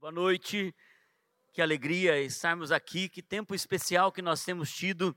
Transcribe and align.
Boa 0.00 0.10
noite, 0.10 0.74
que 1.52 1.60
alegria 1.60 2.18
estarmos 2.22 2.72
aqui, 2.72 3.06
que 3.06 3.20
tempo 3.20 3.54
especial 3.54 4.10
que 4.10 4.22
nós 4.22 4.42
temos 4.42 4.72
tido 4.72 5.14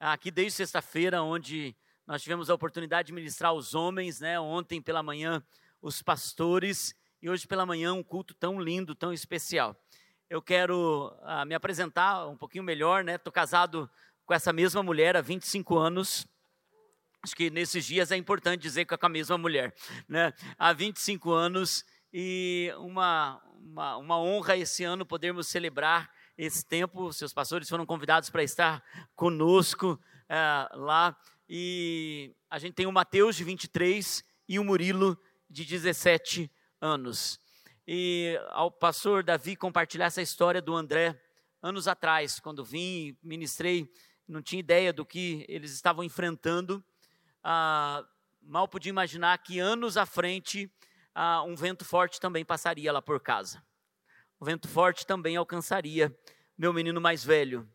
aqui 0.00 0.30
desde 0.30 0.56
sexta-feira, 0.56 1.22
onde 1.22 1.76
nós 2.06 2.22
tivemos 2.22 2.48
a 2.48 2.54
oportunidade 2.54 3.08
de 3.08 3.12
ministrar 3.12 3.52
os 3.52 3.74
homens, 3.74 4.20
né? 4.20 4.40
Ontem 4.40 4.80
pela 4.80 5.02
manhã 5.02 5.44
os 5.82 6.00
pastores 6.00 6.94
e 7.20 7.28
hoje 7.28 7.46
pela 7.46 7.66
manhã 7.66 7.92
um 7.92 8.02
culto 8.02 8.32
tão 8.32 8.58
lindo, 8.58 8.94
tão 8.94 9.12
especial. 9.12 9.76
Eu 10.30 10.40
quero 10.40 11.14
uh, 11.20 11.44
me 11.44 11.54
apresentar 11.54 12.26
um 12.26 12.36
pouquinho 12.36 12.64
melhor, 12.64 13.04
né? 13.04 13.16
Estou 13.16 13.30
casado 13.30 13.90
com 14.24 14.32
essa 14.32 14.50
mesma 14.50 14.82
mulher 14.82 15.14
há 15.14 15.20
25 15.20 15.76
anos. 15.76 16.26
Acho 17.22 17.36
que 17.36 17.50
nesses 17.50 17.84
dias 17.84 18.10
é 18.10 18.16
importante 18.16 18.62
dizer 18.62 18.86
que 18.86 18.94
é 18.94 18.96
com 18.96 19.04
a 19.04 19.10
mesma 19.10 19.36
mulher, 19.36 19.74
né? 20.08 20.32
Há 20.58 20.72
25 20.72 21.30
anos 21.30 21.84
e 22.12 22.72
uma, 22.78 23.42
uma, 23.62 23.96
uma 23.96 24.18
honra 24.18 24.56
esse 24.56 24.82
ano 24.84 25.06
podermos 25.06 25.46
celebrar 25.46 26.10
esse 26.36 26.64
tempo. 26.64 27.12
Seus 27.12 27.32
pastores 27.32 27.68
foram 27.68 27.86
convidados 27.86 28.28
para 28.28 28.42
estar 28.42 28.82
conosco 29.14 29.98
é, 30.28 30.68
lá. 30.74 31.16
E 31.48 32.34
a 32.50 32.58
gente 32.58 32.74
tem 32.74 32.86
o 32.86 32.92
Mateus, 32.92 33.36
de 33.36 33.44
23, 33.44 34.24
e 34.48 34.58
o 34.58 34.64
Murilo, 34.64 35.18
de 35.48 35.64
17 35.64 36.50
anos. 36.80 37.40
E 37.86 38.38
ao 38.50 38.70
pastor 38.70 39.22
Davi 39.22 39.56
compartilhar 39.56 40.06
essa 40.06 40.22
história 40.22 40.62
do 40.62 40.74
André, 40.74 41.20
anos 41.62 41.86
atrás, 41.86 42.40
quando 42.40 42.64
vim 42.64 43.08
e 43.08 43.18
ministrei, 43.22 43.90
não 44.26 44.42
tinha 44.42 44.60
ideia 44.60 44.92
do 44.92 45.04
que 45.04 45.44
eles 45.48 45.72
estavam 45.72 46.02
enfrentando. 46.02 46.84
Ah, 47.42 48.04
mal 48.40 48.66
podia 48.66 48.90
imaginar 48.90 49.36
que 49.38 49.58
anos 49.58 49.96
à 49.96 50.06
frente 50.06 50.70
ah, 51.14 51.42
um 51.42 51.54
vento 51.54 51.84
forte 51.84 52.20
também 52.20 52.44
passaria 52.44 52.92
lá 52.92 53.02
por 53.02 53.20
casa. 53.20 53.62
O 54.40 54.44
vento 54.44 54.68
forte 54.68 55.06
também 55.06 55.36
alcançaria 55.36 56.14
meu 56.56 56.72
menino 56.72 57.00
mais 57.00 57.24
velho. 57.24 57.68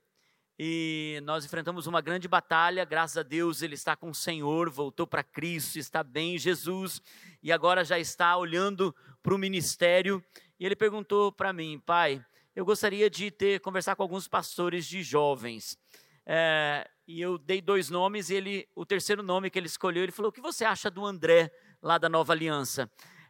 E 0.59 1.19
nós 1.23 1.45
enfrentamos 1.45 1.85
uma 1.85 2.01
grande 2.01 2.27
batalha, 2.27 2.83
graças 2.83 3.17
a 3.17 3.23
Deus 3.23 3.61
ele 3.61 3.75
está 3.75 3.95
com 3.95 4.09
o 4.09 4.15
Senhor, 4.15 4.71
voltou 4.71 5.05
para 5.05 5.23
Cristo, 5.23 5.77
está 5.77 6.03
bem 6.03 6.35
em 6.35 6.37
Jesus 6.39 6.99
e 7.43 7.51
agora 7.51 7.85
já 7.85 7.99
está 7.99 8.35
olhando 8.35 8.95
para 9.21 9.35
o 9.35 9.37
ministério. 9.37 10.23
E 10.59 10.65
ele 10.65 10.75
perguntou 10.75 11.31
para 11.31 11.53
mim, 11.53 11.79
pai, 11.85 12.25
eu 12.55 12.65
gostaria 12.65 13.07
de 13.07 13.29
ter 13.29 13.59
conversar 13.59 13.95
com 13.95 14.01
alguns 14.01 14.27
pastores 14.27 14.87
de 14.87 15.03
jovens. 15.03 15.77
É, 16.25 16.89
e 17.07 17.21
eu 17.21 17.37
dei 17.37 17.61
dois 17.61 17.89
nomes 17.91 18.31
e 18.31 18.35
ele, 18.35 18.67
o 18.75 18.83
terceiro 18.83 19.21
nome 19.21 19.51
que 19.51 19.59
ele 19.59 19.67
escolheu, 19.67 20.01
ele 20.01 20.11
falou: 20.11 20.29
o 20.29 20.33
que 20.33 20.41
você 20.41 20.65
acha 20.65 20.89
do 20.89 21.05
André 21.05 21.51
lá 21.81 21.99
da 21.99 22.09
Nova 22.09 22.33
Aliança? 22.33 22.89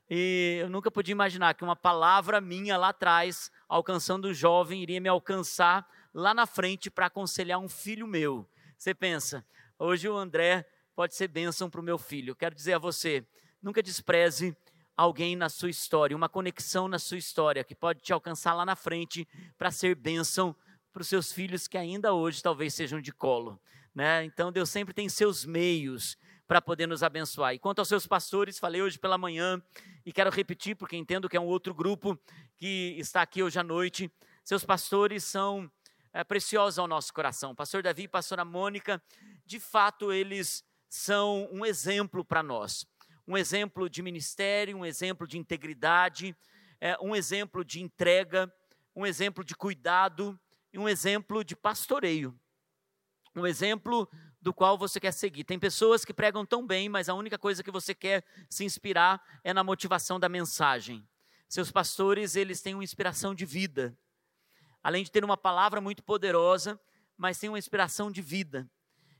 E 0.10 0.60
eu 0.62 0.70
nunca 0.70 0.90
podia 0.90 1.12
imaginar 1.12 1.54
que 1.54 1.64
uma 1.64 1.76
palavra 1.76 2.40
minha 2.40 2.78
lá 2.78 2.90
atrás, 2.90 3.52
alcançando 3.68 4.30
o 4.30 4.34
jovem, 4.34 4.82
iria 4.82 5.02
me 5.02 5.10
alcançar 5.10 5.86
lá 6.14 6.34
na 6.34 6.46
frente 6.46 6.90
para 6.90 7.08
aconselhar 7.08 7.60
um 7.60 7.68
filho 7.68 8.08
meu. 8.08 8.48
Você 8.78 8.94
pensa, 8.94 9.46
hoje 9.78 10.08
o 10.08 10.16
André 10.16 10.66
pode 10.96 11.14
ser 11.14 11.28
bênção 11.28 11.70
para 11.70 11.82
o 11.82 11.84
meu 11.84 11.98
filho. 11.98 12.36
Quero 12.36 12.56
dizer 12.56 12.74
a 12.74 12.80
você, 12.80 13.26
nunca 13.62 13.84
despreze 13.84 14.56
alguém 14.96 15.36
na 15.36 15.50
sua 15.50 15.70
história, 15.70 16.16
uma 16.16 16.30
conexão 16.30 16.88
na 16.88 16.98
sua 16.98 17.18
história 17.18 17.64
que 17.64 17.76
pode 17.76 18.02
te 18.02 18.14
alcançar 18.14 18.54
lá 18.54 18.66
na 18.66 18.76
frente 18.76 19.28
para 19.58 19.70
ser 19.72 19.94
bênção 19.94 20.56
para 20.92 21.02
os 21.02 21.08
seus 21.08 21.32
filhos 21.32 21.68
que 21.68 21.78
ainda 21.78 22.14
hoje 22.14 22.42
talvez 22.42 22.74
sejam 22.74 23.00
de 23.00 23.12
colo. 23.12 23.62
Né? 23.94 24.24
Então 24.24 24.52
Deus 24.52 24.70
sempre 24.70 24.94
tem 24.94 25.08
seus 25.10 25.46
meios 25.46 26.18
para 26.48 26.62
poder 26.62 26.88
nos 26.88 27.04
abençoar. 27.04 27.54
E 27.54 27.60
quanto 27.60 27.80
aos 27.80 27.90
seus 27.90 28.08
pastores, 28.08 28.58
falei 28.58 28.82
hoje 28.82 28.98
pela 28.98 29.18
manhã 29.18 29.62
e 30.06 30.14
quero 30.14 30.30
repetir 30.30 30.76
porque 30.76 30.96
entendo 30.96 31.28
que 31.28 31.36
é 31.36 31.40
um 31.40 31.46
outro 31.46 31.74
grupo 31.74 32.18
que 32.56 32.96
está 32.98 33.22
aqui 33.22 33.44
hoje 33.44 33.60
à 33.60 33.64
noite. 33.64 34.10
Seus 34.46 34.64
pastores 34.64 35.26
são 35.26 35.70
é, 36.14 36.24
preciosos 36.24 36.80
ao 36.80 36.88
nosso 36.88 37.14
coração. 37.14 37.54
Pastor 37.54 37.84
Davi 37.84 38.04
e 38.04 38.08
pastora 38.08 38.46
Mônica, 38.46 39.04
de 39.46 39.60
fato, 39.60 40.12
eles 40.14 40.64
são 40.90 41.50
um 41.52 41.66
exemplo 41.66 42.24
para 42.24 42.42
nós. 42.42 42.88
Um 43.28 43.38
exemplo 43.38 43.90
de 43.90 44.02
ministério, 44.02 44.78
um 44.78 44.86
exemplo 44.86 45.28
de 45.28 45.38
integridade, 45.38 46.34
é, 46.80 46.98
um 47.02 47.14
exemplo 47.14 47.66
de 47.66 47.82
entrega, 47.82 48.52
um 48.96 49.06
exemplo 49.06 49.44
de 49.44 49.54
cuidado 49.54 50.40
e 50.72 50.80
um 50.80 50.88
exemplo 50.88 51.44
de 51.44 51.58
pastoreio. 51.58 52.34
Um 53.36 53.46
exemplo 53.46 54.10
do 54.42 54.54
qual 54.54 54.78
você 54.78 55.00
quer 55.00 55.12
seguir. 55.12 55.44
Tem 55.44 55.60
pessoas 55.60 56.06
que 56.06 56.14
pregam 56.14 56.46
tão 56.46 56.66
bem, 56.66 56.90
mas 56.90 57.10
a 57.10 57.14
única 57.14 57.38
coisa 57.38 57.64
que 57.64 57.72
você 57.72 57.94
quer 57.94 58.24
se 58.50 58.64
inspirar 58.64 59.22
é 59.44 59.54
na 59.54 59.64
motivação 59.64 60.20
da 60.20 60.30
mensagem. 60.30 61.08
Seus 61.50 61.72
pastores, 61.72 62.36
eles 62.36 62.62
têm 62.62 62.74
uma 62.74 62.84
inspiração 62.84 63.34
de 63.34 63.46
vida. 63.46 63.98
Além 64.84 65.04
de 65.04 65.12
ter 65.12 65.24
uma 65.24 65.38
palavra 65.38 65.82
muito 65.82 66.04
poderosa, 66.04 66.80
mas 67.18 67.40
tem 67.40 67.50
uma 67.50 67.60
inspiração 67.60 68.12
de 68.12 68.22
vida. 68.22 68.70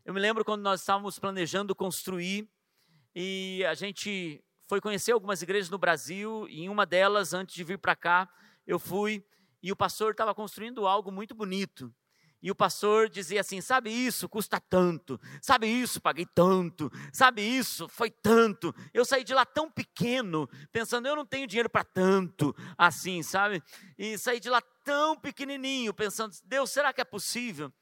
Eu 0.06 0.14
me 0.14 0.20
lembro 0.20 0.46
quando 0.46 0.62
nós 0.62 0.82
estávamos 0.82 1.20
planejando 1.20 1.76
construir 1.76 2.48
e 3.16 3.66
a 3.66 3.74
gente 3.74 4.44
foi 4.68 4.80
conhecer 4.80 5.12
algumas 5.12 5.42
igrejas 5.42 5.70
no 5.70 5.78
Brasil, 5.78 6.46
e 6.50 6.62
em 6.62 6.70
uma 6.70 6.86
delas, 6.86 7.34
antes 7.34 7.56
de 7.56 7.64
vir 7.64 7.80
para 7.80 7.96
cá, 7.96 8.30
eu 8.66 8.78
fui 8.78 9.26
e 9.64 9.72
o 9.72 9.76
pastor 9.76 10.12
estava 10.12 10.36
construindo 10.36 10.86
algo 10.86 11.12
muito 11.12 11.34
bonito. 11.34 11.94
E 12.42 12.52
o 12.52 12.56
pastor 12.56 13.10
dizia 13.10 13.42
assim: 13.42 13.62
sabe 13.62 13.90
isso, 13.90 14.30
custa 14.30 14.60
tanto, 14.60 15.20
sabe 15.42 15.68
isso, 15.68 16.00
paguei 16.00 16.26
tanto, 16.26 16.92
sabe 17.12 17.42
isso, 17.42 17.88
foi 17.88 18.12
tanto. 18.12 18.74
Eu 18.94 19.04
saí 19.04 19.24
de 19.24 19.34
lá 19.34 19.46
tão 19.46 19.72
pequeno, 19.72 20.48
pensando, 20.72 21.08
eu 21.08 21.16
não 21.16 21.26
tenho 21.26 21.48
dinheiro 21.48 21.70
para 21.70 21.84
tanto, 21.84 22.56
assim, 22.78 23.24
sabe? 23.24 23.62
E 23.98 24.18
saí 24.18 24.40
de 24.40 24.50
lá 24.50 24.62
tão 24.84 25.18
pequenininho, 25.18 25.94
pensando, 25.94 26.36
Deus, 26.46 26.70
será 26.70 26.94
que 26.94 27.02
é 27.02 27.06
possível? 27.06 27.74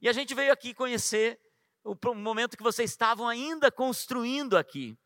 E 0.00 0.08
a 0.08 0.12
gente 0.12 0.34
veio 0.34 0.52
aqui 0.52 0.72
conhecer 0.72 1.40
o 1.82 2.14
momento 2.14 2.56
que 2.56 2.62
vocês 2.62 2.90
estavam 2.90 3.28
ainda 3.28 3.70
construindo 3.70 4.56
aqui. 4.56 4.96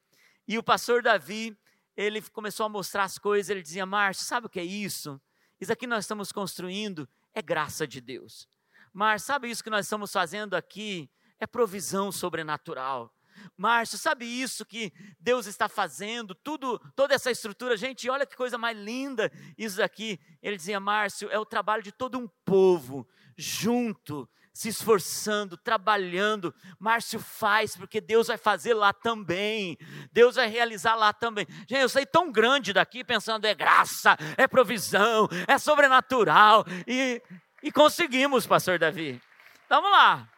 E 0.46 0.58
o 0.58 0.62
pastor 0.62 1.02
Davi, 1.02 1.56
ele 1.96 2.22
começou 2.22 2.66
a 2.66 2.68
mostrar 2.68 3.04
as 3.04 3.18
coisas, 3.18 3.48
ele 3.48 3.62
dizia: 3.62 3.86
Márcio, 3.86 4.24
sabe 4.24 4.46
o 4.46 4.50
que 4.50 4.60
é 4.60 4.64
isso? 4.64 5.20
Isso 5.60 5.72
aqui 5.72 5.86
nós 5.86 6.04
estamos 6.04 6.30
construindo 6.30 7.08
é 7.34 7.42
graça 7.42 7.86
de 7.86 8.00
Deus. 8.00 8.48
Márcio, 8.92 9.26
sabe 9.26 9.50
isso 9.50 9.62
que 9.62 9.70
nós 9.70 9.86
estamos 9.86 10.12
fazendo 10.12 10.54
aqui? 10.54 11.10
É 11.38 11.46
provisão 11.46 12.10
sobrenatural. 12.10 13.12
Márcio, 13.56 13.98
sabe 13.98 14.24
isso 14.24 14.64
que 14.64 14.92
Deus 15.18 15.46
está 15.46 15.68
fazendo? 15.68 16.34
Tudo, 16.34 16.78
toda 16.94 17.14
essa 17.14 17.30
estrutura, 17.30 17.76
gente, 17.76 18.08
olha 18.08 18.26
que 18.26 18.36
coisa 18.36 18.58
mais 18.58 18.76
linda 18.76 19.30
isso 19.56 19.78
daqui. 19.78 20.18
Ele 20.42 20.56
dizia, 20.56 20.80
Márcio, 20.80 21.30
é 21.30 21.38
o 21.38 21.46
trabalho 21.46 21.82
de 21.82 21.92
todo 21.92 22.18
um 22.18 22.28
povo 22.44 23.06
junto, 23.36 24.28
se 24.52 24.68
esforçando, 24.68 25.56
trabalhando. 25.56 26.54
Márcio 26.78 27.20
faz, 27.20 27.76
porque 27.76 28.00
Deus 28.00 28.26
vai 28.26 28.36
fazer 28.36 28.74
lá 28.74 28.92
também. 28.92 29.78
Deus 30.12 30.34
vai 30.34 30.48
realizar 30.48 30.96
lá 30.96 31.12
também. 31.12 31.46
Gente, 31.68 31.82
eu 31.82 31.88
saí 31.88 32.06
tão 32.06 32.32
grande 32.32 32.72
daqui 32.72 33.04
pensando 33.04 33.44
é 33.44 33.54
graça, 33.54 34.16
é 34.36 34.48
provisão, 34.48 35.28
é 35.46 35.58
sobrenatural. 35.58 36.64
E 36.86 37.22
e 37.62 37.72
conseguimos, 37.72 38.46
pastor 38.46 38.78
Davi. 38.78 39.20
Vamos 39.68 39.90
lá. 39.90 40.28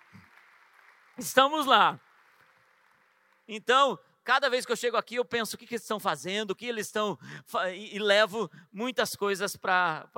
Estamos 1.19 1.67
lá. 1.67 2.01
Então, 3.47 3.99
cada 4.25 4.49
vez 4.49 4.65
que 4.65 4.73
eu 4.73 4.77
chego 4.77 4.97
aqui, 4.97 5.17
eu 5.17 5.25
penso 5.25 5.55
o 5.55 5.59
que, 5.59 5.67
que 5.67 5.75
eles 5.75 5.83
estão 5.83 6.01
fazendo, 6.01 6.53
o 6.53 6.57
que 6.57 6.67
eles 6.67 6.87
estão. 6.87 7.19
E, 7.75 7.97
e 7.97 7.99
levo 7.99 8.51
muitas 8.73 9.15
coisas 9.15 9.57
para 9.57 10.09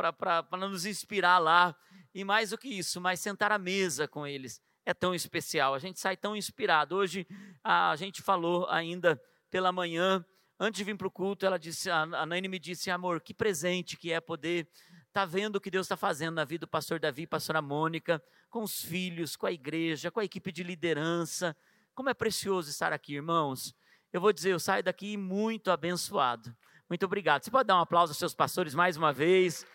nos 0.58 0.86
inspirar 0.86 1.38
lá. 1.38 1.74
E 2.14 2.24
mais 2.24 2.50
do 2.50 2.58
que 2.58 2.68
isso, 2.68 3.00
mas 3.00 3.20
sentar 3.20 3.50
à 3.50 3.58
mesa 3.58 4.06
com 4.06 4.26
eles 4.26 4.60
é 4.84 4.92
tão 4.92 5.14
especial. 5.14 5.74
A 5.74 5.78
gente 5.78 5.98
sai 5.98 6.16
tão 6.16 6.36
inspirado. 6.36 6.94
Hoje, 6.94 7.26
a 7.64 7.96
gente 7.96 8.20
falou 8.20 8.68
ainda 8.68 9.20
pela 9.50 9.72
manhã, 9.72 10.24
antes 10.58 10.78
de 10.78 10.84
vir 10.84 10.96
para 10.96 11.06
o 11.06 11.10
culto, 11.10 11.44
ela 11.44 11.58
disse, 11.58 11.90
a 11.90 12.06
Nani 12.06 12.48
me 12.48 12.58
disse, 12.58 12.90
amor, 12.90 13.20
que 13.20 13.34
presente 13.34 13.96
que 13.96 14.12
é 14.12 14.20
poder 14.20 14.68
está 15.12 15.26
vendo 15.26 15.56
o 15.56 15.60
que 15.60 15.70
Deus 15.70 15.84
está 15.84 15.96
fazendo 15.96 16.36
na 16.36 16.44
vida 16.44 16.64
do 16.64 16.68
pastor 16.68 16.98
Davi 16.98 17.26
pastora 17.26 17.60
Mônica, 17.60 18.22
com 18.48 18.62
os 18.62 18.82
filhos, 18.82 19.36
com 19.36 19.44
a 19.44 19.52
igreja, 19.52 20.10
com 20.10 20.20
a 20.20 20.24
equipe 20.24 20.50
de 20.50 20.62
liderança. 20.62 21.54
Como 21.94 22.08
é 22.08 22.14
precioso 22.14 22.70
estar 22.70 22.94
aqui, 22.94 23.16
irmãos. 23.16 23.74
Eu 24.10 24.22
vou 24.22 24.32
dizer, 24.32 24.52
eu 24.52 24.58
saio 24.58 24.82
daqui 24.82 25.18
muito 25.18 25.70
abençoado. 25.70 26.56
Muito 26.88 27.04
obrigado. 27.04 27.44
Você 27.44 27.50
pode 27.50 27.66
dar 27.66 27.76
um 27.76 27.82
aplauso 27.82 28.12
aos 28.12 28.16
seus 28.16 28.34
pastores 28.34 28.74
mais 28.74 28.96
uma 28.96 29.12
vez? 29.12 29.66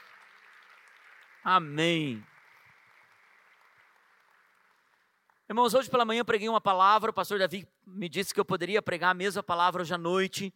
Amém. 1.43 2.25
Irmãos, 5.47 5.75
hoje 5.75 5.87
pela 5.87 6.03
manhã 6.03 6.21
eu 6.21 6.25
preguei 6.25 6.49
uma 6.49 6.59
palavra, 6.59 7.11
o 7.11 7.13
pastor 7.13 7.37
Davi 7.37 7.67
me 7.85 8.09
disse 8.09 8.33
que 8.33 8.39
eu 8.39 8.45
poderia 8.45 8.81
pregar 8.81 9.11
a 9.11 9.13
mesma 9.13 9.43
palavra 9.43 9.83
hoje 9.83 9.93
à 9.93 9.99
noite, 9.99 10.51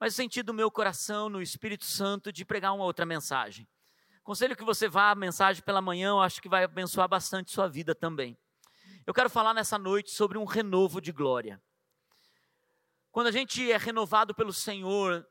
mas 0.00 0.14
eu 0.14 0.16
senti 0.16 0.42
do 0.42 0.54
meu 0.54 0.70
coração, 0.70 1.28
no 1.28 1.42
Espírito 1.42 1.84
Santo, 1.84 2.32
de 2.32 2.42
pregar 2.42 2.72
uma 2.72 2.84
outra 2.84 3.04
mensagem. 3.04 3.68
Conselho 4.24 4.56
que 4.56 4.64
você 4.64 4.88
vá 4.88 5.10
à 5.10 5.14
mensagem 5.14 5.62
pela 5.62 5.82
manhã, 5.82 6.08
eu 6.08 6.20
acho 6.20 6.40
que 6.40 6.48
vai 6.48 6.64
abençoar 6.64 7.06
bastante 7.06 7.52
sua 7.52 7.68
vida 7.68 7.94
também. 7.94 8.38
Eu 9.06 9.12
quero 9.12 9.28
falar 9.28 9.52
nessa 9.52 9.76
noite 9.76 10.12
sobre 10.12 10.38
um 10.38 10.46
renovo 10.46 10.98
de 10.98 11.12
glória. 11.12 11.62
Quando 13.12 13.26
a 13.26 13.30
gente 13.30 13.70
é 13.70 13.76
renovado 13.76 14.34
pelo 14.34 14.50
Senhor, 14.50 15.28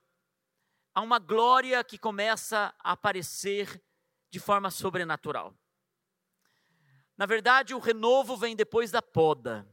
há 0.93 1.01
uma 1.01 1.17
glória 1.17 1.83
que 1.83 1.97
começa 1.97 2.71
a 2.83 2.91
aparecer 2.91 3.83
de 4.29 4.39
forma 4.39 4.69
sobrenatural. 4.69 5.57
Na 7.17 7.25
verdade, 7.25 7.73
o 7.73 7.79
renovo 7.79 8.37
vem 8.37 8.55
depois 8.55 8.91
da 8.91 9.01
poda. 9.01 9.67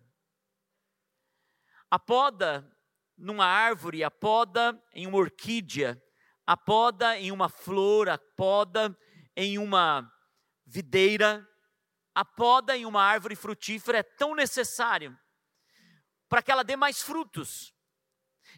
A 1.90 1.98
poda 1.98 2.74
numa 3.18 3.44
árvore, 3.44 4.02
a 4.02 4.10
poda 4.10 4.82
em 4.94 5.06
uma 5.06 5.18
orquídea, 5.18 6.02
a 6.46 6.56
poda 6.56 7.18
em 7.18 7.30
uma 7.30 7.50
flor, 7.50 8.08
a 8.08 8.16
poda 8.16 8.96
em 9.36 9.58
uma 9.58 10.10
videira, 10.66 11.46
a 12.14 12.24
poda 12.24 12.76
em 12.76 12.84
uma 12.84 13.02
árvore 13.02 13.36
frutífera 13.36 13.98
é 13.98 14.02
tão 14.02 14.34
necessário 14.34 15.18
para 16.28 16.42
que 16.42 16.50
ela 16.50 16.62
dê 16.62 16.76
mais 16.76 17.02
frutos. 17.02 17.74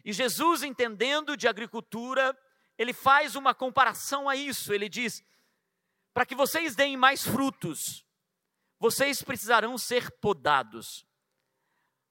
E 0.03 0.13
Jesus, 0.13 0.63
entendendo 0.63 1.35
de 1.35 1.47
agricultura, 1.47 2.37
ele 2.77 2.93
faz 2.93 3.35
uma 3.35 3.53
comparação 3.53 4.27
a 4.27 4.35
isso. 4.35 4.73
Ele 4.73 4.89
diz: 4.89 5.23
para 6.13 6.25
que 6.25 6.35
vocês 6.35 6.75
deem 6.75 6.95
mais 6.95 7.23
frutos, 7.23 8.05
vocês 8.79 9.21
precisarão 9.21 9.77
ser 9.77 10.11
podados. 10.19 11.05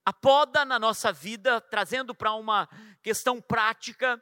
A 0.05 0.13
poda 0.13 0.65
na 0.65 0.79
nossa 0.79 1.13
vida, 1.13 1.61
trazendo 1.61 2.15
para 2.15 2.35
uma 2.35 2.69
questão 3.03 3.41
prática, 3.41 4.21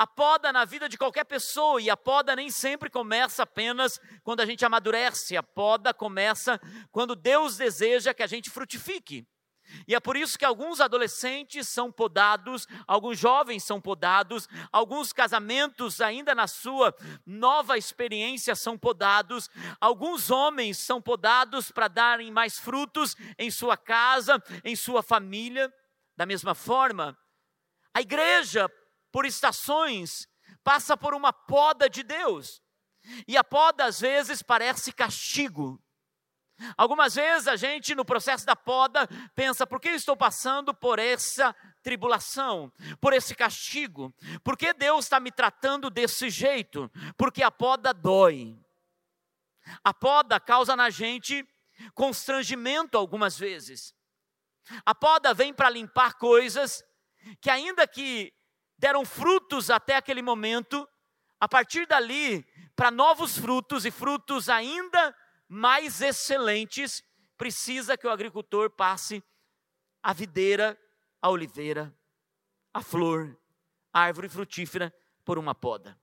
a 0.00 0.06
poda 0.06 0.50
na 0.50 0.64
vida 0.64 0.88
de 0.88 0.96
qualquer 0.96 1.24
pessoa, 1.24 1.78
e 1.78 1.90
a 1.90 1.96
poda 1.96 2.34
nem 2.34 2.50
sempre 2.50 2.88
começa 2.88 3.42
apenas 3.42 4.00
quando 4.22 4.40
a 4.40 4.46
gente 4.46 4.64
amadurece, 4.64 5.36
a 5.36 5.42
poda 5.42 5.92
começa 5.92 6.58
quando 6.90 7.14
Deus 7.14 7.58
deseja 7.58 8.14
que 8.14 8.22
a 8.22 8.26
gente 8.26 8.48
frutifique. 8.48 9.28
E 9.86 9.94
é 9.94 10.00
por 10.00 10.16
isso 10.16 10.38
que 10.38 10.44
alguns 10.46 10.80
adolescentes 10.80 11.68
são 11.68 11.92
podados, 11.92 12.66
alguns 12.86 13.18
jovens 13.18 13.62
são 13.62 13.78
podados, 13.78 14.48
alguns 14.72 15.12
casamentos, 15.12 16.00
ainda 16.00 16.34
na 16.34 16.46
sua 16.46 16.96
nova 17.26 17.76
experiência, 17.76 18.56
são 18.56 18.78
podados, 18.78 19.50
alguns 19.78 20.30
homens 20.30 20.78
são 20.78 21.02
podados 21.02 21.70
para 21.70 21.88
darem 21.88 22.30
mais 22.32 22.58
frutos 22.58 23.14
em 23.38 23.50
sua 23.50 23.76
casa, 23.76 24.42
em 24.64 24.74
sua 24.74 25.02
família. 25.02 25.70
Da 26.16 26.24
mesma 26.24 26.54
forma, 26.54 27.14
a 27.92 28.00
igreja, 28.00 28.70
por 29.12 29.26
estações, 29.26 30.28
passa 30.62 30.96
por 30.96 31.14
uma 31.14 31.32
poda 31.32 31.88
de 31.88 32.02
Deus. 32.02 32.62
E 33.26 33.36
a 33.36 33.44
poda, 33.44 33.84
às 33.84 34.00
vezes, 34.00 34.42
parece 34.42 34.92
castigo. 34.92 35.80
Algumas 36.76 37.14
vezes 37.14 37.48
a 37.48 37.56
gente, 37.56 37.94
no 37.94 38.04
processo 38.04 38.44
da 38.44 38.54
poda, 38.54 39.08
pensa: 39.34 39.66
por 39.66 39.80
que 39.80 39.88
eu 39.88 39.94
estou 39.94 40.16
passando 40.16 40.74
por 40.74 40.98
essa 40.98 41.54
tribulação, 41.82 42.70
por 43.00 43.12
esse 43.12 43.34
castigo? 43.34 44.14
Por 44.44 44.56
que 44.56 44.74
Deus 44.74 45.06
está 45.06 45.18
me 45.18 45.32
tratando 45.32 45.88
desse 45.88 46.28
jeito? 46.28 46.90
Porque 47.16 47.42
a 47.42 47.50
poda 47.50 47.94
dói. 47.94 48.58
A 49.82 49.94
poda 49.94 50.38
causa 50.38 50.76
na 50.76 50.90
gente 50.90 51.46
constrangimento 51.94 52.98
algumas 52.98 53.38
vezes. 53.38 53.94
A 54.84 54.94
poda 54.94 55.32
vem 55.32 55.54
para 55.54 55.70
limpar 55.70 56.14
coisas 56.14 56.84
que, 57.40 57.48
ainda 57.48 57.86
que 57.86 58.32
deram 58.80 59.04
frutos 59.04 59.68
até 59.68 59.94
aquele 59.94 60.22
momento, 60.22 60.88
a 61.38 61.46
partir 61.46 61.86
dali, 61.86 62.42
para 62.74 62.90
novos 62.90 63.36
frutos 63.36 63.84
e 63.84 63.90
frutos 63.90 64.48
ainda 64.48 65.14
mais 65.46 66.00
excelentes, 66.00 67.04
precisa 67.36 67.96
que 67.96 68.06
o 68.06 68.10
agricultor 68.10 68.70
passe 68.70 69.22
a 70.02 70.14
videira, 70.14 70.80
a 71.20 71.28
oliveira, 71.28 71.94
a 72.72 72.80
flor, 72.80 73.38
a 73.92 74.00
árvore 74.00 74.30
frutífera 74.30 74.94
por 75.26 75.38
uma 75.38 75.54
poda. 75.54 76.00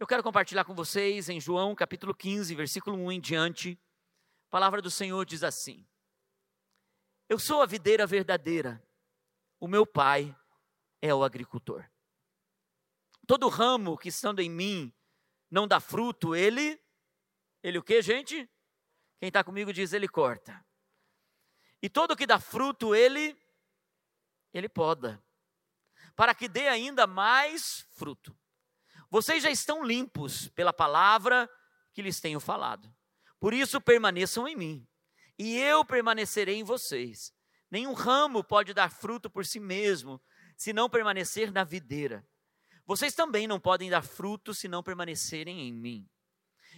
Eu 0.00 0.06
quero 0.06 0.22
compartilhar 0.22 0.64
com 0.64 0.74
vocês 0.74 1.28
em 1.28 1.38
João 1.38 1.74
capítulo 1.74 2.14
15, 2.14 2.54
versículo 2.54 2.96
1 2.96 3.12
em 3.12 3.20
diante. 3.20 3.78
A 4.48 4.50
palavra 4.50 4.80
do 4.80 4.90
Senhor 4.90 5.26
diz 5.26 5.42
assim: 5.42 5.86
Eu 7.28 7.38
sou 7.38 7.60
a 7.60 7.66
videira 7.66 8.06
verdadeira, 8.06 8.82
o 9.60 9.68
meu 9.68 9.84
pai 9.84 10.34
é 11.06 11.14
o 11.14 11.24
agricultor. 11.24 11.88
Todo 13.26 13.48
ramo 13.48 13.96
que 13.98 14.08
estando 14.08 14.40
em 14.40 14.50
mim 14.50 14.92
não 15.50 15.66
dá 15.66 15.80
fruto, 15.80 16.34
ele 16.34 16.80
ele 17.66 17.78
o 17.78 17.82
que, 17.82 18.00
gente? 18.00 18.48
Quem 19.18 19.26
está 19.26 19.42
comigo 19.42 19.72
diz, 19.72 19.92
ele 19.92 20.06
corta. 20.06 20.64
E 21.82 21.88
todo 21.88 22.16
que 22.16 22.24
dá 22.24 22.38
fruto, 22.38 22.94
ele, 22.94 23.36
ele 24.54 24.68
poda, 24.68 25.20
para 26.14 26.32
que 26.32 26.46
dê 26.46 26.68
ainda 26.68 27.08
mais 27.08 27.84
fruto. 27.90 28.38
Vocês 29.10 29.42
já 29.42 29.50
estão 29.50 29.82
limpos 29.82 30.48
pela 30.50 30.72
palavra 30.72 31.50
que 31.92 32.02
lhes 32.02 32.20
tenho 32.20 32.38
falado. 32.38 32.94
Por 33.40 33.52
isso 33.52 33.80
permaneçam 33.80 34.46
em 34.46 34.54
mim, 34.54 34.88
e 35.36 35.58
eu 35.58 35.84
permanecerei 35.84 36.56
em 36.56 36.64
vocês. 36.64 37.34
Nenhum 37.68 37.94
ramo 37.94 38.44
pode 38.44 38.72
dar 38.72 38.92
fruto 38.92 39.28
por 39.28 39.44
si 39.44 39.58
mesmo, 39.58 40.22
se 40.56 40.72
não 40.72 40.88
permanecer 40.88 41.52
na 41.52 41.64
videira. 41.64 42.26
Vocês 42.86 43.14
também 43.14 43.46
não 43.46 43.60
podem 43.60 43.90
dar 43.90 44.02
fruto 44.02 44.54
se 44.54 44.68
não 44.68 44.82
permanecerem 44.82 45.68
em 45.68 45.72
mim. 45.72 46.08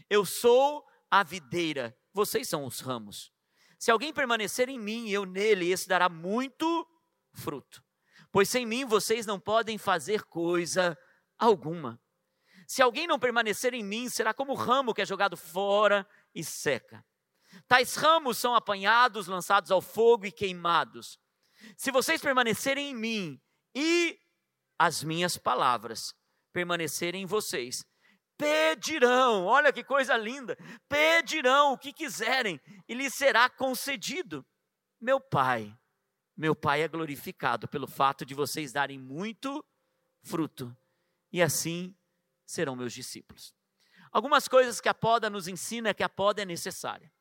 Eu 0.08 0.24
sou 0.24 0.86
a 1.10 1.22
videira, 1.22 1.96
vocês 2.12 2.48
são 2.48 2.64
os 2.64 2.80
ramos. 2.80 3.32
Se 3.78 3.90
alguém 3.90 4.12
permanecer 4.12 4.68
em 4.68 4.78
mim 4.78 5.06
e 5.06 5.12
eu 5.12 5.24
nele, 5.24 5.70
esse 5.70 5.88
dará 5.88 6.08
muito 6.08 6.86
fruto. 7.32 7.84
Pois 8.32 8.48
sem 8.48 8.66
mim 8.66 8.84
vocês 8.84 9.24
não 9.24 9.38
podem 9.38 9.78
fazer 9.78 10.24
coisa 10.24 10.98
alguma. 11.38 12.00
Se 12.66 12.82
alguém 12.82 13.06
não 13.06 13.18
permanecer 13.18 13.72
em 13.72 13.82
mim, 13.82 14.08
será 14.08 14.34
como 14.34 14.52
o 14.52 14.56
ramo 14.56 14.92
que 14.92 15.00
é 15.00 15.06
jogado 15.06 15.36
fora 15.36 16.06
e 16.34 16.42
seca. 16.42 17.04
Tais 17.66 17.94
ramos 17.94 18.36
são 18.36 18.54
apanhados, 18.54 19.26
lançados 19.26 19.70
ao 19.70 19.80
fogo 19.80 20.26
e 20.26 20.32
queimados. 20.32 21.18
Se 21.76 21.90
vocês 21.90 22.20
permanecerem 22.20 22.90
em 22.90 22.94
mim 22.94 23.40
e 23.74 24.18
as 24.78 25.02
minhas 25.02 25.36
palavras 25.36 26.14
permanecerem 26.52 27.22
em 27.22 27.26
vocês, 27.26 27.84
pedirão, 28.36 29.44
olha 29.44 29.72
que 29.72 29.82
coisa 29.82 30.16
linda, 30.16 30.56
pedirão 30.88 31.72
o 31.72 31.78
que 31.78 31.92
quiserem 31.92 32.60
e 32.88 32.94
lhes 32.94 33.14
será 33.14 33.50
concedido. 33.50 34.46
Meu 35.00 35.20
Pai, 35.20 35.76
meu 36.36 36.54
Pai 36.54 36.82
é 36.82 36.88
glorificado 36.88 37.66
pelo 37.66 37.88
fato 37.88 38.24
de 38.24 38.34
vocês 38.34 38.72
darem 38.72 38.98
muito 38.98 39.64
fruto 40.22 40.74
e 41.32 41.42
assim 41.42 41.96
serão 42.46 42.76
meus 42.76 42.92
discípulos. 42.92 43.54
Algumas 44.10 44.48
coisas 44.48 44.80
que 44.80 44.88
a 44.88 44.94
poda 44.94 45.28
nos 45.28 45.48
ensina 45.48 45.90
é 45.90 45.94
que 45.94 46.02
a 46.02 46.08
poda 46.08 46.42
é 46.42 46.44
necessária. 46.44 47.12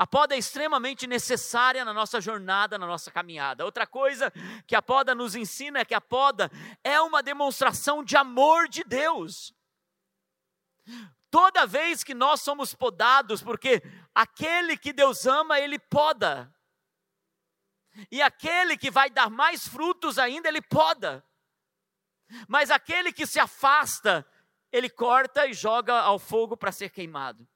A 0.00 0.06
poda 0.06 0.34
é 0.34 0.38
extremamente 0.38 1.06
necessária 1.06 1.84
na 1.84 1.92
nossa 1.92 2.22
jornada, 2.22 2.78
na 2.78 2.86
nossa 2.86 3.10
caminhada. 3.10 3.66
Outra 3.66 3.86
coisa 3.86 4.32
que 4.66 4.74
a 4.74 4.80
poda 4.80 5.14
nos 5.14 5.34
ensina 5.34 5.80
é 5.80 5.84
que 5.84 5.92
a 5.92 6.00
poda 6.00 6.50
é 6.82 6.98
uma 7.02 7.22
demonstração 7.22 8.02
de 8.02 8.16
amor 8.16 8.66
de 8.66 8.82
Deus. 8.82 9.54
Toda 11.30 11.66
vez 11.66 12.02
que 12.02 12.14
nós 12.14 12.40
somos 12.40 12.74
podados, 12.74 13.42
porque 13.42 13.82
aquele 14.14 14.74
que 14.74 14.90
Deus 14.90 15.26
ama, 15.26 15.60
ele 15.60 15.78
poda. 15.78 16.50
E 18.10 18.22
aquele 18.22 18.78
que 18.78 18.90
vai 18.90 19.10
dar 19.10 19.28
mais 19.28 19.68
frutos 19.68 20.18
ainda, 20.18 20.48
ele 20.48 20.62
poda. 20.62 21.22
Mas 22.48 22.70
aquele 22.70 23.12
que 23.12 23.26
se 23.26 23.38
afasta, 23.38 24.26
ele 24.72 24.88
corta 24.88 25.46
e 25.46 25.52
joga 25.52 26.00
ao 26.00 26.18
fogo 26.18 26.56
para 26.56 26.72
ser 26.72 26.88
queimado. 26.88 27.46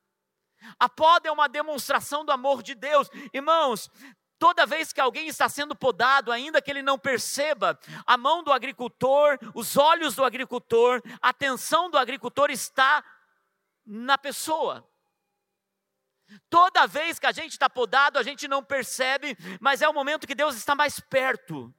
A 0.79 0.89
poda 0.89 1.29
é 1.29 1.33
uma 1.33 1.49
demonstração 1.49 2.25
do 2.25 2.33
amor 2.33 2.63
de 2.63 2.75
Deus. 2.75 3.09
Irmãos, 3.33 3.91
toda 4.39 4.67
vez 4.67 4.93
que 4.93 5.01
alguém 5.01 5.29
está 5.29 5.49
sendo 5.49 5.75
podado, 5.75 6.31
ainda 6.31 6.61
que 6.61 6.71
ele 6.71 6.83
não 6.83 6.99
perceba, 6.99 7.79
a 8.07 8.17
mão 8.17 8.43
do 8.43 8.53
agricultor, 8.53 9.39
os 9.55 9.77
olhos 9.77 10.15
do 10.15 10.25
agricultor, 10.25 11.03
a 11.21 11.31
atenção 11.31 11.91
do 11.91 11.99
agricultor 11.99 12.51
está 12.51 13.05
na 13.87 14.19
pessoa. 14.19 14.89
Toda 16.49 16.87
vez 16.87 17.19
que 17.19 17.27
a 17.27 17.33
gente 17.33 17.53
está 17.53 17.69
podado, 17.69 18.19
a 18.19 18.23
gente 18.23 18.49
não 18.49 18.63
percebe, 18.63 19.37
mas 19.61 19.83
é 19.83 19.89
o 19.89 19.95
momento 19.95 20.27
que 20.27 20.35
Deus 20.35 20.57
está 20.57 20.75
mais 20.75 20.99
perto. 20.99 21.73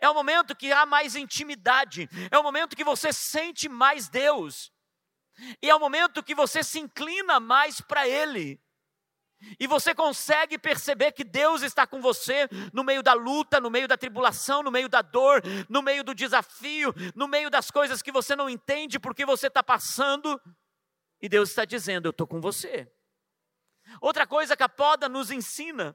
É 0.00 0.08
o 0.08 0.14
momento 0.14 0.54
que 0.56 0.72
há 0.72 0.86
mais 0.86 1.14
intimidade. 1.16 2.08
É 2.30 2.38
o 2.38 2.42
momento 2.42 2.76
que 2.76 2.84
você 2.84 3.12
sente 3.12 3.68
mais 3.68 4.08
Deus. 4.08 4.72
E 5.62 5.68
é 5.68 5.74
o 5.74 5.80
momento 5.80 6.22
que 6.22 6.34
você 6.34 6.62
se 6.62 6.78
inclina 6.78 7.40
mais 7.40 7.80
para 7.80 8.06
Ele. 8.08 8.60
E 9.58 9.66
você 9.66 9.94
consegue 9.94 10.58
perceber 10.58 11.12
que 11.12 11.24
Deus 11.24 11.62
está 11.62 11.86
com 11.86 12.00
você 12.00 12.48
no 12.72 12.82
meio 12.82 13.02
da 13.02 13.12
luta, 13.12 13.60
no 13.60 13.70
meio 13.70 13.86
da 13.86 13.96
tribulação, 13.96 14.62
no 14.62 14.70
meio 14.70 14.88
da 14.88 15.02
dor, 15.02 15.42
no 15.68 15.82
meio 15.82 16.02
do 16.02 16.14
desafio, 16.14 16.94
no 17.14 17.28
meio 17.28 17.50
das 17.50 17.70
coisas 17.70 18.00
que 18.00 18.12
você 18.12 18.34
não 18.34 18.48
entende 18.48 18.98
porque 18.98 19.26
você 19.26 19.48
está 19.48 19.62
passando. 19.62 20.40
E 21.20 21.28
Deus 21.28 21.50
está 21.50 21.64
dizendo: 21.64 22.06
Eu 22.06 22.10
estou 22.10 22.26
com 22.26 22.40
você. 22.40 22.90
Outra 24.00 24.26
coisa 24.26 24.56
que 24.56 24.62
a 24.62 24.68
poda 24.68 25.08
nos 25.08 25.30
ensina 25.30 25.94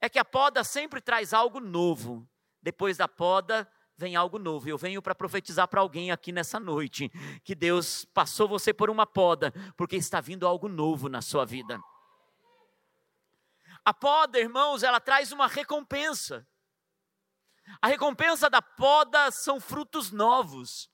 é 0.00 0.08
que 0.08 0.18
a 0.18 0.24
poda 0.24 0.64
sempre 0.64 1.00
traz 1.00 1.32
algo 1.32 1.60
novo. 1.60 2.28
Depois 2.60 2.96
da 2.96 3.06
poda 3.06 3.70
vem 3.98 4.14
algo 4.14 4.38
novo. 4.38 4.68
Eu 4.68 4.78
venho 4.78 5.02
para 5.02 5.14
profetizar 5.14 5.66
para 5.66 5.80
alguém 5.80 6.12
aqui 6.12 6.30
nessa 6.30 6.60
noite 6.60 7.10
que 7.42 7.54
Deus 7.54 8.04
passou 8.06 8.48
você 8.48 8.72
por 8.72 8.88
uma 8.88 9.04
poda, 9.04 9.52
porque 9.76 9.96
está 9.96 10.20
vindo 10.20 10.46
algo 10.46 10.68
novo 10.68 11.08
na 11.08 11.20
sua 11.20 11.44
vida. 11.44 11.80
A 13.84 13.92
poda, 13.92 14.38
irmãos, 14.38 14.84
ela 14.84 15.00
traz 15.00 15.32
uma 15.32 15.48
recompensa. 15.48 16.46
A 17.82 17.88
recompensa 17.88 18.48
da 18.48 18.62
poda 18.62 19.30
são 19.32 19.60
frutos 19.60 20.12
novos. 20.12 20.88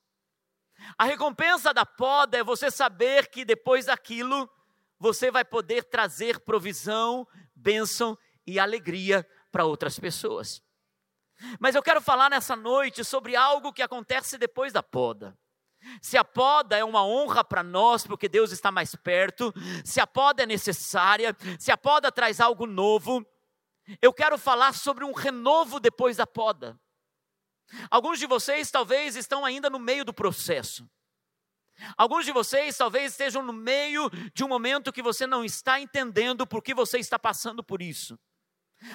A 0.97 1.05
recompensa 1.05 1.75
da 1.75 1.85
poda 1.85 2.39
é 2.39 2.43
você 2.43 2.71
saber 2.71 3.29
que 3.29 3.45
depois 3.45 3.87
daquilo 3.87 4.51
você 4.99 5.31
vai 5.31 5.45
poder 5.45 5.85
trazer 5.85 6.41
provisão, 6.41 7.29
bênção 7.55 8.17
e 8.47 8.59
alegria 8.59 9.29
para 9.53 9.67
outras 9.67 9.99
pessoas. 9.99 10.64
Mas 11.59 11.75
eu 11.75 11.83
quero 11.83 12.01
falar 12.01 12.31
nessa 12.31 12.57
noite 12.57 13.05
sobre 13.05 13.37
algo 13.37 13.73
que 13.73 13.83
acontece 13.83 14.39
depois 14.39 14.73
da 14.73 14.83
poda. 14.83 15.37
Se 16.01 16.17
a 16.17 16.25
poda 16.25 16.77
é 16.77 16.85
uma 16.85 17.05
honra 17.05 17.45
para 17.45 17.63
nós, 17.63 18.07
porque 18.07 18.29
Deus 18.29 18.53
está 18.53 18.71
mais 18.71 18.95
perto, 18.95 19.53
se 19.85 20.01
a 20.01 20.07
poda 20.07 20.43
é 20.43 20.47
necessária, 20.47 21.37
se 21.59 21.71
a 21.71 21.77
poda 21.77 22.11
traz 22.11 22.41
algo 22.41 22.67
novo, 22.67 23.25
eu 24.01 24.13
quero 24.13 24.39
falar 24.39 24.73
sobre 24.75 25.05
um 25.05 25.13
renovo 25.13 25.79
depois 25.79 26.17
da 26.17 26.27
poda. 26.27 26.79
Alguns 27.91 28.19
de 28.19 28.27
vocês 28.27 28.71
talvez 28.71 29.17
estão 29.17 29.45
ainda 29.45 29.69
no 29.69 29.79
meio 29.79 30.05
do 30.05 30.15
processo. 30.15 30.89
Alguns 31.97 32.25
de 32.25 32.33
vocês 32.33 32.77
talvez 32.77 33.13
estejam 33.13 33.43
no 33.43 33.53
meio 33.53 34.09
de 34.33 34.45
um 34.45 34.49
momento 34.49 34.93
que 34.93 35.03
você 35.03 35.27
não 35.27 35.45
está 35.45 35.81
entendendo 35.81 36.47
por 36.47 36.63
que 36.63 36.73
você 36.73 36.99
está 36.99 37.19
passando 37.19 37.65
por 37.65 37.83
isso. 37.83 38.19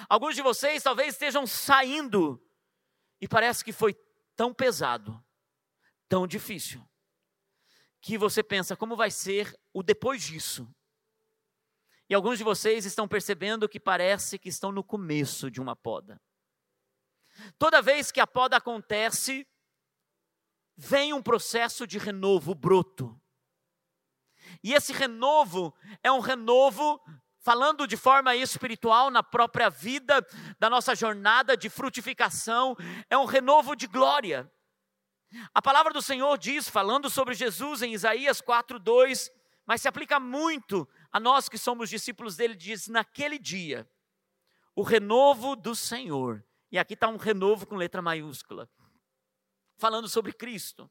Alguns 0.08 0.34
de 0.34 0.42
vocês 0.42 0.82
talvez 0.82 1.14
estejam 1.14 1.46
saindo 1.46 2.42
e 3.20 3.28
parece 3.28 3.64
que 3.64 3.72
foi 3.72 3.94
tão 4.34 4.54
pesado, 4.54 5.22
tão 6.08 6.26
difícil, 6.26 6.82
que 8.00 8.16
você 8.16 8.42
pensa 8.42 8.76
como 8.76 8.96
vai 8.96 9.10
ser 9.10 9.58
o 9.72 9.82
depois 9.82 10.22
disso. 10.22 10.68
E 12.08 12.14
alguns 12.14 12.38
de 12.38 12.44
vocês 12.44 12.84
estão 12.84 13.06
percebendo 13.06 13.68
que 13.68 13.78
parece 13.78 14.38
que 14.38 14.48
estão 14.48 14.72
no 14.72 14.82
começo 14.82 15.50
de 15.50 15.60
uma 15.60 15.76
poda. 15.76 16.20
Toda 17.58 17.80
vez 17.80 18.10
que 18.10 18.20
a 18.20 18.26
poda 18.26 18.56
acontece, 18.56 19.46
vem 20.76 21.12
um 21.12 21.22
processo 21.22 21.86
de 21.86 21.98
renovo 21.98 22.54
broto. 22.54 23.20
E 24.62 24.72
esse 24.72 24.92
renovo 24.92 25.74
é 26.02 26.10
um 26.10 26.18
renovo 26.18 27.00
falando 27.50 27.84
de 27.84 27.96
forma 27.96 28.36
espiritual 28.36 29.10
na 29.10 29.24
própria 29.24 29.68
vida 29.68 30.24
da 30.56 30.70
nossa 30.70 30.94
jornada 30.94 31.56
de 31.56 31.68
frutificação, 31.68 32.76
é 33.10 33.18
um 33.18 33.24
renovo 33.24 33.74
de 33.74 33.88
glória. 33.88 34.48
A 35.52 35.60
palavra 35.60 35.92
do 35.92 36.00
Senhor 36.00 36.38
diz, 36.38 36.68
falando 36.68 37.10
sobre 37.10 37.34
Jesus 37.34 37.82
em 37.82 37.92
Isaías 37.92 38.40
4:2, 38.40 39.32
mas 39.66 39.82
se 39.82 39.88
aplica 39.88 40.20
muito 40.20 40.88
a 41.10 41.18
nós 41.18 41.48
que 41.48 41.58
somos 41.58 41.90
discípulos 41.90 42.36
dele, 42.36 42.54
diz: 42.54 42.86
naquele 42.86 43.36
dia, 43.36 43.84
o 44.72 44.82
renovo 44.82 45.56
do 45.56 45.74
Senhor. 45.74 46.46
E 46.70 46.78
aqui 46.78 46.94
está 46.94 47.08
um 47.08 47.16
renovo 47.16 47.66
com 47.66 47.74
letra 47.74 48.00
maiúscula, 48.00 48.70
falando 49.76 50.08
sobre 50.08 50.32
Cristo. 50.32 50.88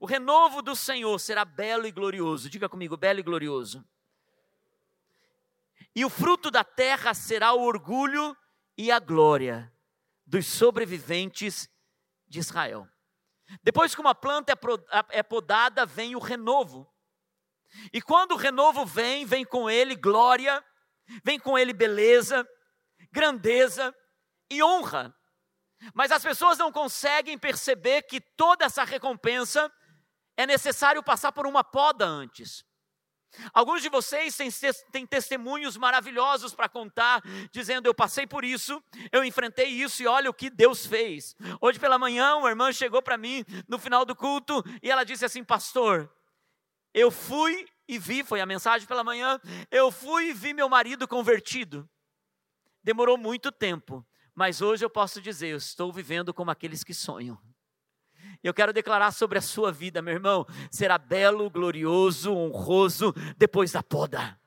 O 0.00 0.06
renovo 0.06 0.60
do 0.60 0.74
Senhor 0.74 1.16
será 1.20 1.44
belo 1.44 1.86
e 1.86 1.92
glorioso. 1.92 2.50
Diga 2.50 2.68
comigo, 2.68 2.96
belo 2.96 3.20
e 3.20 3.22
glorioso 3.22 3.86
e 5.94 6.04
o 6.04 6.10
fruto 6.10 6.50
da 6.50 6.62
terra 6.62 7.14
será 7.14 7.52
o 7.52 7.62
orgulho 7.62 8.36
e 8.76 8.90
a 8.90 8.98
glória 8.98 9.72
dos 10.24 10.46
sobreviventes 10.46 11.68
de 12.28 12.38
Israel. 12.38 12.88
Depois 13.62 13.94
que 13.94 14.00
uma 14.00 14.14
planta 14.14 14.52
é, 14.52 15.18
é 15.18 15.22
podada, 15.22 15.84
vem 15.84 16.14
o 16.14 16.20
renovo. 16.20 16.88
E 17.92 18.00
quando 18.00 18.32
o 18.32 18.36
renovo 18.36 18.86
vem, 18.86 19.24
vem 19.24 19.44
com 19.44 19.68
ele 19.68 19.96
glória, 19.96 20.64
vem 21.24 21.38
com 21.38 21.58
ele 21.58 21.72
beleza, 21.72 22.48
grandeza 23.12 23.94
e 24.48 24.62
honra. 24.62 25.14
Mas 25.94 26.12
as 26.12 26.22
pessoas 26.22 26.58
não 26.58 26.70
conseguem 26.70 27.38
perceber 27.38 28.02
que 28.02 28.20
toda 28.20 28.64
essa 28.64 28.84
recompensa 28.84 29.72
é 30.36 30.46
necessário 30.46 31.02
passar 31.02 31.32
por 31.32 31.46
uma 31.46 31.64
poda 31.64 32.06
antes. 32.06 32.64
Alguns 33.52 33.82
de 33.82 33.88
vocês 33.88 34.36
têm, 34.90 35.06
testemunhos 35.06 35.76
maravilhosos 35.76 36.54
para 36.54 36.68
contar, 36.68 37.22
dizendo: 37.52 37.86
Eu 37.86 37.94
passei 37.94 38.26
por 38.26 38.44
isso, 38.44 38.82
eu 39.12 39.24
enfrentei 39.24 39.68
isso 39.68 40.02
e 40.02 40.06
olha 40.06 40.28
o 40.28 40.34
que 40.34 40.50
Deus 40.50 40.84
fez. 40.84 41.36
Hoje 41.60 41.78
pela 41.78 41.98
manhã, 41.98 42.36
uma 42.36 42.48
irmã 42.48 42.72
chegou 42.72 43.00
para 43.00 43.16
mim 43.16 43.44
no 43.68 43.78
final 43.78 44.04
do 44.04 44.16
culto 44.16 44.64
e 44.82 44.90
ela 44.90 45.04
disse 45.04 45.24
assim: 45.24 45.44
Pastor, 45.44 46.12
eu 46.92 47.10
fui 47.10 47.66
e 47.88 47.98
vi, 47.98 48.24
foi 48.24 48.40
a 48.40 48.46
mensagem 48.46 48.86
pela 48.86 49.04
manhã, 49.04 49.40
eu 49.70 49.90
fui 49.90 50.30
e 50.30 50.32
vi 50.32 50.52
meu 50.52 50.68
marido 50.68 51.06
convertido. 51.06 51.88
Demorou 52.82 53.16
muito 53.16 53.52
tempo, 53.52 54.06
mas 54.34 54.60
hoje 54.60 54.84
eu 54.84 54.90
posso 54.90 55.20
dizer: 55.20 55.48
Eu 55.48 55.58
estou 55.58 55.92
vivendo 55.92 56.34
como 56.34 56.50
aqueles 56.50 56.82
que 56.82 56.94
sonham. 56.94 57.38
Eu 58.42 58.54
quero 58.54 58.72
declarar 58.72 59.12
sobre 59.12 59.38
a 59.38 59.42
sua 59.42 59.70
vida, 59.70 60.00
meu 60.00 60.14
irmão, 60.14 60.46
será 60.70 60.96
belo, 60.96 61.50
glorioso, 61.50 62.32
honroso 62.32 63.14
depois 63.36 63.72
da 63.72 63.82
poda. 63.82 64.38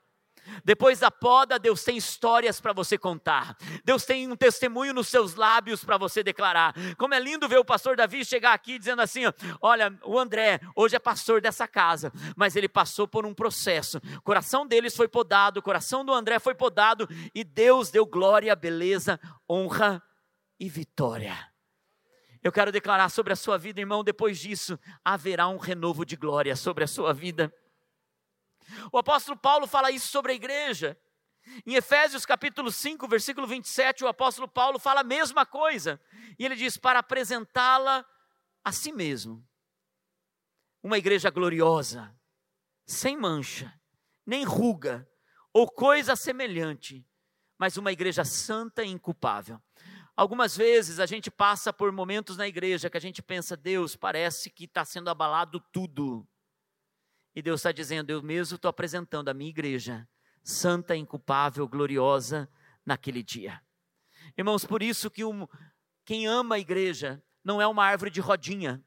Depois 0.64 1.00
da 1.00 1.10
poda, 1.10 1.58
Deus 1.58 1.84
tem 1.84 1.98
histórias 1.98 2.60
para 2.60 2.74
você 2.74 2.98
contar. 2.98 3.56
Deus 3.84 4.06
tem 4.06 4.30
um 4.30 4.36
testemunho 4.36 4.94
nos 4.94 5.08
seus 5.08 5.36
lábios 5.36 5.84
para 5.84 5.98
você 5.98 6.24
declarar. 6.24 6.74
Como 6.98 7.14
é 7.14 7.20
lindo 7.20 7.48
ver 7.48 7.58
o 7.58 7.66
pastor 7.66 7.96
Davi 7.96 8.26
chegar 8.26 8.54
aqui 8.54 8.78
dizendo 8.78 9.02
assim: 9.02 9.22
Olha, 9.62 9.98
o 10.04 10.20
André 10.20 10.60
hoje 10.76 10.96
é 10.96 11.00
pastor 11.00 11.42
dessa 11.42 11.68
casa, 11.68 12.12
mas 12.36 12.56
ele 12.56 12.68
passou 12.68 13.08
por 13.08 13.26
um 13.26 13.34
processo. 13.34 14.00
O 14.18 14.22
coração 14.22 14.66
deles 14.68 14.96
foi 14.96 15.08
podado, 15.08 15.60
o 15.60 15.64
coração 15.64 16.04
do 16.04 16.14
André 16.14 16.40
foi 16.40 16.56
podado, 16.56 17.08
e 17.34 17.44
Deus 17.44 17.90
deu 17.90 18.06
glória, 18.06 18.56
beleza, 18.56 19.20
honra 19.50 20.04
e 20.60 20.70
vitória. 20.70 21.53
Eu 22.44 22.52
quero 22.52 22.74
declarar 22.74 23.08
sobre 23.10 23.32
a 23.32 23.38
sua 23.38 23.58
vida, 23.58 23.80
irmão, 23.80 24.04
depois 24.04 24.38
disso 24.38 24.78
haverá 25.04 25.48
um 25.48 25.58
renovo 25.58 26.06
de 26.06 26.18
glória 26.18 26.56
sobre 26.58 26.84
a 26.84 26.88
sua 26.88 27.14
vida. 27.14 27.54
O 28.92 28.98
apóstolo 28.98 29.38
Paulo 29.38 29.66
fala 29.66 29.92
isso 29.92 30.10
sobre 30.10 30.34
a 30.34 30.36
igreja. 30.36 31.00
Em 31.66 31.76
Efésios 31.76 32.26
capítulo 32.26 32.70
5, 32.70 33.08
versículo 33.08 33.48
27, 33.48 34.04
o 34.04 34.08
apóstolo 34.08 34.48
Paulo 34.48 34.78
fala 34.78 35.00
a 35.00 35.06
mesma 35.06 35.46
coisa. 35.46 36.02
E 36.38 36.46
ele 36.46 36.56
diz: 36.56 36.76
para 36.76 37.00
apresentá-la 37.00 38.06
a 38.62 38.72
si 38.74 38.92
mesmo. 38.92 39.46
Uma 40.82 40.98
igreja 40.98 41.30
gloriosa, 41.30 42.14
sem 42.86 43.16
mancha, 43.16 43.74
nem 44.26 44.44
ruga, 44.44 45.10
ou 45.54 45.70
coisa 45.70 46.14
semelhante, 46.14 47.08
mas 47.58 47.78
uma 47.78 47.94
igreja 47.94 48.26
santa 48.26 48.84
e 48.84 48.90
inculpável. 48.90 49.62
Algumas 50.16 50.56
vezes 50.56 51.00
a 51.00 51.06
gente 51.08 51.32
passa 51.32 51.74
por 51.74 51.92
momentos 51.92 52.38
na 52.38 52.48
igreja 52.48 52.90
que 52.90 52.98
a 52.98 53.02
gente 53.02 53.22
pensa, 53.22 53.58
Deus, 53.58 53.96
parece 53.96 54.50
que 54.50 54.66
está 54.66 54.86
sendo 54.86 55.10
abalado 55.10 55.60
tudo. 55.72 56.28
E 57.36 57.42
Deus 57.42 57.62
está 57.62 57.72
dizendo, 57.72 58.12
eu 58.12 58.22
mesmo 58.22 58.56
estou 58.56 58.70
apresentando 58.70 59.30
a 59.30 59.34
minha 59.34 59.50
igreja, 59.50 60.08
santa, 60.44 60.96
inculpável, 60.96 61.68
gloriosa, 61.68 62.48
naquele 62.86 63.24
dia. 63.24 63.60
Irmãos, 64.38 64.66
por 64.66 64.84
isso 64.84 65.10
que 65.10 65.26
um, 65.26 65.48
quem 66.06 66.28
ama 66.28 66.56
a 66.56 66.60
igreja 66.60 67.24
não 67.44 67.60
é 67.60 67.66
uma 67.66 67.84
árvore 67.84 68.12
de 68.12 68.22
rodinha, 68.22 68.84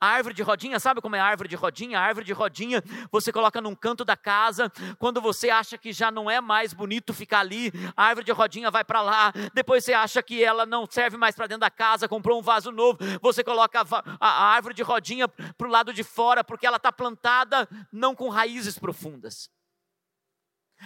a 0.00 0.06
árvore 0.06 0.34
de 0.34 0.42
rodinha, 0.42 0.78
sabe 0.78 1.00
como 1.00 1.16
é 1.16 1.20
a 1.20 1.24
árvore 1.24 1.48
de 1.48 1.56
rodinha? 1.56 1.98
A 1.98 2.02
árvore 2.02 2.26
de 2.26 2.32
rodinha 2.32 2.82
você 3.10 3.32
coloca 3.32 3.60
num 3.60 3.74
canto 3.74 4.04
da 4.04 4.16
casa, 4.16 4.70
quando 4.98 5.20
você 5.20 5.50
acha 5.50 5.78
que 5.78 5.92
já 5.92 6.10
não 6.10 6.30
é 6.30 6.40
mais 6.40 6.72
bonito 6.72 7.14
ficar 7.14 7.40
ali, 7.40 7.72
a 7.96 8.04
árvore 8.04 8.24
de 8.24 8.32
rodinha 8.32 8.70
vai 8.70 8.84
para 8.84 9.00
lá, 9.00 9.32
depois 9.54 9.84
você 9.84 9.92
acha 9.92 10.22
que 10.22 10.42
ela 10.42 10.66
não 10.66 10.86
serve 10.88 11.16
mais 11.16 11.34
para 11.34 11.46
dentro 11.46 11.60
da 11.60 11.70
casa, 11.70 12.08
comprou 12.08 12.38
um 12.38 12.42
vaso 12.42 12.70
novo, 12.70 12.98
você 13.20 13.42
coloca 13.42 13.80
a, 13.80 14.04
a, 14.20 14.28
a 14.28 14.44
árvore 14.54 14.74
de 14.74 14.82
rodinha 14.82 15.28
para 15.28 15.66
o 15.66 15.70
lado 15.70 15.92
de 15.92 16.02
fora, 16.02 16.42
porque 16.44 16.66
ela 16.66 16.76
está 16.76 16.92
plantada 16.92 17.68
não 17.92 18.14
com 18.14 18.28
raízes 18.28 18.78
profundas. 18.78 19.50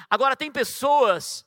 Agora, 0.08 0.36
tem 0.36 0.50
pessoas 0.50 1.46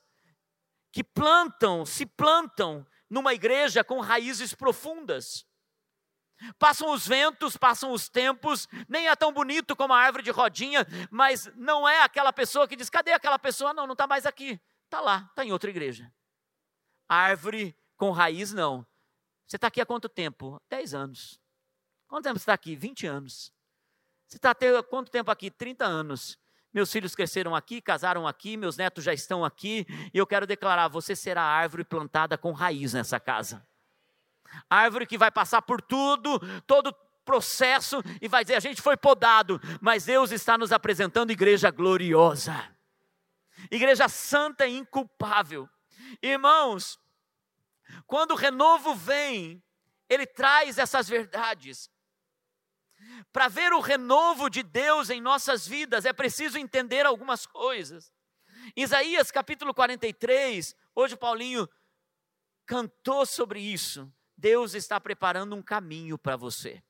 que 0.92 1.04
plantam, 1.04 1.86
se 1.86 2.06
plantam 2.06 2.86
numa 3.10 3.34
igreja 3.34 3.84
com 3.84 4.00
raízes 4.00 4.54
profundas. 4.54 5.46
Passam 6.60 6.92
os 6.92 7.08
ventos, 7.08 7.56
passam 7.58 7.92
os 7.92 8.10
tempos, 8.10 8.68
nem 8.88 9.08
é 9.08 9.16
tão 9.16 9.32
bonito 9.32 9.76
como 9.76 9.94
a 9.94 10.00
árvore 10.00 10.24
de 10.24 10.32
rodinha, 10.32 10.86
mas 11.10 11.50
não 11.56 11.88
é 11.88 12.02
aquela 12.02 12.34
pessoa 12.34 12.68
que 12.68 12.76
diz: 12.76 12.90
cadê 12.90 13.12
aquela 13.12 13.40
pessoa? 13.40 13.74
Não, 13.74 13.86
não 13.86 13.94
está 13.94 14.06
mais 14.06 14.26
aqui. 14.26 14.60
Está 14.86 15.02
lá, 15.02 15.28
está 15.30 15.46
em 15.46 15.52
outra 15.52 15.70
igreja. 15.70 16.12
Árvore 17.08 17.76
com 17.96 18.12
raiz, 18.12 18.54
não. 18.54 18.86
Você 19.48 19.56
está 19.58 19.68
aqui 19.68 19.80
há 19.80 19.86
quanto 19.86 20.10
tempo? 20.10 20.62
Dez 20.70 20.94
anos. 20.94 21.40
Quanto 22.08 22.24
tempo 22.24 22.40
você 22.40 22.44
está 22.44 22.54
aqui? 22.54 22.76
Vinte 22.76 23.06
anos. 23.06 23.54
Você 24.28 24.38
está 24.38 24.52
há 24.52 24.84
quanto 24.84 25.12
tempo 25.12 25.32
aqui? 25.32 25.50
Trinta 25.52 25.86
anos. 25.86 26.38
Meus 26.74 26.92
filhos 26.92 27.16
cresceram 27.16 27.56
aqui, 27.56 27.82
casaram 27.82 28.28
aqui, 28.28 28.58
meus 28.58 28.76
netos 28.76 29.04
já 29.04 29.14
estão 29.14 29.46
aqui, 29.46 29.86
e 30.14 30.18
eu 30.18 30.28
quero 30.28 30.46
declarar: 30.46 30.90
você 30.90 31.16
será 31.16 31.42
árvore 31.42 31.86
plantada 31.86 32.38
com 32.38 32.52
raiz 32.52 32.94
nessa 32.94 33.20
casa. 33.20 33.66
Árvore 34.70 35.06
que 35.06 35.18
vai 35.18 35.32
passar 35.32 35.62
por 35.62 35.82
tudo, 35.82 36.40
todo 36.66 36.96
processo 37.26 38.02
e 38.22 38.28
vai 38.28 38.44
dizer: 38.44 38.56
a 38.56 38.62
gente 38.62 38.82
foi 38.82 38.96
podado, 38.96 39.60
mas 39.82 40.06
Deus 40.06 40.32
está 40.32 40.58
nos 40.58 40.72
apresentando 40.72 41.32
igreja 41.32 41.72
gloriosa, 41.72 42.54
igreja 43.72 44.08
santa 44.08 44.68
e 44.68 44.78
inculpável. 44.78 45.68
Irmãos, 46.22 47.00
quando 48.06 48.32
o 48.32 48.36
renovo 48.36 48.94
vem, 48.96 49.62
ele 50.08 50.26
traz 50.26 50.78
essas 50.78 51.10
verdades. 51.10 51.90
Para 53.32 53.48
ver 53.48 53.74
o 53.74 53.80
renovo 53.80 54.50
de 54.50 54.64
Deus 54.64 55.10
em 55.10 55.20
nossas 55.20 55.68
vidas, 55.68 56.06
é 56.06 56.14
preciso 56.14 56.58
entender 56.58 57.06
algumas 57.06 57.46
coisas. 57.46 58.12
Isaías 58.76 59.30
capítulo 59.30 59.74
43, 59.74 60.76
hoje 60.96 61.16
Paulinho 61.16 61.68
cantou 62.66 63.26
sobre 63.26 63.60
isso. 63.60 64.12
Deus 64.38 64.74
está 64.74 65.00
preparando 65.00 65.56
um 65.56 65.62
caminho 65.62 66.18
para 66.18 66.36
você. 66.36 66.84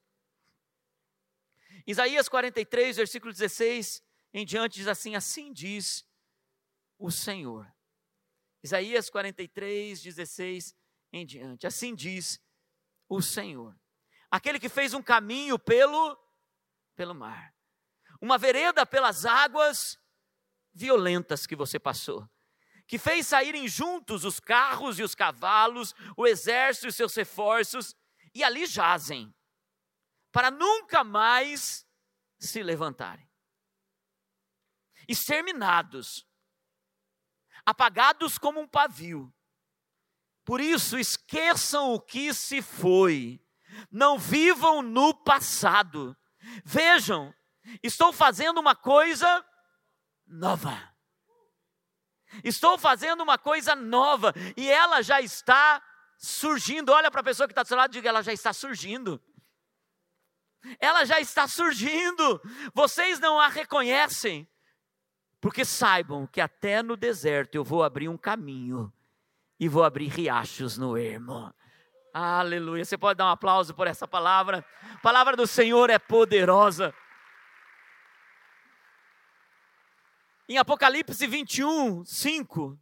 Isaías 1.86 2.28
43, 2.28 2.98
versículo 2.98 3.32
16 3.32 4.04
em 4.34 4.46
diante 4.46 4.76
diz 4.76 4.88
assim: 4.88 5.16
Assim 5.16 5.54
diz 5.54 6.06
o 6.98 7.12
Senhor. 7.12 7.72
Isaías 8.64 9.10
43, 9.10 10.02
16 10.02 10.76
em 11.14 11.26
diante. 11.26 11.68
Assim 11.68 11.94
diz 11.94 12.42
o 13.08 13.22
Senhor. 13.22 13.80
Aquele 14.30 14.60
que 14.60 14.70
fez 14.70 14.94
um 14.94 15.02
caminho 15.02 15.60
pelo 15.60 16.18
pelo 16.96 17.14
mar, 17.14 17.54
uma 18.22 18.38
vereda 18.38 18.86
pelas 18.86 19.26
águas 19.26 20.00
violentas 20.74 21.46
que 21.46 21.56
você 21.56 21.78
passou, 21.78 22.28
que 22.88 22.98
fez 22.98 23.28
saírem 23.28 23.68
juntos 23.68 24.24
os 24.24 24.40
carros 24.40 25.00
e 25.00 25.04
os 25.04 25.16
cavalos, 25.16 25.94
o 26.16 26.28
exército 26.28 26.88
e 26.88 26.92
seus 26.92 27.16
reforços, 27.16 27.96
e 28.34 28.44
ali 28.44 28.66
jazem, 28.66 29.34
para 30.32 30.52
nunca 30.52 31.04
mais 31.04 31.88
se 32.38 32.62
levantarem. 32.62 33.28
Exterminados, 35.08 36.28
apagados 37.66 38.38
como 38.38 38.60
um 38.60 38.68
pavio. 38.68 39.34
Por 40.44 40.62
isso, 40.62 40.98
esqueçam 40.98 41.94
o 41.94 42.00
que 42.00 42.34
se 42.34 42.62
foi, 42.62 43.44
não 43.90 44.20
vivam 44.20 44.82
no 44.82 45.14
passado. 45.14 46.16
Vejam, 46.64 47.34
estou 47.82 48.14
fazendo 48.14 48.60
uma 48.60 48.76
coisa 48.76 49.44
nova. 50.28 50.95
Estou 52.44 52.78
fazendo 52.78 53.22
uma 53.22 53.38
coisa 53.38 53.76
nova 53.76 54.34
e 54.56 54.70
ela 54.70 55.02
já 55.02 55.22
está 55.22 55.82
surgindo. 56.18 56.92
Olha 56.92 57.12
para 57.12 57.22
a 57.22 57.24
pessoa 57.24 57.48
que 57.48 57.52
está 57.52 57.64
do 57.64 57.68
seu 57.68 57.78
lado 57.78 57.92
e 57.92 57.94
diga: 57.94 58.10
ela 58.10 58.22
já 58.22 58.34
está 58.34 58.54
surgindo. 58.54 59.22
Ela 60.80 61.06
já 61.06 61.20
está 61.20 61.48
surgindo. 61.48 62.42
Vocês 62.74 63.20
não 63.20 63.40
a 63.40 63.48
reconhecem. 63.48 64.48
Porque 65.40 65.64
saibam 65.64 66.26
que 66.26 66.42
até 66.42 66.82
no 66.82 66.98
deserto 66.98 67.56
eu 67.56 67.64
vou 67.64 67.84
abrir 67.84 68.10
um 68.10 68.18
caminho 68.18 68.92
e 69.60 69.70
vou 69.70 69.84
abrir 69.84 70.08
riachos 70.08 70.78
no 70.78 70.98
ermo. 70.98 71.54
Aleluia. 72.12 72.84
Você 72.84 72.98
pode 72.98 73.18
dar 73.18 73.26
um 73.26 73.30
aplauso 73.30 73.74
por 73.74 73.86
essa 73.88 74.08
palavra. 74.08 74.66
A 74.96 74.98
palavra 75.00 75.36
do 75.36 75.46
Senhor 75.46 75.90
é 75.90 76.00
poderosa. 76.00 76.94
Em 80.48 80.58
Apocalipse 80.60 81.26
21, 81.26 82.06
5, 82.06 82.80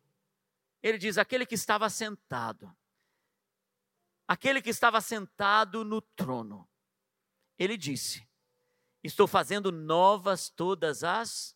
ele 0.81 0.97
diz: 0.97 1.17
Aquele 1.17 1.45
que 1.45 1.55
estava 1.55 1.89
sentado, 1.89 2.75
aquele 4.27 4.61
que 4.61 4.69
estava 4.69 4.99
sentado 4.99 5.85
no 5.85 6.01
trono, 6.01 6.67
ele 7.57 7.77
disse: 7.77 8.27
Estou 9.01 9.27
fazendo 9.27 9.71
novas 9.71 10.49
todas 10.49 11.05
as. 11.05 11.55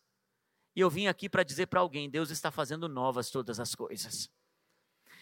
E 0.74 0.80
eu 0.80 0.88
vim 0.88 1.08
aqui 1.08 1.28
para 1.28 1.42
dizer 1.42 1.66
para 1.66 1.80
alguém: 1.80 2.08
Deus 2.08 2.30
está 2.30 2.50
fazendo 2.50 2.88
novas 2.88 3.30
todas 3.30 3.60
as 3.60 3.74
coisas. 3.74 4.30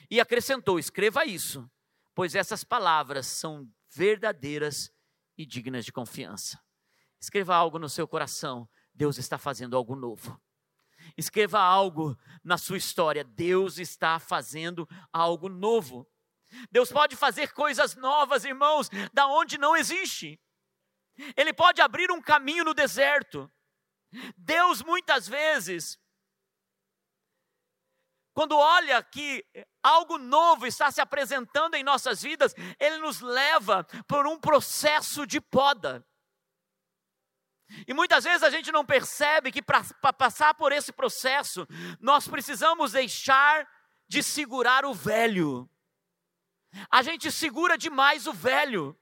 E 0.09 0.21
acrescentou: 0.21 0.79
Escreva 0.79 1.25
isso, 1.25 1.69
pois 2.15 2.37
essas 2.37 2.63
palavras 2.63 3.27
são 3.27 3.69
verdadeiras 3.91 4.93
e 5.37 5.45
dignas 5.45 5.85
de 5.85 5.93
confiança. 5.93 6.63
Escreva 7.19 7.57
algo 7.57 7.77
no 7.77 7.89
seu 7.89 8.07
coração: 8.07 8.69
Deus 8.95 9.19
está 9.19 9.37
fazendo 9.37 9.77
algo 9.77 9.97
novo. 9.97 10.41
Escreva 11.17 11.61
algo 11.61 12.17
na 12.43 12.57
sua 12.57 12.77
história. 12.77 13.25
Deus 13.25 13.79
está 13.79 14.19
fazendo 14.19 14.89
algo 15.13 15.49
novo. 15.49 16.09
Deus 16.71 16.91
pode 16.91 17.17
fazer 17.17 17.53
coisas 17.53 17.97
novas, 17.97 18.45
irmãos, 18.45 18.89
da 19.13 19.27
onde 19.27 19.59
não 19.59 19.77
existe. 19.77 20.41
Ele 21.37 21.53
pode 21.53 21.83
abrir 21.83 22.11
um 22.11 22.21
caminho 22.21 22.65
no 22.65 22.75
deserto. 22.75 23.51
Deus 24.37 24.83
muitas 24.83 25.29
vezes 25.29 25.99
quando 28.37 28.55
olha 28.55 29.03
que 29.03 29.43
algo 29.83 30.19
novo 30.19 30.67
está 30.67 30.91
se 30.91 31.01
apresentando 31.01 31.75
em 31.75 31.83
nossas 31.83 32.21
vidas, 32.21 32.55
ele 32.79 32.99
nos 32.99 33.23
leva 33.23 33.83
por 34.07 34.27
um 34.27 34.39
processo 34.39 35.27
de 35.27 35.41
poda. 35.41 36.07
E 37.87 37.93
muitas 37.93 38.25
vezes 38.25 38.43
a 38.43 38.51
gente 38.51 38.71
não 38.71 38.85
percebe 38.85 39.51
que 39.51 39.63
para 39.63 39.83
passar 40.13 40.55
por 40.55 40.73
esse 40.73 40.93
processo, 40.93 41.67
nós 42.01 42.29
precisamos 42.29 42.93
deixar 42.93 43.69
de 44.09 44.23
segurar 44.23 44.85
o 44.85 44.95
velho. 44.95 45.69
A 46.91 47.03
gente 47.03 47.31
segura 47.31 47.77
demais 47.77 48.27
o 48.27 48.33
velho. 48.33 48.97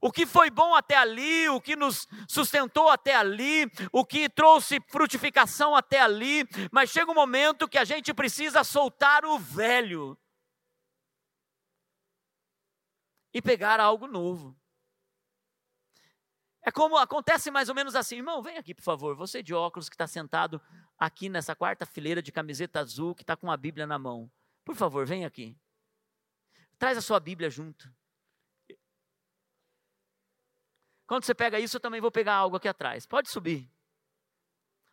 O 0.00 0.12
que 0.12 0.24
foi 0.24 0.48
bom 0.48 0.74
até 0.74 0.96
ali, 0.96 1.48
o 1.48 1.60
que 1.60 1.74
nos 1.76 2.06
sustentou 2.28 2.88
até 2.88 3.14
ali, 3.14 3.70
o 3.92 4.04
que 4.04 4.28
trouxe 4.28 4.80
frutificação 4.88 5.74
até 5.74 6.00
ali, 6.00 6.46
mas 6.70 6.90
chega 6.90 7.10
um 7.10 7.14
momento 7.14 7.68
que 7.68 7.78
a 7.78 7.84
gente 7.84 8.14
precisa 8.14 8.62
soltar 8.64 9.24
o 9.24 9.38
velho 9.38 10.16
e 13.34 13.42
pegar 13.42 13.80
algo 13.80 14.06
novo. 14.06 14.56
É 16.64 16.70
como 16.70 16.96
acontece 16.96 17.50
mais 17.50 17.68
ou 17.68 17.74
menos 17.74 17.96
assim, 17.96 18.16
irmão, 18.16 18.40
vem 18.40 18.56
aqui 18.56 18.72
por 18.72 18.82
favor, 18.82 19.16
você 19.16 19.42
de 19.42 19.52
óculos 19.52 19.88
que 19.88 19.94
está 19.94 20.06
sentado 20.06 20.60
aqui 20.96 21.28
nessa 21.28 21.56
quarta 21.56 21.84
fileira 21.84 22.22
de 22.22 22.30
camiseta 22.30 22.78
azul, 22.80 23.14
que 23.14 23.22
está 23.22 23.36
com 23.36 23.50
a 23.50 23.56
Bíblia 23.56 23.86
na 23.86 23.98
mão. 23.98 24.30
Por 24.64 24.76
favor, 24.76 25.04
vem 25.04 25.24
aqui. 25.24 25.56
Traz 26.78 26.96
a 26.96 27.02
sua 27.02 27.18
Bíblia 27.18 27.50
junto. 27.50 27.92
Quando 31.06 31.24
você 31.24 31.34
pega 31.34 31.58
isso, 31.58 31.76
eu 31.76 31.80
também 31.80 32.00
vou 32.00 32.12
pegar 32.12 32.34
algo 32.34 32.56
aqui 32.56 32.68
atrás. 32.68 33.06
Pode 33.06 33.28
subir. 33.28 33.68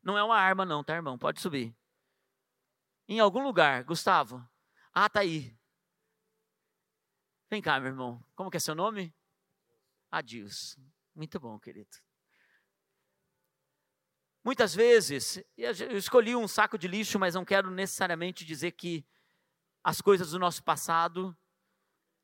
Não 0.02 0.18
é 0.18 0.24
uma 0.24 0.38
arma, 0.38 0.66
não, 0.66 0.84
tá, 0.84 0.96
irmão? 0.96 1.18
Pode 1.18 1.40
subir. 1.40 1.76
Em 3.08 3.20
algum 3.20 3.44
lugar, 3.44 3.84
Gustavo. 3.84 4.46
Ah, 4.92 5.08
tá 5.08 5.22
aí. 5.22 5.56
Vem 7.50 7.62
cá, 7.62 7.80
meu 7.80 7.90
irmão. 7.90 8.24
Como 8.36 8.50
que 8.50 8.58
é 8.58 8.60
seu 8.60 8.76
nome? 8.76 9.14
Adilson. 10.12 10.82
Muito 11.20 11.38
bom, 11.38 11.60
querido. 11.60 11.98
Muitas 14.42 14.74
vezes, 14.74 15.44
eu 15.58 15.98
escolhi 15.98 16.34
um 16.34 16.48
saco 16.48 16.78
de 16.78 16.88
lixo, 16.88 17.20
mas 17.20 17.36
não 17.36 17.44
quero 17.44 17.70
necessariamente 17.70 18.46
dizer 18.46 18.72
que 18.72 19.06
as 19.84 20.00
coisas 20.00 20.32
do 20.32 20.40
nosso 20.40 20.64
passado, 20.64 21.38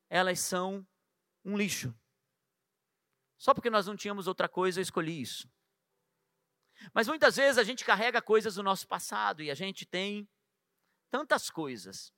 elas 0.10 0.39
são 0.39 0.88
um 1.43 1.58
lixo. 1.58 1.93
Só 3.38 3.53
porque 3.53 3.69
nós 3.69 3.86
não 3.86 3.97
tínhamos 3.97 4.27
outra 4.27 4.47
coisa, 4.47 4.79
eu 4.79 4.84
escolhi 4.84 5.21
isso. 5.21 5.51
Mas 6.93 7.10
muitas 7.10 7.36
vezes 7.36 7.58
a 7.58 7.65
gente 7.65 7.84
carrega 7.84 8.21
coisas 8.21 8.55
do 8.55 8.63
nosso 8.63 8.88
passado 8.88 9.43
e 9.43 9.51
a 9.51 9.55
gente 9.55 9.86
tem 9.86 10.25
tantas 11.12 11.49
coisas. 11.49 12.13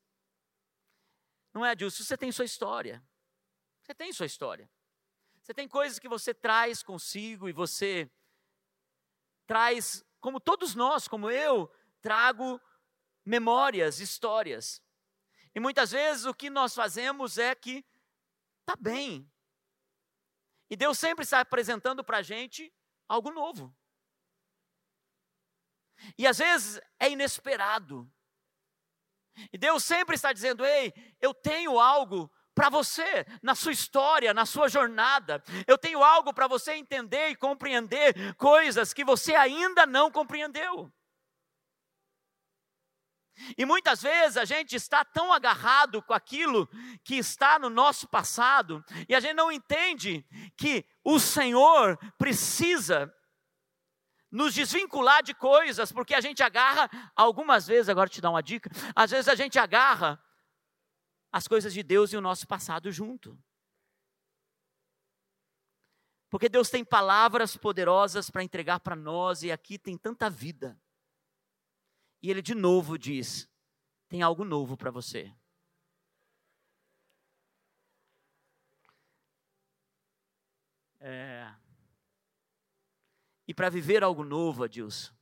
Não 1.52 1.66
é, 1.66 1.72
Adilson? 1.72 2.04
Você 2.04 2.16
tem 2.16 2.32
sua 2.32 2.46
história. 2.46 3.04
Você 3.82 3.96
tem 3.96 4.14
sua 4.14 4.28
história. 4.28 4.70
Você 5.48 5.54
tem 5.54 5.66
coisas 5.66 5.98
que 5.98 6.10
você 6.10 6.34
traz 6.34 6.84
consigo 6.84 7.48
e 7.48 7.54
você 7.54 8.12
traz, 9.46 10.04
como 10.20 10.42
todos 10.42 10.76
nós, 10.76 11.08
como 11.08 11.32
eu, 11.32 11.74
trago 12.02 12.60
memórias, 13.24 14.02
histórias. 14.02 14.84
E 15.56 15.60
muitas 15.62 15.92
vezes 15.92 16.26
o 16.26 16.34
que 16.34 16.50
nós 16.50 16.76
fazemos 16.76 17.38
é 17.38 17.56
que 17.56 17.86
tá 18.66 18.76
bem. 18.76 19.32
E 20.70 20.76
Deus 20.76 21.00
sempre 21.00 21.24
está 21.24 21.40
apresentando 21.40 22.04
para 22.04 22.18
a 22.18 22.22
gente 22.22 22.70
algo 23.08 23.32
novo. 23.32 23.74
E 26.18 26.28
às 26.28 26.40
vezes 26.40 26.78
é 27.00 27.10
inesperado. 27.10 28.12
E 29.54 29.58
Deus 29.58 29.86
sempre 29.86 30.14
está 30.14 30.34
dizendo: 30.34 30.66
Ei, 30.66 30.94
eu 31.22 31.34
tenho 31.34 31.80
algo 31.80 32.30
para 32.58 32.70
você, 32.70 33.24
na 33.44 33.54
sua 33.54 33.72
história, 33.72 34.34
na 34.34 34.44
sua 34.44 34.68
jornada. 34.68 35.44
Eu 35.68 35.78
tenho 35.78 36.04
algo 36.04 36.34
para 36.34 36.48
você 36.48 36.74
entender 36.74 37.30
e 37.30 37.36
compreender 37.36 38.34
coisas 38.34 38.94
que 38.94 39.06
você 39.06 39.36
ainda 39.36 39.86
não 39.86 40.10
compreendeu. 40.10 40.92
E 43.56 43.64
muitas 43.64 44.02
vezes 44.02 44.38
a 44.38 44.44
gente 44.44 44.76
está 44.76 45.06
tão 45.06 45.32
agarrado 45.32 46.02
com 46.02 46.16
aquilo 46.16 46.68
que 47.04 47.16
está 47.16 47.60
no 47.60 47.70
nosso 47.70 48.08
passado, 48.08 48.84
e 49.08 49.14
a 49.14 49.20
gente 49.20 49.36
não 49.36 49.52
entende 49.52 50.26
que 50.58 50.84
o 51.04 51.20
Senhor 51.20 51.96
precisa 52.18 53.14
nos 54.32 54.56
desvincular 54.56 55.22
de 55.22 55.36
coisas, 55.36 55.92
porque 55.92 56.16
a 56.16 56.22
gente 56.22 56.42
agarra, 56.42 56.90
algumas 57.16 57.68
vezes, 57.68 57.88
agora 57.88 58.10
te 58.10 58.20
dar 58.20 58.32
uma 58.32 58.42
dica, 58.42 58.72
às 58.96 59.12
vezes 59.12 59.28
a 59.28 59.36
gente 59.36 59.60
agarra 59.60 60.20
as 61.38 61.48
coisas 61.48 61.72
de 61.72 61.84
Deus 61.84 62.12
e 62.12 62.18
o 62.18 62.22
nosso 62.22 62.48
passado 62.48 62.92
junto. 62.92 63.38
Porque 66.32 66.50
Deus 66.50 66.68
tem 66.68 66.84
palavras 66.84 67.56
poderosas 67.56 68.30
para 68.32 68.44
entregar 68.44 68.80
para 68.80 68.96
nós 68.96 69.44
e 69.44 69.52
aqui 69.52 69.78
tem 69.78 69.96
tanta 69.96 70.32
vida. 70.32 70.82
E 72.24 72.32
Ele 72.32 72.42
de 72.42 72.56
novo 72.56 72.98
diz: 72.98 73.48
tem 74.10 74.24
algo 74.24 74.44
novo 74.44 74.76
para 74.76 74.90
você. 74.90 75.32
É... 81.00 81.54
E 83.48 83.54
para 83.54 83.70
viver 83.70 84.04
algo 84.04 84.24
novo, 84.24 84.64
Adilson, 84.64 85.14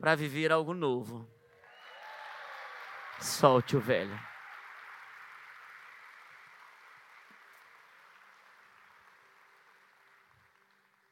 para 0.00 0.14
viver 0.14 0.50
algo 0.50 0.72
novo, 0.72 1.30
solte 3.20 3.76
o 3.76 3.80
velho. 3.80 4.18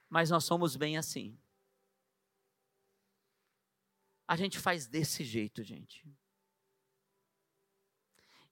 Mas 0.09 0.31
nós 0.31 0.45
somos 0.45 0.75
bem 0.75 0.97
assim. 0.97 1.39
A 4.27 4.37
gente 4.37 4.59
faz 4.59 4.87
desse 4.87 5.23
jeito, 5.23 5.63
gente. 5.63 6.03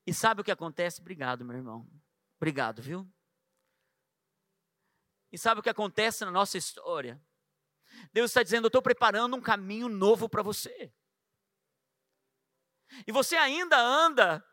E 0.05 0.13
sabe 0.13 0.41
o 0.41 0.43
que 0.43 0.51
acontece? 0.51 1.01
Obrigado, 1.01 1.43
meu 1.43 1.57
irmão. 1.57 1.89
Obrigado, 2.35 2.79
viu? 2.79 3.11
E 5.31 5.37
sabe 5.37 5.61
o 5.61 5.63
que 5.63 5.69
acontece 5.69 6.23
na 6.23 6.31
nossa 6.31 6.59
história? 6.59 7.19
Deus 8.13 8.31
está 8.31 8.43
dizendo: 8.43 8.65
Eu 8.65 8.69
estou 8.69 8.81
preparando 8.81 9.35
um 9.35 9.41
caminho 9.41 9.89
novo 9.89 10.29
para 10.29 10.41
você. 10.41 10.93
E 13.05 13.11
você 13.11 13.35
ainda 13.35 13.77
anda 13.77 14.43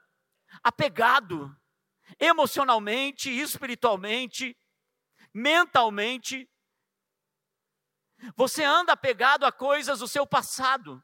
apegado 0.62 1.54
emocionalmente, 2.18 3.30
espiritualmente, 3.30 4.56
mentalmente. 5.32 6.48
Você 8.36 8.62
anda 8.62 8.92
apegado 8.92 9.44
a 9.44 9.52
coisas 9.52 9.98
do 9.98 10.08
seu 10.08 10.26
passado. 10.26 11.02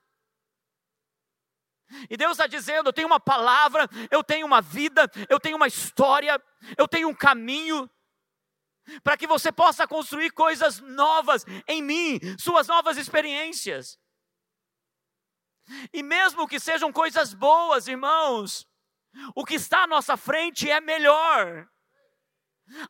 E 2.09 2.17
Deus 2.17 2.33
está 2.33 2.47
dizendo: 2.47 2.89
eu 2.89 2.93
tenho 2.93 3.09
uma 3.09 3.21
palavra, 3.21 3.89
eu 4.11 4.23
tenho 4.23 4.47
uma 4.47 4.61
vida, 4.61 5.11
eu 5.29 5.41
tenho 5.41 5.57
uma 5.57 5.67
história, 5.67 6.41
eu 6.77 6.87
tenho 6.87 7.09
um 7.09 7.15
caminho 7.15 7.91
para 9.03 9.17
que 9.17 9.27
você 9.27 9.53
possa 9.53 9.87
construir 9.87 10.31
coisas 10.31 10.81
novas 10.81 11.45
em 11.67 11.83
mim, 11.83 12.21
suas 12.39 12.67
novas 12.67 12.97
experiências. 12.97 13.99
E 15.93 16.03
mesmo 16.03 16.49
que 16.49 16.59
sejam 16.59 16.93
coisas 16.93 17.33
boas, 17.33 17.87
irmãos, 17.87 18.67
o 19.35 19.45
que 19.45 19.55
está 19.55 19.85
à 19.85 19.87
nossa 19.87 20.17
frente 20.17 20.71
é 20.71 20.81
melhor. 20.81 21.69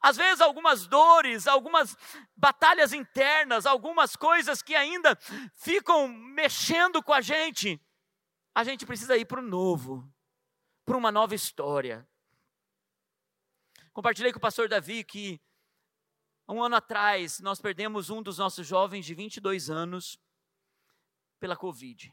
Às 0.03 0.17
vezes, 0.17 0.41
algumas 0.41 0.87
dores, 0.87 1.47
algumas 1.47 1.97
batalhas 2.37 2.93
internas, 2.93 3.65
algumas 3.65 4.15
coisas 4.15 4.63
que 4.63 4.75
ainda 4.75 5.17
ficam 5.55 6.09
mexendo 6.09 7.03
com 7.03 7.13
a 7.13 7.21
gente, 7.21 7.81
a 8.55 8.63
gente 8.63 8.85
precisa 8.85 9.17
ir 9.17 9.25
para 9.25 9.41
o 9.41 9.45
novo, 9.45 10.07
para 10.85 10.97
uma 10.97 11.11
nova 11.11 11.35
história. 11.35 12.07
Compartilhei 13.93 14.33
com 14.33 14.39
o 14.39 14.43
pastor 14.43 14.69
Davi 14.69 15.03
que 15.03 15.41
um 16.53 16.63
ano 16.63 16.77
atrás, 16.77 17.39
nós 17.41 17.61
perdemos 17.61 18.11
um 18.11 18.21
dos 18.21 18.39
nossos 18.39 18.67
jovens 18.67 19.07
de 19.07 19.15
22 19.15 19.71
anos 19.71 20.19
pela 21.39 21.57
Covid. 21.57 22.13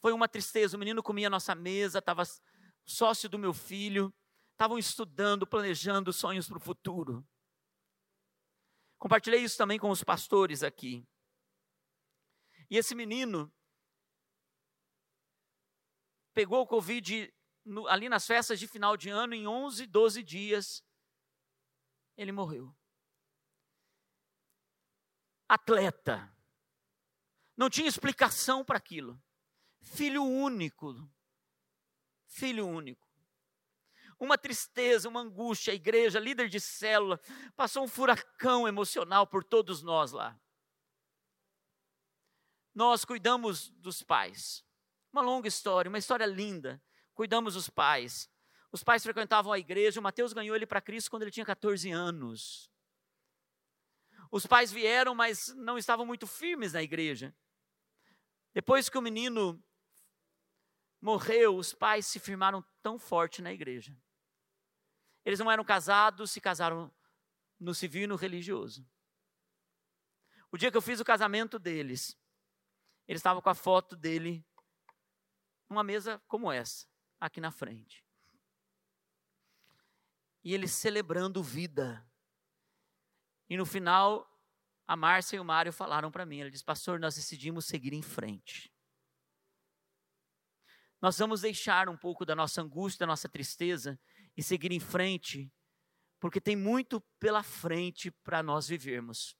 Foi 0.00 0.12
uma 0.12 0.28
tristeza. 0.28 0.76
O 0.76 0.78
menino 0.78 1.02
comia 1.02 1.28
a 1.28 1.30
nossa 1.30 1.54
mesa, 1.54 2.00
estava 2.00 2.22
sócio 2.84 3.28
do 3.28 3.38
meu 3.38 3.54
filho, 3.54 4.12
estavam 4.52 4.78
estudando, 4.78 5.46
planejando 5.46 6.12
sonhos 6.12 6.46
para 6.46 6.58
o 6.58 6.60
futuro. 6.60 7.26
Compartilhei 8.98 9.40
isso 9.40 9.56
também 9.56 9.78
com 9.78 9.90
os 9.90 10.04
pastores 10.04 10.62
aqui. 10.62 11.06
E 12.68 12.76
esse 12.76 12.94
menino 12.94 13.52
pegou 16.34 16.60
o 16.60 16.66
Covid 16.66 17.32
no, 17.64 17.86
ali 17.88 18.08
nas 18.08 18.26
festas 18.26 18.60
de 18.60 18.66
final 18.66 18.96
de 18.96 19.08
ano, 19.08 19.34
em 19.34 19.46
11, 19.46 19.86
12 19.86 20.22
dias, 20.22 20.84
ele 22.16 22.32
morreu 22.32 22.74
atleta. 25.54 26.34
Não 27.56 27.68
tinha 27.68 27.88
explicação 27.88 28.64
para 28.64 28.78
aquilo. 28.78 29.20
Filho 29.82 30.24
único. 30.24 31.08
Filho 32.26 32.66
único. 32.66 33.06
Uma 34.18 34.38
tristeza, 34.38 35.08
uma 35.08 35.20
angústia, 35.20 35.72
a 35.72 35.74
igreja, 35.74 36.18
líder 36.18 36.48
de 36.48 36.60
célula, 36.60 37.20
passou 37.54 37.84
um 37.84 37.88
furacão 37.88 38.66
emocional 38.66 39.26
por 39.26 39.44
todos 39.44 39.82
nós 39.82 40.12
lá. 40.12 40.40
Nós 42.74 43.04
cuidamos 43.04 43.68
dos 43.70 44.02
pais. 44.02 44.64
Uma 45.12 45.20
longa 45.20 45.48
história, 45.48 45.88
uma 45.88 45.98
história 45.98 46.24
linda. 46.24 46.82
Cuidamos 47.12 47.54
dos 47.54 47.68
pais. 47.68 48.30
Os 48.70 48.82
pais 48.82 49.02
frequentavam 49.02 49.52
a 49.52 49.58
igreja. 49.58 50.00
O 50.00 50.02
Mateus 50.02 50.32
ganhou 50.32 50.56
ele 50.56 50.66
para 50.66 50.80
Cristo 50.80 51.10
quando 51.10 51.22
ele 51.22 51.30
tinha 51.30 51.44
14 51.44 51.90
anos. 51.90 52.71
Os 54.32 54.46
pais 54.46 54.72
vieram, 54.72 55.14
mas 55.14 55.48
não 55.48 55.76
estavam 55.76 56.06
muito 56.06 56.26
firmes 56.26 56.72
na 56.72 56.82
igreja. 56.82 57.36
Depois 58.54 58.88
que 58.88 58.96
o 58.96 59.02
menino 59.02 59.62
morreu, 61.02 61.54
os 61.54 61.74
pais 61.74 62.06
se 62.06 62.18
firmaram 62.18 62.64
tão 62.82 62.98
forte 62.98 63.42
na 63.42 63.52
igreja. 63.52 63.94
Eles 65.22 65.38
não 65.38 65.50
eram 65.50 65.62
casados, 65.62 66.30
se 66.30 66.40
casaram 66.40 66.90
no 67.60 67.74
civil 67.74 68.04
e 68.04 68.06
no 68.06 68.16
religioso. 68.16 68.88
O 70.50 70.56
dia 70.56 70.70
que 70.70 70.76
eu 70.78 70.82
fiz 70.82 70.98
o 70.98 71.04
casamento 71.04 71.58
deles, 71.58 72.18
eles 73.06 73.20
estavam 73.20 73.42
com 73.42 73.50
a 73.50 73.54
foto 73.54 73.94
dele 73.94 74.42
numa 75.68 75.84
mesa 75.84 76.18
como 76.26 76.50
essa, 76.50 76.86
aqui 77.20 77.38
na 77.38 77.50
frente. 77.50 78.02
E 80.42 80.54
eles 80.54 80.72
celebrando 80.72 81.42
vida. 81.42 82.02
E 83.52 83.56
no 83.58 83.66
final, 83.66 84.26
a 84.86 84.96
Márcia 84.96 85.36
e 85.36 85.38
o 85.38 85.44
Mário 85.44 85.74
falaram 85.74 86.10
para 86.10 86.24
mim. 86.24 86.40
Ele 86.40 86.50
disse: 86.50 86.64
Pastor, 86.64 86.98
nós 86.98 87.16
decidimos 87.16 87.66
seguir 87.66 87.92
em 87.92 88.00
frente. 88.00 88.72
Nós 91.02 91.18
vamos 91.18 91.42
deixar 91.42 91.86
um 91.86 91.96
pouco 91.98 92.24
da 92.24 92.34
nossa 92.34 92.62
angústia, 92.62 93.00
da 93.00 93.06
nossa 93.08 93.28
tristeza 93.28 94.00
e 94.34 94.42
seguir 94.42 94.72
em 94.72 94.80
frente, 94.80 95.52
porque 96.18 96.40
tem 96.40 96.56
muito 96.56 96.98
pela 97.20 97.42
frente 97.42 98.10
para 98.10 98.42
nós 98.42 98.66
vivermos. 98.68 99.36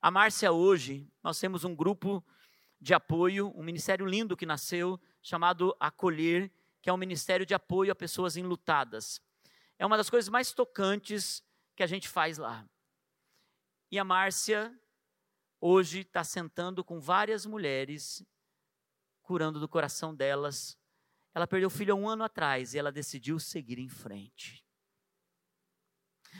A 0.00 0.08
Márcia, 0.08 0.52
hoje, 0.52 1.12
nós 1.20 1.40
temos 1.40 1.64
um 1.64 1.74
grupo 1.74 2.24
de 2.80 2.94
apoio, 2.94 3.52
um 3.56 3.64
ministério 3.64 4.06
lindo 4.06 4.36
que 4.36 4.46
nasceu, 4.46 5.00
chamado 5.20 5.76
Acolher, 5.80 6.48
que 6.80 6.88
é 6.88 6.92
um 6.92 6.96
ministério 6.96 7.44
de 7.44 7.54
apoio 7.54 7.90
a 7.90 7.96
pessoas 7.96 8.36
enlutadas. 8.36 9.20
É 9.80 9.84
uma 9.84 9.96
das 9.96 10.08
coisas 10.08 10.28
mais 10.28 10.52
tocantes 10.52 11.42
que 11.74 11.82
a 11.82 11.88
gente 11.88 12.08
faz 12.08 12.38
lá. 12.38 12.64
E 13.90 13.98
a 13.98 14.04
Márcia, 14.04 14.78
hoje, 15.60 16.00
está 16.00 16.22
sentando 16.22 16.84
com 16.84 17.00
várias 17.00 17.44
mulheres, 17.44 18.24
curando 19.20 19.58
do 19.58 19.68
coração 19.68 20.14
delas. 20.14 20.78
Ela 21.34 21.46
perdeu 21.46 21.66
o 21.66 21.70
filho 21.70 21.92
há 21.92 21.96
um 21.96 22.08
ano 22.08 22.22
atrás 22.22 22.72
e 22.72 22.78
ela 22.78 22.92
decidiu 22.92 23.40
seguir 23.40 23.78
em 23.78 23.88
frente. 23.88 24.64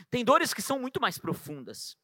Tem 0.09 0.23
dores 0.23 0.53
que 0.53 0.61
são 0.61 0.79
muito 0.79 1.01
mais 1.01 1.17
profundas. 1.17 1.97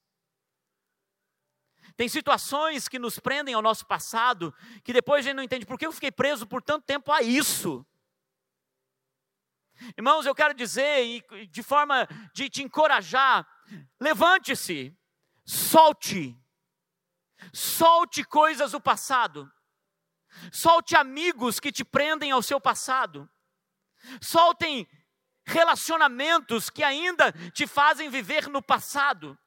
Tem 1.95 2.09
situações 2.09 2.89
que 2.89 2.99
nos 2.99 3.17
prendem 3.17 3.55
ao 3.55 3.61
nosso 3.61 3.85
passado, 3.85 4.53
que 4.83 4.91
depois 4.91 5.25
a 5.25 5.29
gente 5.29 5.37
não 5.37 5.43
entende 5.43 5.65
por 5.65 5.79
que 5.79 5.85
eu 5.85 5.93
fiquei 5.93 6.11
preso 6.11 6.45
por 6.45 6.61
tanto 6.61 6.85
tempo 6.85 7.09
a 7.09 7.21
isso. 7.21 7.85
Irmãos, 9.95 10.25
eu 10.25 10.35
quero 10.35 10.53
dizer, 10.53 11.23
de 11.49 11.63
forma 11.63 12.05
de 12.33 12.49
te 12.49 12.63
encorajar, 12.63 13.47
levante-se, 13.99 14.93
Solte. 15.47 16.37
Solte 17.53 18.23
coisas 18.25 18.73
do 18.73 18.81
passado. 18.81 19.49
Solte 20.51 20.95
amigos 20.95 21.59
que 21.59 21.71
te 21.71 21.85
prendem 21.85 22.31
ao 22.31 22.43
seu 22.43 22.59
passado. 22.59 23.29
Soltem 24.21 24.85
relacionamentos 25.45 26.69
que 26.69 26.83
ainda 26.83 27.31
te 27.53 27.65
fazem 27.65 28.09
viver 28.09 28.49
no 28.49 28.61
passado. 28.61 29.39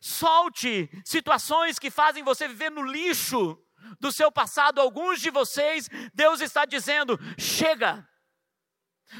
Solte 0.00 0.90
situações 1.04 1.78
que 1.78 1.90
fazem 1.90 2.22
você 2.22 2.46
viver 2.46 2.70
no 2.70 2.82
lixo 2.82 3.58
do 3.98 4.12
seu 4.12 4.30
passado. 4.30 4.80
Alguns 4.80 5.20
de 5.20 5.30
vocês, 5.30 5.88
Deus 6.12 6.42
está 6.42 6.66
dizendo: 6.66 7.18
chega, 7.38 8.06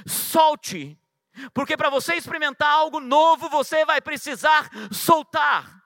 solte, 0.07 1.01
porque 1.55 1.77
para 1.77 1.88
você 1.88 2.14
experimentar 2.14 2.70
algo 2.70 3.01
novo, 3.01 3.48
você 3.48 3.85
vai 3.87 4.01
precisar 4.01 4.70
soltar. 4.92 5.82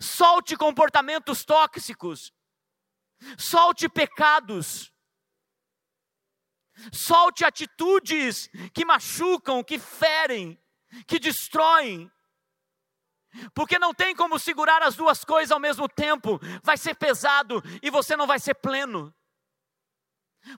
Solte 0.00 0.56
comportamentos 0.56 1.44
tóxicos, 1.44 2.32
solte 3.38 3.88
pecados, 3.88 4.92
solte 6.92 7.44
atitudes 7.44 8.48
que 8.74 8.84
machucam, 8.84 9.62
que 9.62 9.78
ferem, 9.78 10.60
que 11.06 11.18
destroem. 11.18 12.10
Porque 13.54 13.78
não 13.78 13.92
tem 13.94 14.14
como 14.16 14.38
segurar 14.38 14.82
as 14.82 14.96
duas 14.96 15.24
coisas 15.24 15.52
ao 15.52 15.60
mesmo 15.60 15.88
tempo, 15.88 16.40
vai 16.62 16.76
ser 16.76 16.94
pesado 16.94 17.62
e 17.82 17.90
você 17.90 18.16
não 18.16 18.26
vai 18.26 18.38
ser 18.38 18.54
pleno. 18.54 19.14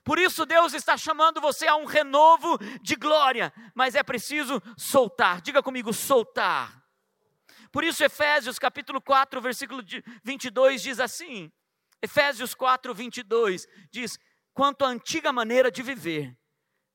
Por 0.03 0.17
isso 0.17 0.45
Deus 0.45 0.73
está 0.73 0.95
chamando 0.95 1.41
você 1.41 1.67
a 1.67 1.75
um 1.75 1.85
renovo 1.85 2.57
de 2.81 2.95
glória, 2.95 3.53
mas 3.75 3.95
é 3.95 4.03
preciso 4.03 4.61
soltar. 4.77 5.41
Diga 5.41 5.61
comigo, 5.61 5.91
soltar. 5.93 6.80
Por 7.71 7.83
isso 7.83 8.03
Efésios 8.03 8.59
capítulo 8.59 9.01
4, 9.01 9.41
versículo 9.41 9.81
22 10.23 10.81
diz 10.81 10.99
assim: 10.99 11.51
Efésios 12.01 12.53
4, 12.53 12.93
22 12.93 13.67
diz: 13.89 14.19
Quanto 14.53 14.83
à 14.83 14.89
antiga 14.89 15.31
maneira 15.31 15.71
de 15.71 15.81
viver, 15.81 16.37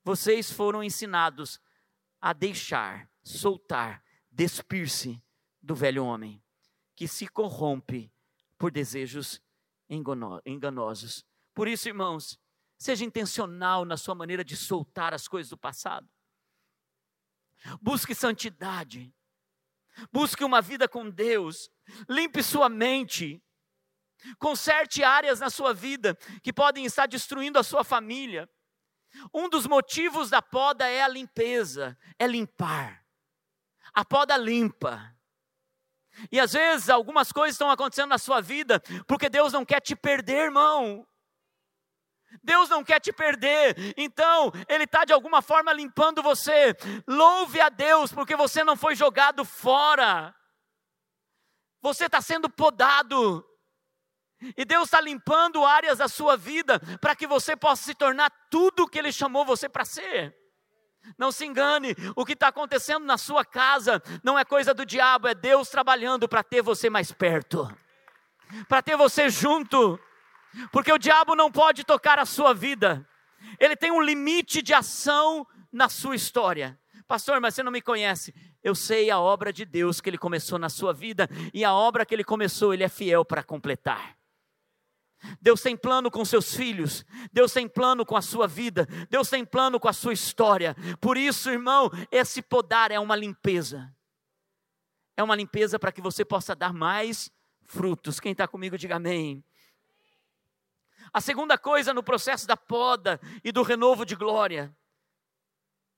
vocês 0.04 0.52
foram 0.52 0.84
ensinados 0.84 1.60
a 2.20 2.32
deixar, 2.32 3.10
soltar, 3.22 4.04
despir-se 4.30 5.22
do 5.62 5.74
velho 5.74 6.04
homem, 6.04 6.42
que 6.94 7.08
se 7.08 7.26
corrompe 7.26 8.12
por 8.58 8.70
desejos 8.70 9.40
enganosos. 9.88 11.24
Por 11.54 11.68
isso, 11.68 11.88
irmãos, 11.88 12.38
seja 12.76 13.04
intencional 13.04 13.84
na 13.84 13.96
sua 13.96 14.14
maneira 14.14 14.44
de 14.44 14.56
soltar 14.56 15.14
as 15.14 15.26
coisas 15.26 15.50
do 15.50 15.56
passado. 15.56 16.08
Busque 17.80 18.14
santidade. 18.14 19.12
Busque 20.12 20.44
uma 20.44 20.60
vida 20.60 20.88
com 20.88 21.08
Deus. 21.08 21.70
Limpe 22.08 22.42
sua 22.42 22.68
mente. 22.68 23.42
Conserte 24.38 25.04
áreas 25.04 25.40
na 25.40 25.50
sua 25.50 25.72
vida 25.72 26.16
que 26.42 26.52
podem 26.52 26.84
estar 26.84 27.06
destruindo 27.06 27.58
a 27.58 27.62
sua 27.62 27.84
família. 27.84 28.48
Um 29.32 29.48
dos 29.48 29.66
motivos 29.66 30.30
da 30.30 30.42
poda 30.42 30.88
é 30.88 31.02
a 31.02 31.08
limpeza, 31.08 31.96
é 32.18 32.26
limpar. 32.26 33.04
A 33.94 34.04
poda 34.04 34.36
limpa. 34.36 35.14
E 36.30 36.40
às 36.40 36.52
vezes 36.52 36.88
algumas 36.88 37.30
coisas 37.30 37.54
estão 37.54 37.70
acontecendo 37.70 38.08
na 38.08 38.18
sua 38.18 38.40
vida 38.40 38.80
porque 39.06 39.28
Deus 39.28 39.52
não 39.52 39.64
quer 39.64 39.80
te 39.80 39.94
perder, 39.94 40.46
irmão. 40.46 41.06
Deus 42.42 42.68
não 42.68 42.84
quer 42.84 43.00
te 43.00 43.12
perder, 43.12 43.94
então 43.96 44.52
Ele 44.68 44.84
está 44.84 45.04
de 45.04 45.12
alguma 45.12 45.42
forma 45.42 45.72
limpando 45.72 46.22
você. 46.22 46.76
Louve 47.06 47.60
a 47.60 47.68
Deus, 47.68 48.12
porque 48.12 48.36
você 48.36 48.64
não 48.64 48.76
foi 48.76 48.94
jogado 48.94 49.44
fora, 49.44 50.34
você 51.80 52.06
está 52.06 52.20
sendo 52.20 52.48
podado, 52.48 53.44
e 54.56 54.64
Deus 54.64 54.84
está 54.84 55.00
limpando 55.00 55.64
áreas 55.64 55.98
da 55.98 56.08
sua 56.08 56.36
vida 56.36 56.80
para 57.00 57.16
que 57.16 57.26
você 57.26 57.56
possa 57.56 57.82
se 57.82 57.94
tornar 57.94 58.30
tudo 58.50 58.84
o 58.84 58.88
que 58.88 58.98
Ele 58.98 59.12
chamou 59.12 59.44
você 59.44 59.68
para 59.68 59.84
ser. 59.84 60.36
Não 61.16 61.30
se 61.30 61.46
engane, 61.46 61.94
o 62.16 62.24
que 62.24 62.32
está 62.32 62.48
acontecendo 62.48 63.04
na 63.04 63.16
sua 63.16 63.44
casa 63.44 64.02
não 64.24 64.38
é 64.38 64.44
coisa 64.44 64.74
do 64.74 64.84
diabo, 64.84 65.28
é 65.28 65.34
Deus 65.34 65.68
trabalhando 65.68 66.28
para 66.28 66.42
ter 66.42 66.62
você 66.62 66.90
mais 66.90 67.12
perto, 67.12 67.70
para 68.68 68.82
ter 68.82 68.96
você 68.96 69.30
junto, 69.30 69.98
porque 70.70 70.92
o 70.92 70.98
diabo 70.98 71.34
não 71.34 71.50
pode 71.50 71.84
tocar 71.84 72.18
a 72.18 72.24
sua 72.24 72.52
vida, 72.52 73.06
ele 73.58 73.76
tem 73.76 73.90
um 73.90 74.00
limite 74.00 74.62
de 74.62 74.74
ação 74.74 75.46
na 75.72 75.88
sua 75.88 76.16
história. 76.16 76.78
Pastor, 77.06 77.40
mas 77.40 77.54
você 77.54 77.62
não 77.62 77.70
me 77.70 77.80
conhece. 77.80 78.34
Eu 78.62 78.74
sei 78.74 79.10
a 79.10 79.20
obra 79.20 79.52
de 79.52 79.64
Deus 79.64 80.00
que 80.00 80.10
ele 80.10 80.18
começou 80.18 80.58
na 80.58 80.68
sua 80.68 80.92
vida, 80.92 81.28
e 81.54 81.64
a 81.64 81.72
obra 81.72 82.04
que 82.04 82.14
ele 82.14 82.24
começou, 82.24 82.74
ele 82.74 82.82
é 82.82 82.88
fiel 82.88 83.24
para 83.24 83.42
completar. 83.42 84.16
Deus 85.40 85.62
tem 85.62 85.76
plano 85.76 86.10
com 86.10 86.24
seus 86.24 86.54
filhos, 86.54 87.04
Deus 87.32 87.52
tem 87.52 87.68
plano 87.68 88.04
com 88.04 88.16
a 88.16 88.22
sua 88.22 88.46
vida, 88.46 88.86
Deus 89.08 89.28
tem 89.28 89.44
plano 89.44 89.80
com 89.80 89.88
a 89.88 89.92
sua 89.92 90.12
história. 90.12 90.76
Por 91.00 91.16
isso, 91.16 91.50
irmão, 91.50 91.90
esse 92.10 92.42
podar 92.42 92.90
é 92.90 92.98
uma 92.98 93.16
limpeza. 93.16 93.92
É 95.16 95.22
uma 95.22 95.34
limpeza 95.34 95.78
para 95.78 95.92
que 95.92 96.02
você 96.02 96.24
possa 96.24 96.54
dar 96.54 96.72
mais 96.72 97.30
frutos. 97.64 98.20
Quem 98.20 98.32
está 98.32 98.46
comigo, 98.46 98.76
diga 98.76 98.96
amém. 98.96 99.42
A 101.12 101.20
segunda 101.20 101.56
coisa 101.56 101.94
no 101.94 102.02
processo 102.02 102.46
da 102.46 102.56
poda 102.56 103.20
e 103.42 103.52
do 103.52 103.62
renovo 103.62 104.04
de 104.04 104.14
glória, 104.14 104.76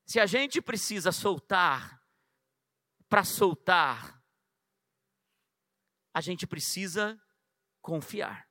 se 0.07 0.19
a 0.19 0.27
gente 0.27 0.61
precisa 0.63 1.13
soltar, 1.13 2.03
para 3.09 3.25
soltar, 3.25 4.23
a 6.13 6.21
gente 6.21 6.47
precisa 6.47 7.21
confiar. 7.81 8.49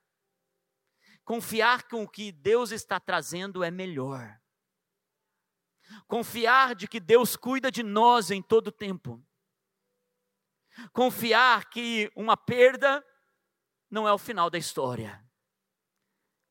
Confiar 1.23 1.87
que 1.87 1.95
o 1.95 2.07
que 2.07 2.31
Deus 2.31 2.71
está 2.71 2.99
trazendo 2.99 3.63
é 3.63 3.69
melhor. 3.69 4.39
Confiar 6.07 6.73
de 6.73 6.87
que 6.87 6.99
Deus 6.99 7.35
cuida 7.35 7.71
de 7.71 7.83
nós 7.83 8.31
em 8.31 8.41
todo 8.41 8.71
tempo. 8.71 9.23
Confiar 10.93 11.69
que 11.69 12.11
uma 12.15 12.37
perda 12.37 13.05
não 13.89 14.07
é 14.07 14.13
o 14.13 14.17
final 14.17 14.49
da 14.49 14.57
história. 14.57 15.26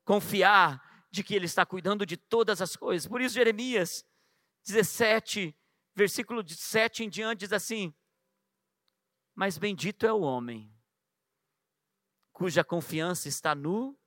Confiar 0.06 1.06
de 1.10 1.22
que 1.22 1.34
Ele 1.34 1.44
está 1.44 1.66
cuidando 1.66 2.06
de 2.06 2.16
todas 2.16 2.62
as 2.62 2.74
coisas. 2.74 3.06
Por 3.06 3.20
isso, 3.20 3.34
Jeremias 3.34 4.02
17, 4.64 5.54
versículo 5.94 6.42
de 6.42 6.54
7 6.54 7.04
em 7.04 7.10
diante, 7.10 7.40
diz 7.40 7.52
assim: 7.52 7.94
Mas 9.34 9.58
bendito 9.58 10.06
é 10.06 10.12
o 10.12 10.20
homem 10.20 10.74
cuja 12.36 12.62
confiança 12.62 13.28
está 13.28 13.54
no 13.54 13.98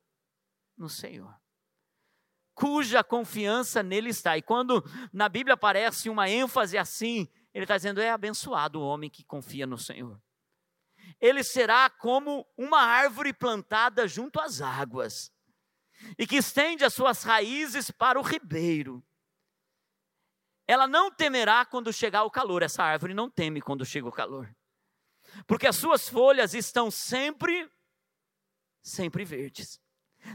no 0.77 0.88
Senhor. 0.88 1.35
Cuja 2.53 3.03
confiança 3.03 3.81
nele 3.81 4.12
está. 4.12 4.38
E 4.38 4.41
quando 4.43 4.83
na 5.12 5.27
Bíblia 5.27 5.55
aparece 5.55 6.09
uma 6.09 6.29
ênfase 6.29 6.77
assim, 6.77 7.27
ele 7.51 7.63
está 7.63 7.75
dizendo: 7.75 7.99
é 7.99 8.12
abençoado 8.12 8.79
o 8.79 8.85
homem 8.85 9.09
que 9.09 9.23
confia 9.23 9.65
no 9.65 9.79
Senhor. 9.79 10.21
Ele 11.19 11.43
será 11.43 11.89
como 11.89 12.45
uma 12.55 12.81
árvore 12.81 13.33
plantada 13.33 14.07
junto 14.07 14.39
às 14.39 14.62
águas, 14.62 15.33
e 16.17 16.25
que 16.25 16.38
estende 16.38 16.83
as 16.83 16.93
suas 16.93 17.23
raízes 17.23 17.91
para 17.91 18.19
o 18.19 18.23
ribeiro. 18.23 19.03
Ela 20.67 20.88
não 20.88 21.12
temerá 21.12 21.65
quando 21.65 21.91
chegar 21.91 22.23
o 22.23 22.31
calor, 22.31 22.62
essa 22.62 22.83
árvore 22.83 23.13
não 23.13 23.29
teme 23.29 23.62
quando 23.62 23.85
chega 23.85 24.07
o 24.07 24.12
calor, 24.12 24.55
porque 25.47 25.67
as 25.67 25.75
suas 25.75 26.07
folhas 26.07 26.53
estão 26.53 26.91
sempre, 26.91 27.71
sempre 28.81 29.25
verdes 29.25 29.81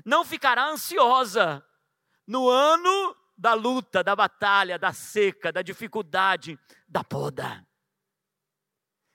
não 0.05 0.24
ficará 0.24 0.66
ansiosa 0.66 1.64
no 2.27 2.48
ano 2.48 3.16
da 3.37 3.55
luta, 3.55 4.03
da 4.03 4.14
batalha, 4.14 4.79
da 4.79 4.92
seca, 4.92 5.53
da 5.53 5.62
dificuldade, 5.62 6.59
da 6.88 7.03
poda. 7.03 7.66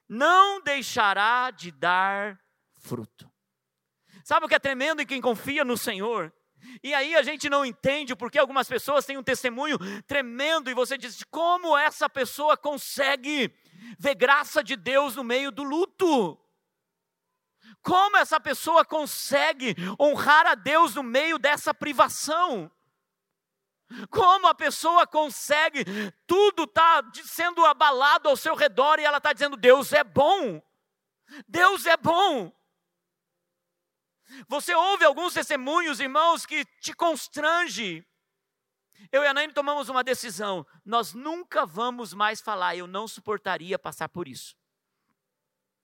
Não 0.07 0.61
deixará 0.61 1.51
de 1.51 1.71
dar 1.71 2.39
fruto. 2.77 3.31
Sabe 4.23 4.45
o 4.45 4.49
que 4.49 4.55
é 4.55 4.59
tremendo 4.59 5.01
em 5.01 5.05
quem 5.05 5.21
confia 5.21 5.63
no 5.63 5.77
Senhor? 5.77 6.33
E 6.83 6.93
aí 6.93 7.15
a 7.15 7.23
gente 7.23 7.49
não 7.49 7.65
entende 7.65 8.15
porque 8.15 8.39
algumas 8.39 8.67
pessoas 8.67 9.05
têm 9.05 9.17
um 9.17 9.23
testemunho 9.23 9.77
tremendo 10.03 10.69
e 10.69 10.73
você 10.73 10.97
diz: 10.97 11.23
como 11.29 11.77
essa 11.77 12.09
pessoa 12.09 12.57
consegue 12.57 13.53
ver 13.97 14.15
graça 14.15 14.63
de 14.63 14.75
Deus 14.75 15.15
no 15.15 15.23
meio 15.23 15.51
do 15.51 15.63
luto? 15.63 16.37
Como 17.81 18.17
essa 18.17 18.39
pessoa 18.39 18.83
consegue 18.83 19.75
honrar 19.99 20.45
a 20.47 20.55
Deus 20.55 20.95
no 20.95 21.03
meio 21.03 21.37
dessa 21.37 21.73
privação? 21.73 22.71
Como 24.09 24.47
a 24.47 24.53
pessoa 24.53 25.07
consegue, 25.07 25.83
tudo 26.27 26.63
está 26.63 27.03
sendo 27.25 27.65
abalado 27.65 28.29
ao 28.29 28.37
seu 28.37 28.53
redor 28.53 28.99
e 28.99 29.03
ela 29.03 29.17
está 29.17 29.33
dizendo: 29.33 29.57
Deus 29.57 29.93
é 29.93 30.03
bom, 30.03 30.61
Deus 31.47 31.85
é 31.85 31.97
bom. 31.97 32.51
Você 34.47 34.73
ouve 34.73 35.03
alguns 35.03 35.33
testemunhos, 35.33 35.99
irmãos, 35.99 36.45
que 36.45 36.65
te 36.79 36.93
constrange. 36.93 38.05
Eu 39.11 39.23
e 39.23 39.27
a 39.27 39.33
Naine 39.33 39.53
tomamos 39.53 39.89
uma 39.89 40.03
decisão: 40.03 40.65
nós 40.85 41.13
nunca 41.13 41.65
vamos 41.65 42.13
mais 42.13 42.41
falar, 42.41 42.75
eu 42.75 42.87
não 42.87 43.07
suportaria 43.07 43.79
passar 43.79 44.09
por 44.09 44.27
isso. 44.27 44.55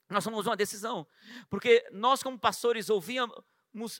Nós 0.09 0.23
tomamos 0.23 0.45
uma 0.45 0.55
decisão, 0.55 1.07
porque 1.49 1.87
nós, 1.91 2.21
como 2.21 2.37
pastores, 2.37 2.89
ouvíamos, 2.89 3.35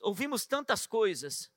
ouvimos 0.02 0.46
tantas 0.46 0.86
coisas, 0.86 1.52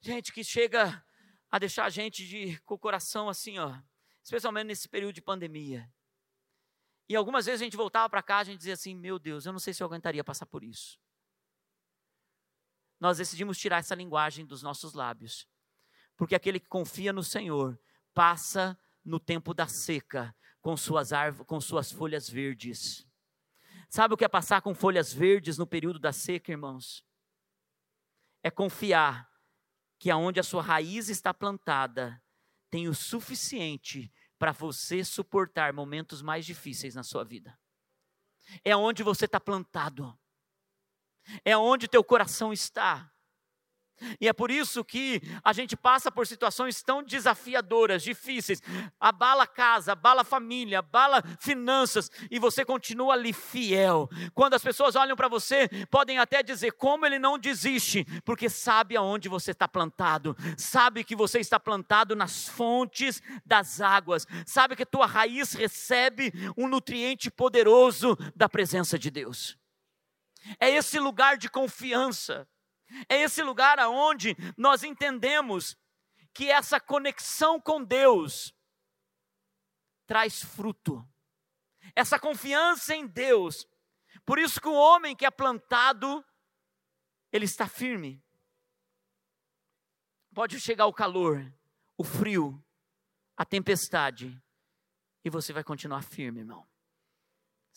gente 0.00 0.32
que 0.32 0.44
chega 0.44 1.04
a 1.50 1.58
deixar 1.58 1.86
a 1.86 1.90
gente 1.90 2.24
de, 2.24 2.60
com 2.60 2.74
o 2.74 2.78
coração 2.78 3.28
assim, 3.28 3.58
ó, 3.58 3.74
especialmente 4.22 4.66
nesse 4.66 4.88
período 4.88 5.14
de 5.14 5.22
pandemia. 5.22 5.90
E 7.08 7.16
algumas 7.16 7.46
vezes 7.46 7.62
a 7.62 7.64
gente 7.64 7.76
voltava 7.76 8.08
para 8.08 8.24
e 8.28 8.32
a 8.32 8.44
gente 8.44 8.58
dizia 8.58 8.74
assim: 8.74 8.94
Meu 8.94 9.18
Deus, 9.18 9.46
eu 9.46 9.52
não 9.52 9.58
sei 9.58 9.72
se 9.72 9.82
eu 9.82 9.86
aguentaria 9.86 10.22
passar 10.22 10.46
por 10.46 10.62
isso. 10.62 11.00
Nós 13.00 13.18
decidimos 13.18 13.58
tirar 13.58 13.78
essa 13.78 13.94
linguagem 13.94 14.44
dos 14.44 14.62
nossos 14.62 14.92
lábios, 14.92 15.46
porque 16.16 16.34
aquele 16.34 16.58
que 16.58 16.68
confia 16.68 17.12
no 17.12 17.22
Senhor 17.22 17.78
passa 18.12 18.78
no 19.04 19.20
tempo 19.20 19.54
da 19.54 19.66
seca 19.66 20.34
com 20.60 20.76
suas, 20.76 21.10
com 21.46 21.60
suas 21.60 21.92
folhas 21.92 22.28
verdes. 22.28 23.06
Sabe 23.88 24.14
o 24.14 24.16
que 24.16 24.24
é 24.24 24.28
passar 24.28 24.60
com 24.60 24.74
folhas 24.74 25.12
verdes 25.12 25.56
no 25.56 25.66
período 25.66 25.98
da 25.98 26.12
seca, 26.12 26.52
irmãos? 26.52 27.04
É 28.42 28.50
confiar 28.50 29.30
que 29.98 30.10
aonde 30.10 30.38
a 30.38 30.44
sua 30.44 30.62
raiz 30.62 31.08
está 31.08 31.32
plantada 31.32 32.22
tem 32.70 32.88
o 32.88 32.94
suficiente 32.94 34.12
para 34.38 34.52
você 34.52 35.04
suportar 35.04 35.72
momentos 35.72 36.22
mais 36.22 36.44
difíceis 36.44 36.94
na 36.94 37.02
sua 37.02 37.24
vida. 37.24 37.58
É 38.64 38.76
onde 38.76 39.02
você 39.02 39.24
está 39.24 39.40
plantado. 39.40 40.18
É 41.44 41.56
onde 41.56 41.88
teu 41.88 42.02
coração 42.04 42.52
está. 42.52 43.10
E 44.20 44.28
é 44.28 44.32
por 44.32 44.50
isso 44.50 44.84
que 44.84 45.20
a 45.42 45.52
gente 45.52 45.76
passa 45.76 46.10
por 46.10 46.26
situações 46.26 46.82
tão 46.82 47.02
desafiadoras, 47.02 48.02
difíceis. 48.02 48.62
Abala 48.98 49.46
casa, 49.46 49.92
abala 49.92 50.24
família, 50.24 50.78
abala 50.80 51.22
finanças, 51.40 52.10
e 52.30 52.38
você 52.38 52.64
continua 52.64 53.14
ali 53.14 53.32
fiel. 53.32 54.08
Quando 54.34 54.54
as 54.54 54.62
pessoas 54.62 54.96
olham 54.96 55.16
para 55.16 55.28
você, 55.28 55.68
podem 55.90 56.18
até 56.18 56.42
dizer 56.42 56.72
como 56.72 57.06
ele 57.06 57.18
não 57.18 57.38
desiste, 57.38 58.04
porque 58.24 58.48
sabe 58.48 58.96
aonde 58.96 59.28
você 59.28 59.50
está 59.50 59.66
plantado, 59.66 60.36
sabe 60.56 61.04
que 61.04 61.16
você 61.16 61.40
está 61.40 61.58
plantado 61.58 62.14
nas 62.14 62.48
fontes 62.48 63.22
das 63.44 63.80
águas, 63.80 64.26
sabe 64.46 64.76
que 64.76 64.86
tua 64.86 65.06
raiz 65.06 65.52
recebe 65.52 66.32
um 66.56 66.68
nutriente 66.68 67.30
poderoso 67.30 68.16
da 68.34 68.48
presença 68.48 68.98
de 68.98 69.10
Deus. 69.10 69.58
É 70.58 70.68
esse 70.70 70.98
lugar 70.98 71.36
de 71.36 71.48
confiança 71.48 72.48
é 73.08 73.20
esse 73.22 73.42
lugar 73.42 73.78
aonde 73.78 74.36
nós 74.56 74.82
entendemos 74.82 75.76
que 76.32 76.50
essa 76.50 76.80
conexão 76.80 77.60
com 77.60 77.82
Deus 77.82 78.54
traz 80.06 80.42
fruto. 80.42 81.06
Essa 81.94 82.18
confiança 82.18 82.94
em 82.94 83.06
Deus. 83.06 83.66
Por 84.24 84.38
isso 84.38 84.60
que 84.60 84.68
o 84.68 84.74
homem 84.74 85.16
que 85.16 85.26
é 85.26 85.30
plantado, 85.30 86.24
ele 87.32 87.44
está 87.44 87.68
firme. 87.68 88.22
Pode 90.34 90.60
chegar 90.60 90.86
o 90.86 90.92
calor, 90.92 91.52
o 91.96 92.04
frio, 92.04 92.62
a 93.36 93.44
tempestade, 93.44 94.40
e 95.24 95.30
você 95.30 95.52
vai 95.52 95.64
continuar 95.64 96.02
firme, 96.02 96.40
irmão. 96.40 96.66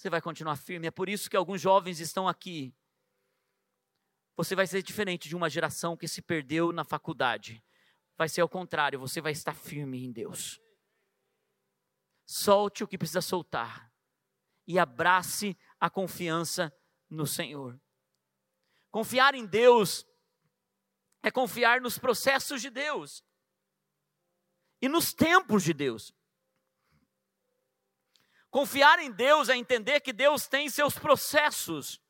Você 0.02 0.10
vai 0.10 0.22
continuar 0.22 0.56
firme. 0.56 0.88
É 0.88 0.92
por 0.92 1.08
isso 1.08 1.30
que 1.30 1.38
alguns 1.38 1.62
jovens 1.62 2.00
estão 2.00 2.28
aqui 2.28 2.74
você 4.36 4.56
vai 4.56 4.66
ser 4.66 4.82
diferente 4.82 5.30
de 5.30 5.36
uma 5.36 5.48
geração 5.48 5.96
que 5.96 6.08
se 6.08 6.20
perdeu 6.20 6.72
na 6.72 6.84
faculdade. 6.84 7.64
Vai 8.18 8.28
ser 8.28 8.42
ao 8.42 8.50
contrário, 8.50 9.00
você 9.00 9.22
vai 9.22 9.32
estar 9.32 9.54
firme 9.54 10.04
em 10.04 10.12
Deus. 10.12 10.60
Solte 12.26 12.84
o 12.84 12.88
que 12.88 12.98
precisa 12.98 13.22
soltar 13.22 13.94
e 14.68 14.80
abrace 14.80 15.56
a 15.80 15.92
confiança 15.92 16.76
no 17.08 17.28
Senhor. 17.28 17.80
Confiar 18.90 19.36
em 19.36 19.46
Deus 19.46 20.08
é 21.22 21.30
confiar 21.30 21.80
nos 21.80 22.00
processos 22.00 22.64
de 22.64 22.72
Deus 22.72 23.24
e 24.82 24.90
nos 24.90 25.14
tempos 25.14 25.64
de 25.64 25.74
Deus. 25.74 26.12
Confiar 28.52 29.00
em 29.00 29.10
Deus 29.10 29.48
é 29.48 29.56
entender 29.56 30.02
que 30.02 30.12
Deus 30.12 30.46
tem 30.46 30.70
seus 30.70 31.00
processos 31.00 32.02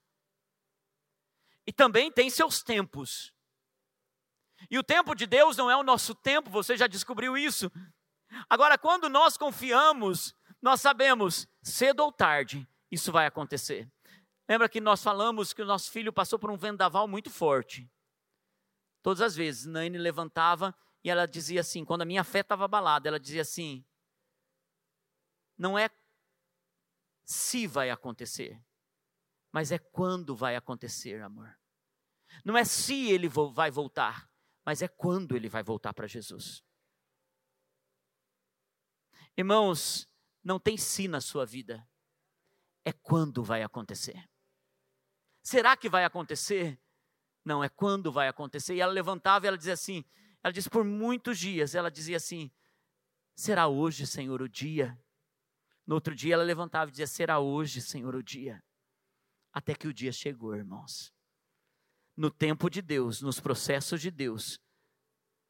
e 1.68 1.72
também 1.72 2.12
tem 2.12 2.32
seus 2.32 2.64
tempos. 2.64 3.32
E 4.70 4.80
o 4.80 4.84
tempo 4.84 5.14
de 5.14 5.28
Deus 5.28 5.56
não 5.56 5.70
é 5.70 5.78
o 5.78 5.84
nosso 5.84 6.16
tempo, 6.16 6.50
você 6.50 6.76
já 6.76 6.88
descobriu 6.88 7.38
isso. 7.38 7.72
Agora, 8.50 8.76
quando 8.76 9.08
nós 9.08 9.38
confiamos, 9.38 10.36
nós 10.60 10.82
sabemos, 10.82 11.48
cedo 11.62 12.00
ou 12.00 12.12
tarde, 12.12 12.68
isso 12.90 13.12
vai 13.12 13.28
acontecer. 13.28 13.88
Lembra 14.50 14.68
que 14.68 14.82
nós 14.82 15.04
falamos 15.04 15.54
que 15.54 15.62
o 15.62 15.66
nosso 15.66 15.92
filho 15.92 16.12
passou 16.12 16.40
por 16.40 16.50
um 16.50 16.58
vendaval 16.58 17.08
muito 17.08 17.30
forte. 17.30 17.88
Todas 19.04 19.22
as 19.22 19.36
vezes, 19.36 19.68
Naine 19.68 20.00
levantava 20.00 20.76
e 21.04 21.10
ela 21.10 21.28
dizia 21.28 21.62
assim, 21.62 21.86
quando 21.86 22.02
a 22.02 22.06
minha 22.06 22.24
fé 22.24 22.40
estava 22.40 22.66
abalada, 22.66 23.08
ela 23.08 23.20
dizia 23.20 23.44
assim: 23.44 23.86
não 25.58 25.78
é 25.78 25.88
se 27.24 27.68
vai 27.68 27.90
acontecer, 27.90 28.62
mas 29.52 29.72
é 29.72 29.78
quando 29.78 30.36
vai 30.36 30.56
acontecer, 30.56 31.22
amor. 31.22 31.58
Não 32.44 32.58
é 32.58 32.64
se 32.64 33.12
ele 33.12 33.28
vai 33.28 33.70
voltar, 33.70 34.30
mas 34.66 34.82
é 34.82 34.88
quando 34.88 35.36
ele 35.36 35.50
vai 35.50 35.64
voltar 35.64 35.94
para 35.94 36.08
Jesus. 36.08 36.64
Irmãos, 39.36 40.08
não 40.44 40.60
tem 40.60 40.78
si 40.78 41.08
na 41.08 41.22
sua 41.22 41.46
vida, 41.46 41.88
é 42.84 42.92
quando 42.92 43.44
vai 43.44 43.64
acontecer. 43.64 44.30
Será 45.42 45.76
que 45.76 45.90
vai 45.90 46.06
acontecer? 46.06 46.80
Não, 47.44 47.64
é 47.64 47.70
quando 47.70 48.12
vai 48.12 48.28
acontecer. 48.28 48.76
E 48.76 48.82
ela 48.82 48.92
levantava 48.92 49.46
e 49.46 49.48
ela 49.48 49.58
dizia 49.58 49.74
assim: 49.74 50.06
ela 50.44 50.54
disse 50.54 50.70
por 50.70 50.84
muitos 50.84 51.40
dias, 51.40 51.76
ela 51.76 51.90
dizia 51.90 52.18
assim: 52.18 52.52
será 53.36 53.68
hoje, 53.68 54.06
Senhor, 54.06 54.42
o 54.42 54.50
dia? 54.50 54.98
No 55.86 55.96
outro 55.96 56.16
dia 56.16 56.36
ela 56.36 56.44
levantava 56.44 56.90
e 56.90 56.92
dizia: 56.92 57.08
será 57.08 57.40
hoje, 57.40 57.82
Senhor, 57.82 58.16
o 58.16 58.24
dia? 58.24 58.64
Até 59.54 59.76
que 59.76 59.88
o 59.88 59.94
dia 59.94 60.12
chegou, 60.12 60.56
irmãos 60.56 61.14
no 62.16 62.30
tempo 62.30 62.70
de 62.70 62.82
Deus, 62.82 63.22
nos 63.22 63.40
processos 63.40 64.02
de 64.02 64.12
Deus, 64.12 64.60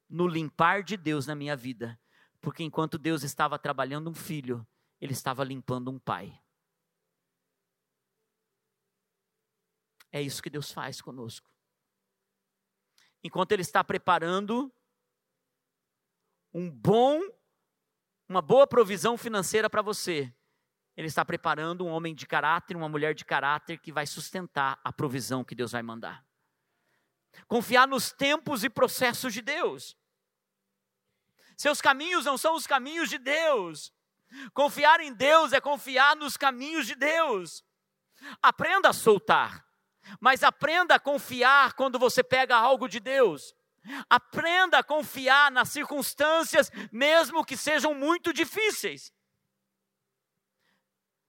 no 0.10 0.28
limpar 0.28 0.84
de 0.84 0.96
Deus 0.96 1.28
na 1.28 1.36
minha 1.36 1.56
vida. 1.56 2.00
Porque 2.40 2.64
enquanto 2.64 2.98
Deus 2.98 3.24
estava 3.24 3.60
trabalhando 3.60 4.10
um 4.10 4.14
filho, 4.14 4.66
Ele 5.00 5.14
estava 5.14 5.44
limpando 5.44 5.92
um 5.92 6.00
pai. 6.00 6.42
É 10.12 10.22
isso 10.22 10.42
que 10.42 10.50
Deus 10.50 10.72
faz 10.72 11.02
conosco. 11.02 11.50
Enquanto 13.24 13.52
Ele 13.52 13.62
está 13.62 13.84
preparando 13.84 14.74
um 16.54 16.70
bom, 16.70 17.20
uma 18.32 18.42
boa 18.42 18.66
provisão 18.66 19.18
financeira 19.18 19.70
para 19.70 19.82
você, 19.82 20.34
Ele 20.96 21.08
está 21.08 21.26
preparando 21.26 21.86
um 21.86 21.90
homem 21.90 22.16
de 22.16 22.26
caráter, 22.26 22.78
uma 22.78 22.88
mulher 22.88 23.14
de 23.14 23.26
caráter 23.26 23.78
que 23.78 23.92
vai 23.92 24.08
sustentar 24.08 24.80
a 24.86 24.94
provisão 24.94 25.44
que 25.44 25.54
Deus 25.54 25.74
vai 25.74 25.84
mandar. 25.84 26.26
Confiar 27.46 27.86
nos 27.86 28.14
tempos 28.14 28.64
e 28.64 28.70
processos 28.70 29.34
de 29.34 29.42
Deus. 29.42 29.98
Seus 31.58 31.82
caminhos 31.82 32.24
não 32.24 32.38
são 32.38 32.56
os 32.56 32.66
caminhos 32.66 33.10
de 33.10 33.18
Deus. 33.18 33.94
Confiar 34.54 35.02
em 35.02 35.14
Deus 35.14 35.52
é 35.52 35.60
confiar 35.60 36.16
nos 36.16 36.38
caminhos 36.38 36.88
de 36.88 36.96
Deus. 36.96 37.66
Aprenda 38.42 38.90
a 38.90 38.94
soltar, 38.94 39.66
mas 40.22 40.42
aprenda 40.42 40.96
a 40.96 41.00
confiar 41.00 41.74
quando 41.74 42.00
você 42.00 42.24
pega 42.24 42.56
algo 42.56 42.88
de 42.88 43.02
Deus. 43.02 43.54
Aprenda 44.10 44.80
a 44.80 44.84
confiar 44.84 45.52
nas 45.52 45.70
circunstâncias, 45.70 46.72
mesmo 46.92 47.44
que 47.44 47.58
sejam 47.58 47.94
muito 47.94 48.32
difíceis. 48.32 49.14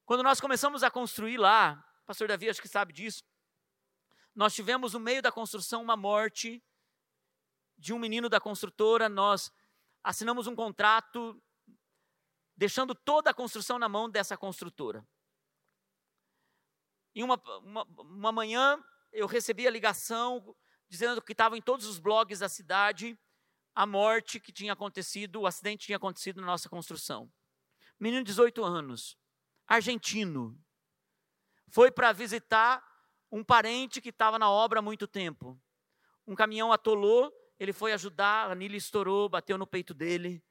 Quando 0.05 0.23
nós 0.23 0.41
começamos 0.41 0.83
a 0.83 0.91
construir 0.91 1.39
lá, 1.39 1.83
pastor 2.07 2.29
Davi 2.29 2.51
acho 2.51 2.61
que 2.61 2.69
sabe 2.69 2.93
disso, 2.93 3.25
nós 4.35 4.55
tivemos 4.55 4.95
no 4.95 5.01
meio 5.01 5.23
da 5.23 5.33
construção 5.33 5.83
uma 5.83 5.97
morte 5.97 6.63
de 7.79 7.93
um 7.93 7.99
menino 7.99 8.29
da 8.29 8.41
construtora, 8.41 9.09
nós 9.09 9.53
assinamos 10.03 10.47
um 10.47 10.55
contrato 10.55 11.41
deixando 12.57 12.95
toda 12.95 13.31
a 13.31 13.35
construção 13.35 13.79
na 13.79 13.89
mão 13.89 14.09
dessa 14.09 14.37
construtora. 14.37 15.07
Em 17.15 17.23
uma, 17.23 17.41
uma, 17.61 17.85
uma 17.85 18.33
manhã 18.33 18.83
eu 19.13 19.27
recebi 19.27 19.67
a 19.67 19.71
ligação 19.71 20.55
dizendo 20.93 21.23
que 21.23 21.33
estava 21.33 21.57
em 21.57 21.63
todos 21.63 21.87
os 21.87 21.99
blogs 21.99 22.41
da 22.41 22.51
cidade 22.51 23.19
a 23.75 23.87
morte 23.87 24.39
que 24.39 24.53
tinha 24.53 24.75
acontecido, 24.75 25.41
o 25.41 25.47
acidente 25.47 25.87
tinha 25.87 25.97
acontecido 25.97 26.39
na 26.39 26.47
nossa 26.47 26.69
construção. 26.69 27.33
Menino 27.99 28.23
de 28.23 28.27
18 28.27 28.63
anos, 28.63 29.17
argentino, 29.67 30.55
foi 31.67 31.91
para 31.91 32.13
visitar 32.13 32.87
um 33.31 33.43
parente 33.43 34.03
que 34.03 34.11
estava 34.11 34.39
na 34.39 34.51
obra 34.51 34.81
há 34.81 34.83
muito 34.83 35.07
tempo. 35.07 35.59
Um 36.27 36.35
caminhão 36.35 36.71
atolou, 36.71 37.33
ele 37.59 37.73
foi 37.73 37.95
ajudar, 37.95 38.49
a 38.51 38.53
anilha 38.53 38.77
estourou, 38.77 39.31
bateu 39.31 39.57
no 39.57 39.67
peito 39.67 39.95
dele. 39.95 40.45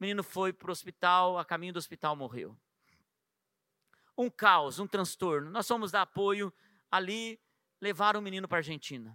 O 0.00 0.02
menino 0.02 0.22
foi 0.22 0.50
para 0.50 0.70
o 0.70 0.72
hospital, 0.72 1.38
a 1.38 1.44
caminho 1.44 1.74
do 1.74 1.78
hospital 1.78 2.16
morreu. 2.16 2.58
Um 4.16 4.30
caos, 4.30 4.78
um 4.78 4.86
transtorno. 4.86 5.50
Nós 5.50 5.68
fomos 5.68 5.90
dar 5.90 6.00
apoio 6.00 6.50
ali, 6.90 7.38
levaram 7.82 8.20
o 8.20 8.22
menino 8.22 8.48
para 8.48 8.56
a 8.56 8.60
Argentina. 8.60 9.14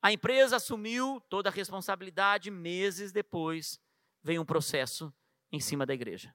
A 0.00 0.12
empresa 0.12 0.56
assumiu 0.56 1.20
toda 1.28 1.48
a 1.48 1.52
responsabilidade, 1.52 2.50
meses 2.50 3.10
depois 3.10 3.80
veio 4.22 4.42
um 4.42 4.44
processo 4.44 5.12
em 5.50 5.60
cima 5.60 5.84
da 5.84 5.94
igreja. 5.94 6.34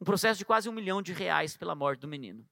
Um 0.00 0.04
processo 0.04 0.38
de 0.38 0.44
quase 0.44 0.68
um 0.68 0.72
milhão 0.72 1.00
de 1.00 1.12
reais 1.12 1.56
pela 1.56 1.74
morte 1.74 2.00
do 2.00 2.08
menino. 2.08 2.48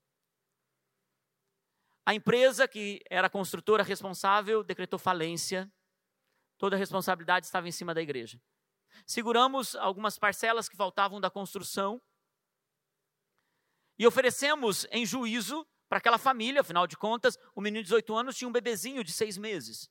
A 2.06 2.14
empresa 2.14 2.68
que 2.68 3.02
era 3.10 3.26
a 3.26 3.30
construtora 3.30 3.82
responsável 3.82 4.62
decretou 4.62 4.98
falência, 4.98 5.72
toda 6.58 6.76
a 6.76 6.78
responsabilidade 6.78 7.46
estava 7.46 7.66
em 7.66 7.72
cima 7.72 7.94
da 7.94 8.02
igreja. 8.02 8.40
Seguramos 9.06 9.74
algumas 9.74 10.18
parcelas 10.18 10.68
que 10.68 10.76
faltavam 10.76 11.20
da 11.20 11.30
construção 11.30 12.00
e 13.98 14.06
oferecemos 14.06 14.86
em 14.90 15.04
juízo 15.04 15.66
para 15.88 15.98
aquela 15.98 16.18
família, 16.18 16.60
afinal 16.60 16.86
de 16.86 16.96
contas, 16.96 17.38
o 17.54 17.60
menino 17.60 17.82
de 17.82 17.88
18 17.88 18.14
anos 18.14 18.36
tinha 18.36 18.48
um 18.48 18.52
bebezinho 18.52 19.02
de 19.02 19.12
seis 19.12 19.36
meses. 19.36 19.90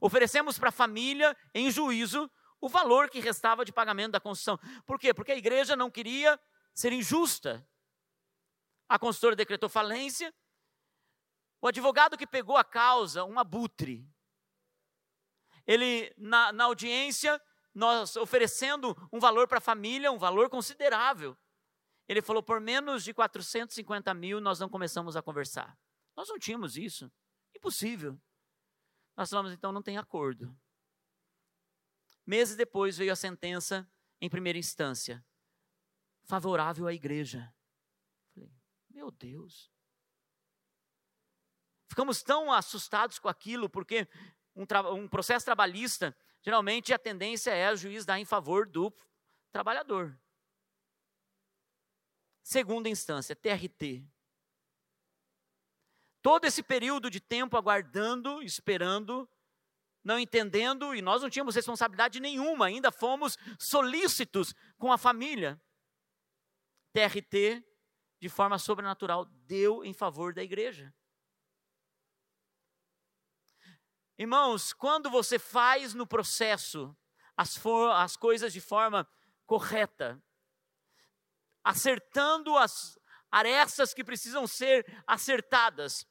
Oferecemos 0.00 0.58
para 0.58 0.68
a 0.68 0.72
família, 0.72 1.36
em 1.54 1.70
juízo, 1.70 2.30
o 2.60 2.68
valor 2.68 3.10
que 3.10 3.20
restava 3.20 3.64
de 3.64 3.72
pagamento 3.72 4.12
da 4.12 4.20
construção. 4.20 4.58
Por 4.86 4.98
quê? 4.98 5.12
Porque 5.12 5.32
a 5.32 5.36
igreja 5.36 5.74
não 5.74 5.90
queria 5.90 6.38
ser 6.74 6.92
injusta. 6.92 7.66
A 8.88 8.98
consultora 8.98 9.34
decretou 9.34 9.68
falência. 9.68 10.32
O 11.60 11.68
advogado 11.68 12.16
que 12.16 12.26
pegou 12.26 12.56
a 12.56 12.64
causa, 12.64 13.24
um 13.24 13.38
abutre, 13.38 14.08
ele, 15.66 16.12
na, 16.16 16.52
na 16.52 16.64
audiência, 16.64 17.40
nós 17.74 18.16
oferecendo 18.16 18.96
um 19.12 19.18
valor 19.18 19.46
para 19.46 19.58
a 19.58 19.60
família, 19.60 20.10
um 20.10 20.18
valor 20.18 20.48
considerável. 20.50 21.36
Ele 22.08 22.20
falou: 22.20 22.42
por 22.42 22.60
menos 22.60 23.04
de 23.04 23.14
450 23.14 24.12
mil, 24.14 24.40
nós 24.40 24.58
não 24.58 24.68
começamos 24.68 25.16
a 25.16 25.22
conversar. 25.22 25.78
Nós 26.16 26.28
não 26.28 26.38
tínhamos 26.38 26.76
isso. 26.76 27.10
Impossível. 27.54 28.20
Nós 29.16 29.30
falamos, 29.30 29.52
então 29.52 29.72
não 29.72 29.82
tem 29.82 29.98
acordo. 29.98 30.56
Meses 32.26 32.56
depois 32.56 32.96
veio 32.96 33.12
a 33.12 33.16
sentença 33.16 33.88
em 34.20 34.30
primeira 34.30 34.58
instância, 34.58 35.24
favorável 36.22 36.86
à 36.86 36.94
igreja. 36.94 37.52
Falei, 38.32 38.50
meu 38.88 39.10
Deus. 39.10 39.70
Ficamos 41.88 42.22
tão 42.22 42.50
assustados 42.50 43.18
com 43.18 43.28
aquilo, 43.28 43.68
porque 43.68 44.08
um, 44.54 44.64
um 44.94 45.08
processo 45.08 45.44
trabalhista, 45.44 46.16
geralmente 46.40 46.92
a 46.92 46.98
tendência 46.98 47.50
é 47.50 47.70
o 47.70 47.76
juiz 47.76 48.04
dar 48.04 48.18
em 48.18 48.24
favor 48.24 48.66
do 48.66 48.94
trabalhador. 49.50 50.18
Segunda 52.42 52.88
instância, 52.88 53.36
TRT. 53.36 54.04
Todo 56.22 56.44
esse 56.44 56.62
período 56.62 57.10
de 57.10 57.20
tempo 57.20 57.56
aguardando, 57.56 58.40
esperando, 58.42 59.28
não 60.04 60.18
entendendo, 60.18 60.94
e 60.94 61.02
nós 61.02 61.20
não 61.20 61.28
tínhamos 61.28 61.56
responsabilidade 61.56 62.20
nenhuma, 62.20 62.66
ainda 62.66 62.92
fomos 62.92 63.36
solícitos 63.58 64.54
com 64.78 64.92
a 64.92 64.96
família. 64.96 65.60
TRT, 66.92 67.64
de 68.20 68.28
forma 68.28 68.56
sobrenatural, 68.56 69.24
deu 69.24 69.84
em 69.84 69.92
favor 69.92 70.32
da 70.32 70.42
igreja. 70.42 70.94
Irmãos, 74.16 74.72
quando 74.72 75.10
você 75.10 75.38
faz 75.38 75.92
no 75.94 76.06
processo 76.06 76.96
as, 77.36 77.60
as 77.94 78.16
coisas 78.16 78.52
de 78.52 78.60
forma 78.60 79.08
correta, 79.44 80.22
acertando 81.64 82.56
as 82.56 82.96
arestas 83.30 83.92
que 83.92 84.04
precisam 84.04 84.46
ser 84.46 84.86
acertadas, 85.06 86.06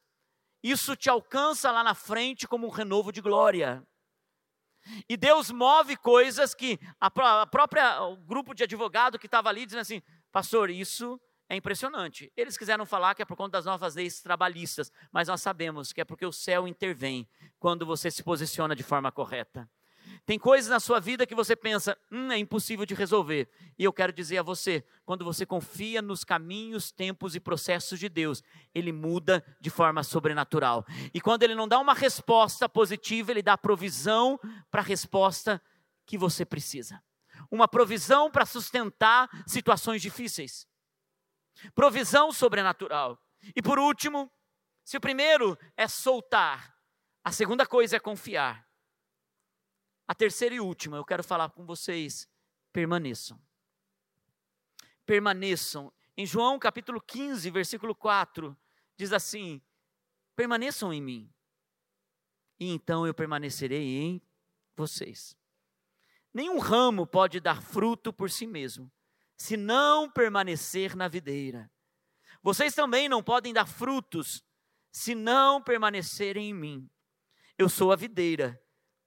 isso 0.62 0.94
te 0.94 1.10
alcança 1.10 1.70
lá 1.70 1.82
na 1.82 1.94
frente 1.94 2.46
como 2.46 2.66
um 2.66 2.70
renovo 2.70 3.10
de 3.10 3.20
glória. 3.20 3.86
E 5.08 5.16
Deus 5.16 5.50
move 5.50 5.96
coisas 5.96 6.54
que 6.54 6.78
a, 7.00 7.10
própria 7.10 8.02
o 8.02 8.16
grupo 8.16 8.54
de 8.54 8.64
advogado 8.64 9.18
que 9.18 9.26
estava 9.26 9.48
ali 9.48 9.64
dizendo 9.64 9.80
assim, 9.80 10.02
pastor, 10.30 10.70
isso 10.70 11.20
é 11.48 11.56
impressionante. 11.56 12.32
Eles 12.36 12.56
quiseram 12.56 12.86
falar 12.86 13.14
que 13.14 13.22
é 13.22 13.24
por 13.24 13.36
conta 13.36 13.52
das 13.52 13.64
novas 13.64 13.94
leis 13.94 14.22
trabalhistas, 14.22 14.90
mas 15.10 15.28
nós 15.28 15.42
sabemos 15.42 15.92
que 15.92 16.00
é 16.00 16.04
porque 16.04 16.26
o 16.26 16.32
céu 16.32 16.66
intervém 16.66 17.28
quando 17.58 17.84
você 17.84 18.10
se 18.10 18.22
posiciona 18.22 18.74
de 18.74 18.82
forma 18.82 19.12
correta. 19.12 19.68
Tem 20.24 20.38
coisas 20.38 20.70
na 20.70 20.78
sua 20.78 21.00
vida 21.00 21.26
que 21.26 21.34
você 21.34 21.56
pensa, 21.56 21.98
hum, 22.10 22.30
é 22.30 22.38
impossível 22.38 22.86
de 22.86 22.94
resolver. 22.94 23.48
E 23.78 23.84
eu 23.84 23.92
quero 23.92 24.12
dizer 24.12 24.38
a 24.38 24.42
você, 24.42 24.84
quando 25.04 25.24
você 25.24 25.44
confia 25.44 26.00
nos 26.00 26.24
caminhos, 26.24 26.92
tempos 26.92 27.34
e 27.34 27.40
processos 27.40 27.98
de 27.98 28.08
Deus, 28.08 28.42
Ele 28.74 28.92
muda 28.92 29.44
de 29.60 29.70
forma 29.70 30.02
sobrenatural. 30.02 30.86
E 31.12 31.20
quando 31.20 31.42
Ele 31.42 31.54
não 31.54 31.66
dá 31.66 31.78
uma 31.78 31.94
resposta 31.94 32.68
positiva, 32.68 33.32
Ele 33.32 33.42
dá 33.42 33.58
provisão 33.58 34.38
para 34.70 34.80
a 34.80 34.84
resposta 34.84 35.60
que 36.06 36.16
você 36.16 36.44
precisa. 36.44 37.02
Uma 37.50 37.66
provisão 37.66 38.30
para 38.30 38.46
sustentar 38.46 39.28
situações 39.46 40.00
difíceis. 40.00 40.66
Provisão 41.74 42.32
sobrenatural. 42.32 43.18
E 43.56 43.60
por 43.60 43.78
último, 43.78 44.30
se 44.84 44.96
o 44.96 45.00
primeiro 45.00 45.58
é 45.76 45.86
soltar, 45.88 46.76
a 47.24 47.30
segunda 47.30 47.66
coisa 47.66 47.96
é 47.96 48.00
confiar. 48.00 48.66
A 50.12 50.14
terceira 50.14 50.54
e 50.54 50.60
última, 50.60 50.98
eu 50.98 51.06
quero 51.06 51.24
falar 51.24 51.48
com 51.48 51.64
vocês: 51.64 52.28
permaneçam. 52.70 53.40
Permaneçam. 55.06 55.90
Em 56.14 56.26
João 56.26 56.58
capítulo 56.58 57.00
15, 57.00 57.50
versículo 57.50 57.94
4, 57.94 58.54
diz 58.94 59.10
assim: 59.10 59.58
permaneçam 60.36 60.92
em 60.92 61.00
mim, 61.00 61.32
e 62.60 62.68
então 62.68 63.06
eu 63.06 63.14
permanecerei 63.14 64.02
em 64.02 64.22
vocês. 64.76 65.34
Nenhum 66.34 66.58
ramo 66.58 67.06
pode 67.06 67.40
dar 67.40 67.62
fruto 67.62 68.12
por 68.12 68.30
si 68.30 68.46
mesmo, 68.46 68.92
se 69.34 69.56
não 69.56 70.10
permanecer 70.10 70.94
na 70.94 71.08
videira. 71.08 71.72
Vocês 72.42 72.74
também 72.74 73.08
não 73.08 73.22
podem 73.22 73.54
dar 73.54 73.66
frutos 73.66 74.44
se 74.90 75.14
não 75.14 75.62
permanecerem 75.62 76.50
em 76.50 76.54
mim. 76.54 76.90
Eu 77.56 77.70
sou 77.70 77.90
a 77.90 77.96
videira 77.96 78.61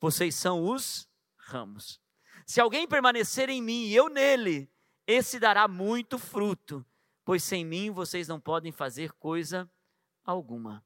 vocês 0.05 0.35
são 0.35 0.63
os 0.63 1.09
ramos. 1.35 1.99
Se 2.45 2.61
alguém 2.61 2.87
permanecer 2.87 3.49
em 3.49 3.59
mim 3.59 3.85
e 3.85 3.95
eu 3.95 4.07
nele, 4.07 4.71
esse 5.07 5.39
dará 5.39 5.67
muito 5.67 6.19
fruto, 6.19 6.85
pois 7.23 7.43
sem 7.43 7.65
mim 7.65 7.89
vocês 7.89 8.27
não 8.27 8.39
podem 8.39 8.71
fazer 8.71 9.11
coisa 9.13 9.67
alguma. 10.23 10.85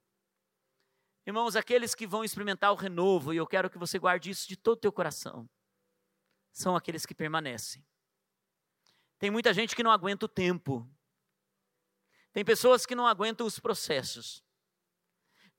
Irmãos, 1.28 1.58
aqueles 1.58 1.94
que 1.94 2.08
vão 2.08 2.24
experimentar 2.24 2.72
o 2.72 2.78
renovo, 2.78 3.34
e 3.34 3.38
eu 3.38 3.46
quero 3.46 3.70
que 3.70 3.78
você 3.78 4.00
guarde 4.00 4.30
isso 4.30 4.48
de 4.48 4.56
todo 4.56 4.78
o 4.78 4.80
teu 4.80 4.92
coração, 4.92 5.50
são 6.54 6.74
aqueles 6.74 7.06
que 7.06 7.14
permanecem. 7.14 7.86
Tem 9.18 9.30
muita 9.30 9.54
gente 9.54 9.76
que 9.76 9.84
não 9.84 9.92
aguenta 9.92 10.28
o 10.28 10.30
tempo. 10.30 10.90
Tem 12.32 12.46
pessoas 12.46 12.86
que 12.86 12.96
não 12.96 13.06
aguentam 13.06 13.46
os 13.46 13.60
processos. 13.60 14.42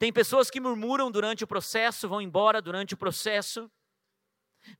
Tem 0.01 0.11
pessoas 0.11 0.51
que 0.51 0.59
murmuram 0.59 1.11
durante 1.11 1.44
o 1.44 1.46
processo, 1.46 2.09
vão 2.09 2.22
embora 2.22 2.62
durante 2.62 2.94
o 2.94 2.96
processo. 2.96 3.70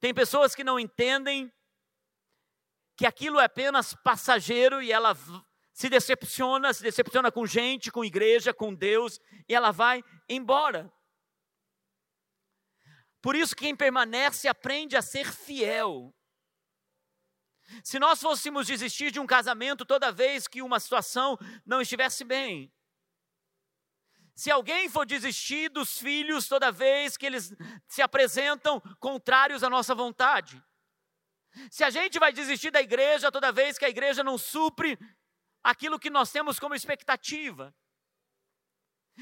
Tem 0.01 0.15
pessoas 0.15 0.55
que 0.55 0.65
não 0.65 0.81
entendem 0.81 1.53
que 2.97 3.05
aquilo 3.05 3.39
é 3.39 3.45
apenas 3.45 3.93
passageiro 3.93 4.81
e 4.83 4.91
ela 4.91 5.15
se 5.75 5.91
decepciona, 5.91 6.73
se 6.73 6.83
decepciona 6.83 7.31
com 7.31 7.47
gente, 7.47 7.93
com 7.93 8.03
igreja, 8.03 8.55
com 8.55 8.75
Deus, 8.75 9.21
e 9.47 9.55
ela 9.55 9.71
vai 9.73 10.03
embora. 10.27 10.91
Por 13.21 13.37
isso, 13.37 13.55
quem 13.55 13.77
permanece 13.77 14.49
aprende 14.49 14.97
a 14.97 15.03
ser 15.03 15.31
fiel. 15.31 16.15
Se 17.85 17.99
nós 17.99 18.23
fôssemos 18.23 18.67
desistir 18.67 19.11
de 19.11 19.21
um 19.21 19.27
casamento 19.27 19.85
toda 19.85 20.11
vez 20.11 20.49
que 20.49 20.63
uma 20.63 20.81
situação 20.81 21.37
não 21.67 21.83
estivesse 21.83 22.25
bem, 22.25 22.73
se 24.41 24.51
alguém 24.51 24.89
for 24.89 25.05
desistir 25.05 25.69
dos 25.69 25.99
filhos 25.99 26.49
toda 26.49 26.73
vez 26.73 27.15
que 27.15 27.27
eles 27.27 27.55
se 27.87 28.01
apresentam 28.01 28.81
contrários 28.99 29.63
à 29.63 29.69
nossa 29.69 29.95
vontade, 29.95 30.65
se 31.71 31.85
a 31.85 31.91
gente 31.91 32.19
vai 32.19 32.33
desistir 32.33 32.71
da 32.71 32.81
igreja 32.81 33.31
toda 33.31 33.53
vez 33.53 33.77
que 33.77 33.85
a 33.85 33.91
igreja 33.91 34.25
não 34.25 34.39
supre 34.39 34.99
aquilo 35.63 35.99
que 35.99 36.09
nós 36.09 36.33
temos 36.33 36.59
como 36.59 36.75
expectativa, 36.75 37.77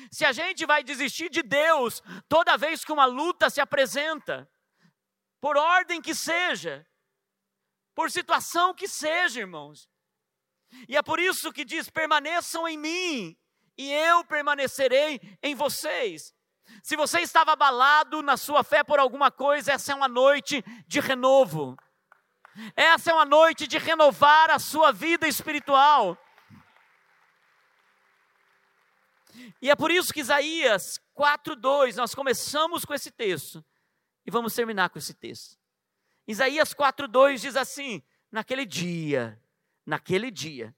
se 0.08 0.24
a 0.24 0.30
gente 0.30 0.64
vai 0.64 0.84
desistir 0.84 1.28
de 1.28 1.42
Deus 1.42 2.00
toda 2.28 2.56
vez 2.56 2.84
que 2.84 2.92
uma 2.92 3.04
luta 3.04 3.50
se 3.50 3.60
apresenta, 3.60 4.48
por 5.40 5.56
ordem 5.56 6.00
que 6.00 6.14
seja, 6.14 6.86
por 7.92 8.08
situação 8.08 8.72
que 8.72 8.86
seja, 8.86 9.40
irmãos. 9.40 9.90
E 10.88 10.96
é 10.96 11.02
por 11.02 11.18
isso 11.18 11.52
que 11.52 11.64
diz: 11.64 11.90
permaneçam 11.90 12.68
em 12.68 12.78
mim, 12.78 13.36
e 13.79 13.93
eu 13.93 14.24
permanecerei 14.24 15.20
em 15.41 15.55
vocês. 15.55 16.35
Se 16.83 16.97
você 16.97 17.20
estava 17.20 17.53
abalado 17.53 18.22
na 18.22 18.37
sua 18.37 18.64
fé 18.64 18.83
por 18.83 18.99
alguma 18.99 19.31
coisa, 19.31 19.72
essa 19.72 19.93
é 19.93 19.95
uma 19.95 20.09
noite 20.09 20.62
de 20.87 20.99
renovo. 20.99 21.76
Essa 22.74 23.12
é 23.12 23.14
uma 23.14 23.24
noite 23.24 23.68
de 23.68 23.79
renovar 23.79 24.51
a 24.51 24.59
sua 24.59 24.91
vida 24.93 25.29
espiritual. 25.29 26.18
E 29.62 29.70
é 29.70 29.76
por 29.76 29.91
isso 29.93 30.12
que 30.12 30.20
Isaías 30.20 31.01
4:2, 31.14 31.95
nós 31.97 32.14
começamos 32.14 32.85
com 32.85 32.93
esse 32.93 33.12
texto 33.12 33.64
e 34.26 34.31
vamos 34.31 34.55
terminar 34.55 34.91
com 34.91 34.99
esse 34.99 35.14
texto. 35.14 35.57
Isaías 36.26 36.74
4:2 36.74 37.41
diz 37.41 37.57
assim: 37.57 38.03
Naquele 38.31 38.66
dia, 38.66 39.41
naquele 39.87 40.31
dia, 40.31 40.74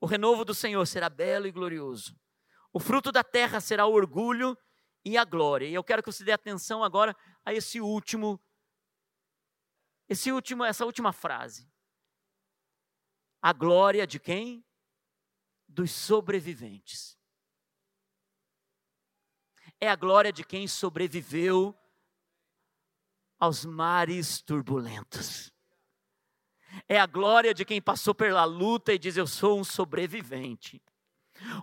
O 0.00 0.06
renovo 0.06 0.44
do 0.44 0.52
Senhor 0.52 0.86
será 0.86 1.08
belo 1.08 1.46
e 1.46 1.50
glorioso. 1.50 2.14
O 2.74 2.80
fruto 2.80 3.12
da 3.12 3.22
terra 3.22 3.60
será 3.60 3.86
o 3.86 3.92
orgulho 3.92 4.58
e 5.04 5.16
a 5.16 5.24
glória. 5.24 5.64
E 5.68 5.72
eu 5.72 5.84
quero 5.84 6.02
que 6.02 6.10
você 6.10 6.24
dê 6.24 6.32
atenção 6.32 6.82
agora 6.82 7.16
a 7.44 7.54
esse 7.54 7.80
último 7.80 8.42
esse 10.08 10.32
último 10.32 10.64
essa 10.64 10.84
última 10.84 11.12
frase. 11.12 11.72
A 13.40 13.52
glória 13.52 14.04
de 14.08 14.18
quem? 14.18 14.66
Dos 15.68 15.92
sobreviventes. 15.92 17.16
É 19.80 19.88
a 19.88 19.94
glória 19.94 20.32
de 20.32 20.42
quem 20.44 20.66
sobreviveu 20.66 21.78
aos 23.38 23.64
mares 23.64 24.42
turbulentos. 24.42 25.52
É 26.88 26.98
a 26.98 27.06
glória 27.06 27.54
de 27.54 27.64
quem 27.64 27.80
passou 27.80 28.16
pela 28.16 28.44
luta 28.44 28.92
e 28.92 28.98
diz: 28.98 29.16
Eu 29.16 29.28
sou 29.28 29.60
um 29.60 29.64
sobrevivente. 29.64 30.82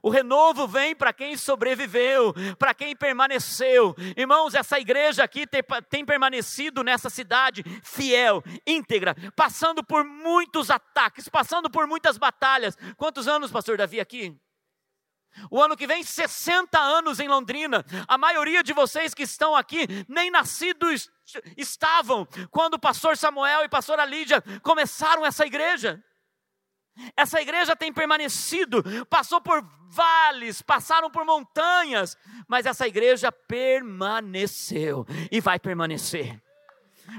O 0.02 0.10
renovo 0.10 0.68
vem 0.68 0.96
para 0.96 1.14
quem 1.14 1.38
sobreviveu, 1.38 2.34
para 2.58 2.74
quem 2.74 2.96
permaneceu. 2.96 3.96
Irmãos, 4.16 4.54
essa 4.54 4.80
igreja 4.80 5.24
aqui 5.24 5.46
tem, 5.48 5.62
tem, 5.90 6.06
permanecido 6.06 6.84
nessa 6.84 7.10
cidade 7.10 7.64
fiel, 7.84 8.44
íntegra, 8.66 9.16
passando 9.36 9.84
por 9.84 10.04
muitos 10.04 10.70
ataques, 10.70 11.30
passando 11.30 11.70
por 11.70 11.88
muitas 11.88 12.18
batalhas. 12.18 12.78
Quantos 12.98 13.28
anos, 13.28 13.52
pastor 13.52 13.78
Davi, 13.78 14.00
aqui? 14.00 14.36
O 15.50 15.62
ano 15.62 15.78
que 15.78 15.88
vem, 15.88 16.04
60 16.04 16.78
anos 16.80 17.20
em 17.20 17.28
Londrina. 17.28 17.86
A 18.08 18.18
maioria 18.18 18.64
de 18.64 18.74
vocês 18.74 19.14
que 19.14 19.24
estão 19.24 19.56
aqui 19.56 19.88
nem 20.08 20.30
nascidos 20.30 21.10
estavam 21.58 22.28
quando 22.50 22.76
o 22.76 22.80
pastor 22.80 23.16
Samuel 23.16 23.62
e 23.62 23.66
a 23.66 23.70
pastora 23.70 24.06
Lídia 24.06 24.44
começaram 24.62 25.26
essa 25.26 25.46
igreja. 25.46 26.04
Essa 27.16 27.42
igreja 27.42 27.76
tem 27.76 27.92
permanecido, 27.92 28.84
passou 29.10 29.42
por 29.42 29.64
vales, 29.90 30.62
passaram 30.62 31.10
por 31.10 31.26
montanhas, 31.26 32.18
mas 32.48 32.66
essa 32.66 32.88
igreja 32.88 33.32
permaneceu 33.32 35.06
e 35.32 35.42
vai 35.42 35.60
permanecer 35.60 36.42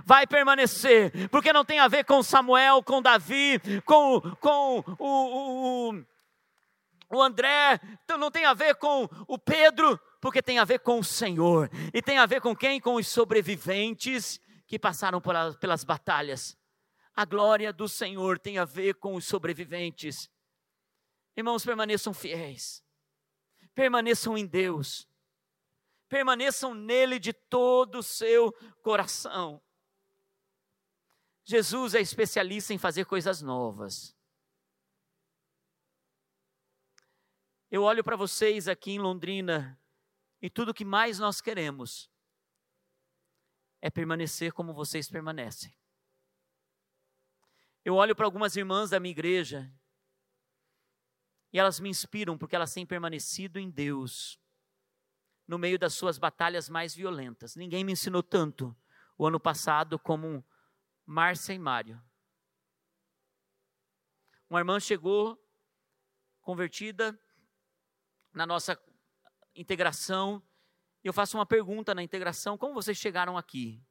vai 0.04 0.26
permanecer, 0.26 1.28
porque 1.28 1.52
não 1.52 1.64
tem 1.64 1.78
a 1.78 1.88
ver 1.88 2.04
com 2.04 2.22
Samuel, 2.22 2.82
com 2.82 3.02
Davi, 3.02 3.60
com, 3.84 4.20
com 4.40 4.84
o, 4.98 5.90
o, 5.90 6.04
o, 7.10 7.22
André, 7.22 7.78
não 8.18 8.30
tem 8.30 8.44
a 8.44 8.54
ver 8.54 8.76
com 8.76 9.08
o 9.26 9.38
Pedro, 9.38 10.00
porque 10.20 10.40
tem 10.40 10.58
a 10.58 10.64
ver 10.64 10.78
com 10.80 10.98
o 10.98 11.04
Senhor, 11.04 11.70
e 11.92 12.00
tem 12.00 12.18
a 12.18 12.26
ver 12.26 12.40
com 12.40 12.54
quem? 12.56 12.80
Com 12.80 12.94
os 12.94 13.08
sobreviventes 13.08 14.40
que 14.66 14.78
passaram 14.78 15.20
pelas, 15.20 15.56
pelas 15.56 15.84
batalhas. 15.84 16.56
A 17.14 17.24
glória 17.24 17.72
do 17.72 17.88
Senhor 17.88 18.38
tem 18.38 18.58
a 18.58 18.64
ver 18.64 18.94
com 18.94 19.14
os 19.14 19.26
sobreviventes. 19.26 20.30
Irmãos, 21.36 21.64
permaneçam 21.64 22.14
fiéis, 22.14 22.82
permaneçam 23.74 24.36
em 24.36 24.46
Deus, 24.46 25.08
permaneçam 26.08 26.74
nele 26.74 27.18
de 27.18 27.32
todo 27.32 27.98
o 27.98 28.02
seu 28.02 28.52
coração. 28.82 29.62
Jesus 31.44 31.94
é 31.94 32.00
especialista 32.00 32.72
em 32.72 32.78
fazer 32.78 33.04
coisas 33.04 33.42
novas. 33.42 34.16
Eu 37.70 37.82
olho 37.82 38.04
para 38.04 38.16
vocês 38.16 38.68
aqui 38.68 38.92
em 38.92 38.98
Londrina 38.98 39.80
e 40.40 40.50
tudo 40.50 40.74
que 40.74 40.84
mais 40.84 41.18
nós 41.18 41.40
queremos 41.40 42.10
é 43.80 43.90
permanecer 43.90 44.52
como 44.52 44.74
vocês 44.74 45.08
permanecem. 45.08 45.74
Eu 47.84 47.96
olho 47.96 48.14
para 48.14 48.26
algumas 48.26 48.56
irmãs 48.56 48.90
da 48.90 49.00
minha 49.00 49.10
igreja 49.10 49.72
e 51.52 51.58
elas 51.58 51.80
me 51.80 51.88
inspiram 51.88 52.38
porque 52.38 52.54
elas 52.54 52.72
têm 52.72 52.86
permanecido 52.86 53.58
em 53.58 53.68
Deus 53.68 54.40
no 55.46 55.58
meio 55.58 55.78
das 55.78 55.92
suas 55.94 56.16
batalhas 56.16 56.68
mais 56.68 56.94
violentas. 56.94 57.56
Ninguém 57.56 57.84
me 57.84 57.92
ensinou 57.92 58.22
tanto 58.22 58.74
o 59.18 59.26
ano 59.26 59.40
passado 59.40 59.98
como 59.98 60.44
Márcia 61.04 61.52
e 61.52 61.58
Mário. 61.58 62.02
Uma 64.48 64.60
irmã 64.60 64.78
chegou 64.78 65.38
convertida 66.40 67.18
na 68.32 68.46
nossa 68.46 68.80
integração. 69.54 70.42
Eu 71.02 71.12
faço 71.12 71.36
uma 71.36 71.46
pergunta 71.46 71.94
na 71.94 72.02
integração: 72.02 72.56
como 72.56 72.74
vocês 72.74 72.96
chegaram 72.96 73.36
aqui? 73.36 73.84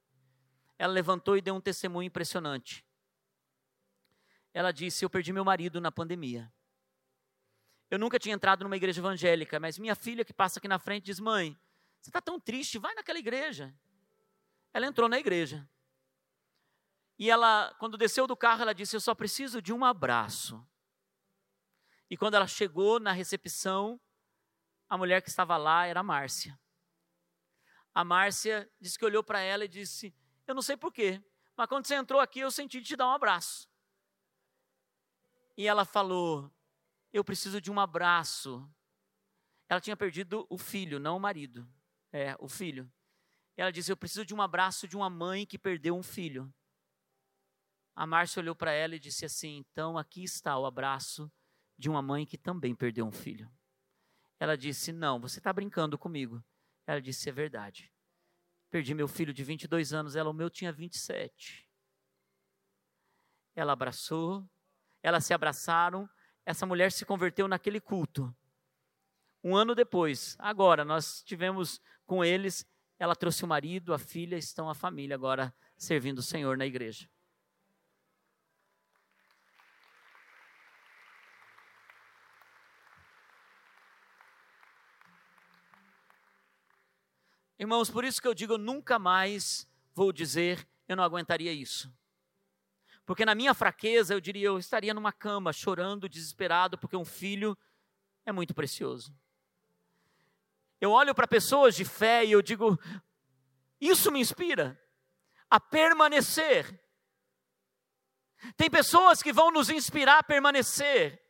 Ela 0.79 0.93
levantou 0.93 1.35
e 1.35 1.41
deu 1.41 1.53
um 1.53 1.61
testemunho 1.61 2.07
impressionante. 2.07 2.85
Ela 4.53 4.71
disse: 4.71 5.03
Eu 5.05 5.09
perdi 5.09 5.31
meu 5.31 5.45
marido 5.45 5.79
na 5.79 5.91
pandemia. 5.91 6.51
Eu 7.89 7.99
nunca 7.99 8.17
tinha 8.17 8.35
entrado 8.35 8.63
numa 8.63 8.77
igreja 8.77 9.01
evangélica, 9.01 9.59
mas 9.59 9.77
minha 9.77 9.95
filha 9.95 10.23
que 10.23 10.33
passa 10.33 10.59
aqui 10.59 10.67
na 10.67 10.79
frente 10.79 11.05
diz: 11.05 11.19
Mãe, 11.19 11.57
você 11.99 12.09
está 12.09 12.21
tão 12.21 12.39
triste, 12.39 12.77
vai 12.77 12.93
naquela 12.95 13.19
igreja. 13.19 13.73
Ela 14.73 14.87
entrou 14.87 15.09
na 15.09 15.19
igreja. 15.19 15.67
E 17.19 17.29
ela, 17.29 17.73
quando 17.79 17.97
desceu 17.97 18.25
do 18.25 18.35
carro, 18.35 18.61
ela 18.61 18.73
disse: 18.73 18.95
Eu 18.95 19.01
só 19.01 19.13
preciso 19.13 19.61
de 19.61 19.71
um 19.71 19.85
abraço. 19.85 20.65
E 22.09 22.17
quando 22.17 22.33
ela 22.33 22.47
chegou 22.47 22.99
na 22.99 23.11
recepção, 23.11 23.99
a 24.89 24.97
mulher 24.97 25.21
que 25.21 25.29
estava 25.29 25.55
lá 25.55 25.85
era 25.85 26.01
a 26.01 26.03
Márcia. 26.03 26.59
A 27.93 28.03
Márcia 28.03 28.69
disse 28.79 28.99
que 28.99 29.05
olhou 29.05 29.23
para 29.23 29.39
ela 29.39 29.63
e 29.63 29.67
disse: 29.67 30.13
Eu 30.45 30.53
não 30.53 30.61
sei 30.61 30.75
porquê, 30.75 31.23
mas 31.55 31.67
quando 31.67 31.85
você 31.85 31.95
entrou 31.95 32.19
aqui 32.19 32.39
eu 32.39 32.51
senti 32.51 32.81
te 32.81 32.97
dar 32.97 33.07
um 33.07 33.13
abraço. 33.13 33.70
E 35.57 35.67
ela 35.67 35.85
falou: 35.85 36.51
Eu 37.11 37.23
preciso 37.23 37.61
de 37.61 37.71
um 37.71 37.79
abraço. 37.79 38.69
Ela 39.69 39.79
tinha 39.79 39.95
perdido 39.95 40.45
o 40.49 40.57
filho, 40.57 40.99
não 40.99 41.17
o 41.17 41.19
marido. 41.19 41.67
É, 42.11 42.35
o 42.39 42.47
filho. 42.47 42.91
Ela 43.55 43.71
disse: 43.71 43.91
Eu 43.91 43.97
preciso 43.97 44.25
de 44.25 44.33
um 44.33 44.41
abraço 44.41 44.87
de 44.87 44.95
uma 44.95 45.09
mãe 45.09 45.45
que 45.45 45.57
perdeu 45.57 45.95
um 45.95 46.03
filho. 46.03 46.53
A 47.95 48.07
Márcia 48.07 48.39
olhou 48.39 48.55
para 48.55 48.71
ela 48.71 48.95
e 48.95 48.99
disse 48.99 49.25
assim: 49.25 49.57
Então 49.57 49.97
aqui 49.97 50.23
está 50.23 50.57
o 50.57 50.65
abraço 50.65 51.31
de 51.77 51.89
uma 51.89 52.01
mãe 52.01 52.25
que 52.25 52.37
também 52.37 52.75
perdeu 52.75 53.05
um 53.05 53.11
filho. 53.11 53.51
Ela 54.39 54.57
disse: 54.57 54.91
Não, 54.91 55.19
você 55.19 55.39
está 55.39 55.51
brincando 55.53 55.97
comigo. 55.97 56.43
Ela 56.87 57.01
disse: 57.01 57.29
É 57.29 57.31
verdade. 57.31 57.91
Perdi 58.71 58.93
meu 58.93 59.07
filho 59.07 59.33
de 59.33 59.43
22 59.43 59.93
anos, 59.93 60.15
ela, 60.15 60.29
o 60.29 60.33
meu 60.33 60.49
tinha 60.49 60.71
27. 60.71 61.67
Ela 63.53 63.73
abraçou, 63.73 64.49
elas 65.01 65.25
se 65.25 65.33
abraçaram, 65.33 66.09
essa 66.45 66.65
mulher 66.65 66.91
se 66.91 67.05
converteu 67.05 67.47
naquele 67.47 67.79
culto. 67.79 68.33
Um 69.43 69.55
ano 69.55 69.73
depois, 69.73 70.35
agora, 70.39 70.85
nós 70.85 71.23
tivemos 71.23 71.81
com 72.05 72.23
eles, 72.23 72.65
ela 72.99 73.15
trouxe 73.15 73.43
o 73.43 73.47
marido, 73.47 73.93
a 73.93 73.99
filha, 73.99 74.35
estão 74.35 74.69
a 74.69 74.75
família 74.75 75.15
agora 75.15 75.53
servindo 75.75 76.19
o 76.19 76.23
Senhor 76.23 76.57
na 76.57 76.65
igreja. 76.65 77.09
Irmãos, 87.57 87.91
por 87.91 88.03
isso 88.03 88.19
que 88.19 88.27
eu 88.27 88.33
digo, 88.33 88.53
eu 88.53 88.57
nunca 88.57 88.97
mais 88.97 89.67
vou 89.93 90.11
dizer, 90.11 90.67
eu 90.87 90.95
não 90.95 91.03
aguentaria 91.03 91.53
isso. 91.53 91.93
Porque 93.05 93.25
na 93.25 93.35
minha 93.35 93.53
fraqueza, 93.53 94.13
eu 94.13 94.21
diria, 94.21 94.47
eu 94.47 94.57
estaria 94.57 94.93
numa 94.93 95.11
cama 95.11 95.51
chorando, 95.51 96.07
desesperado, 96.07 96.77
porque 96.77 96.95
um 96.95 97.05
filho 97.05 97.57
é 98.25 98.31
muito 98.31 98.53
precioso. 98.53 99.13
Eu 100.79 100.91
olho 100.91 101.13
para 101.13 101.27
pessoas 101.27 101.75
de 101.75 101.85
fé 101.85 102.25
e 102.25 102.31
eu 102.31 102.41
digo, 102.41 102.79
isso 103.79 104.11
me 104.11 104.19
inspira 104.19 104.79
a 105.49 105.59
permanecer. 105.59 106.79
Tem 108.55 108.69
pessoas 108.69 109.21
que 109.21 109.31
vão 109.31 109.51
nos 109.51 109.69
inspirar 109.69 110.19
a 110.19 110.23
permanecer. 110.23 111.21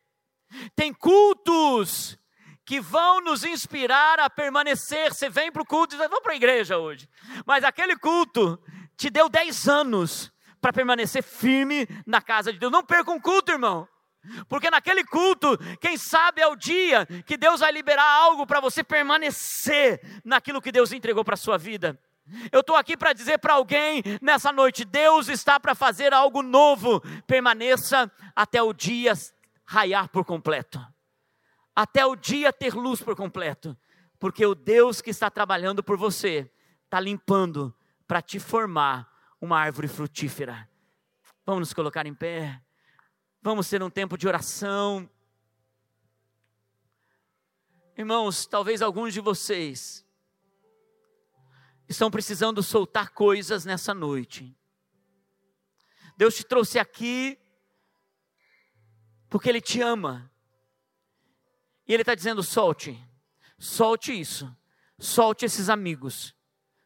Tem 0.76 0.94
cultos 0.94 2.18
que 2.66 2.80
vão 2.80 3.20
nos 3.22 3.44
inspirar 3.44 4.20
a 4.20 4.30
permanecer. 4.30 5.14
Você 5.14 5.30
vem 5.30 5.52
para 5.52 5.62
o 5.62 5.66
culto 5.66 5.96
e 5.96 5.98
diz, 5.98 6.08
vamos 6.08 6.24
para 6.24 6.34
a 6.34 6.38
igreja 6.38 6.78
hoje. 6.78 7.10
Mas 7.46 7.64
aquele 7.64 7.98
culto 7.98 8.62
te 8.96 9.10
deu 9.10 9.28
10 9.28 9.68
anos 9.68 10.31
para 10.62 10.72
permanecer 10.72 11.24
firme 11.24 11.88
na 12.06 12.22
casa 12.22 12.54
de 12.54 12.60
Deus. 12.60 12.72
Não 12.72 12.84
perca 12.84 13.12
um 13.12 13.20
culto, 13.20 13.52
irmão. 13.52 13.88
Porque 14.48 14.70
naquele 14.70 15.04
culto, 15.04 15.58
quem 15.80 15.98
sabe 15.98 16.42
é 16.42 16.48
o 16.48 16.56
dia 16.56 17.08
que 17.26 17.36
Deus 17.36 17.62
vai 17.62 17.72
liberar 17.72 18.08
algo 18.08 18.46
para 18.46 18.60
você 18.60 18.84
permanecer 18.84 20.00
naquilo 20.24 20.62
que 20.62 20.72
Deus 20.72 20.92
entregou 20.92 21.26
para 21.26 21.34
a 21.34 21.38
sua 21.38 21.58
vida. 21.58 22.00
Eu 22.52 22.60
estou 22.60 22.76
aqui 22.76 22.96
para 22.96 23.14
dizer 23.14 23.40
para 23.40 23.56
alguém 23.56 24.04
nessa 24.22 24.52
noite: 24.52 24.86
Deus 24.86 25.28
está 25.28 25.60
para 25.60 25.74
fazer 25.74 26.14
algo 26.14 26.44
novo. 26.44 27.02
Permaneça 27.26 28.12
até 28.36 28.62
o 28.62 28.72
dia 28.72 29.14
raiar 29.66 30.08
por 30.08 30.24
completo 30.24 30.80
até 31.76 32.06
o 32.06 32.16
dia 32.16 32.52
ter 32.52 32.74
luz 32.74 33.02
por 33.02 33.16
completo, 33.16 33.78
porque 34.20 34.46
o 34.46 34.54
Deus 34.54 35.02
que 35.02 35.10
está 35.10 35.30
trabalhando 35.30 35.84
por 35.84 35.98
você 35.98 36.52
está 36.84 37.00
limpando 37.00 37.76
para 38.08 38.22
te 38.22 38.40
formar 38.40 39.10
uma 39.42 39.60
árvore 39.60 39.88
frutífera. 39.88 40.70
Vamos 41.44 41.62
nos 41.62 41.74
colocar 41.74 42.06
em 42.06 42.14
pé, 42.14 42.62
vamos 43.42 43.68
ter 43.68 43.82
um 43.82 43.90
tempo 43.90 44.16
de 44.16 44.28
oração. 44.28 45.10
Irmãos, 47.98 48.46
talvez 48.46 48.82
alguns 48.82 49.14
de 49.14 49.20
vocês 49.20 50.06
estão 51.90 52.12
precisando 52.12 52.62
soltar 52.62 53.10
coisas 53.10 53.66
nessa 53.66 53.94
noite. 53.94 54.56
Deus 56.16 56.36
te 56.36 56.44
trouxe 56.46 56.78
aqui 56.78 57.38
porque 59.28 59.50
Ele 59.50 59.62
te 59.62 59.82
ama. 59.82 60.32
E 61.88 61.94
Ele 61.94 62.04
está 62.04 62.14
dizendo: 62.14 62.44
solte, 62.44 62.98
solte 63.58 64.18
isso, 64.18 64.56
solte 65.00 65.46
esses 65.46 65.68
amigos, 65.68 66.36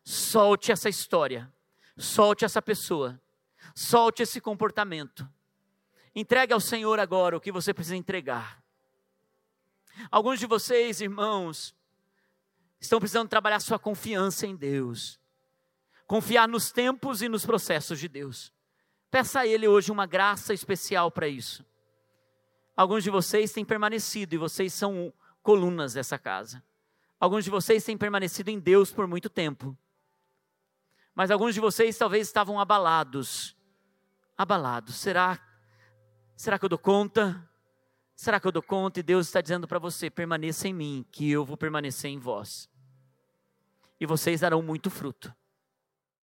solte 0.03 0.71
essa 0.71 0.87
história, 0.87 1.53
solte 1.97 2.45
essa 2.45 2.61
pessoa, 2.61 3.19
solte 3.73 4.23
esse 4.23 4.41
comportamento. 4.41 5.27
Entregue 6.15 6.53
ao 6.53 6.59
Senhor 6.59 6.99
agora 6.99 7.35
o 7.35 7.41
que 7.41 7.51
você 7.51 7.73
precisa 7.73 7.95
entregar. 7.95 8.63
Alguns 10.11 10.39
de 10.39 10.45
vocês, 10.45 11.01
irmãos, 11.01 11.75
estão 12.79 12.99
precisando 12.99 13.29
trabalhar 13.29 13.59
sua 13.59 13.79
confiança 13.79 14.45
em 14.45 14.55
Deus, 14.55 15.19
confiar 16.07 16.47
nos 16.47 16.71
tempos 16.71 17.21
e 17.21 17.29
nos 17.29 17.45
processos 17.45 17.99
de 17.99 18.07
Deus. 18.07 18.53
Peça 19.09 19.41
a 19.41 19.47
Ele 19.47 19.67
hoje 19.67 19.91
uma 19.91 20.05
graça 20.05 20.53
especial 20.53 21.09
para 21.09 21.27
isso. 21.27 21.65
Alguns 22.75 23.03
de 23.03 23.09
vocês 23.09 23.51
têm 23.53 23.63
permanecido 23.63 24.35
e 24.35 24.37
vocês 24.37 24.73
são 24.73 25.13
colunas 25.41 25.93
dessa 25.93 26.17
casa. 26.19 26.61
Alguns 27.19 27.45
de 27.45 27.49
vocês 27.49 27.83
têm 27.83 27.97
permanecido 27.97 28.49
em 28.49 28.59
Deus 28.59 28.91
por 28.91 29.07
muito 29.07 29.29
tempo. 29.29 29.77
Mas 31.15 31.31
alguns 31.31 31.55
de 31.55 31.61
vocês 31.61 31.97
talvez 31.97 32.27
estavam 32.27 32.59
abalados. 32.59 33.55
Abalados. 34.37 34.95
Será 34.95 35.39
será 36.35 36.59
que 36.59 36.65
eu 36.65 36.69
dou 36.69 36.77
conta? 36.77 37.49
Será 38.15 38.39
que 38.39 38.45
eu 38.45 38.51
dou 38.51 38.61
conta? 38.61 38.99
E 38.99 39.03
Deus 39.03 39.27
está 39.27 39.39
dizendo 39.39 39.67
para 39.67 39.79
você: 39.79 40.09
permaneça 40.09 40.67
em 40.67 40.73
mim, 40.73 41.05
que 41.09 41.31
eu 41.31 41.45
vou 41.45 41.55
permanecer 41.55 42.11
em 42.11 42.19
vós. 42.19 42.69
E 43.99 44.05
vocês 44.05 44.41
darão 44.41 44.61
muito 44.61 44.89
fruto. 44.89 45.33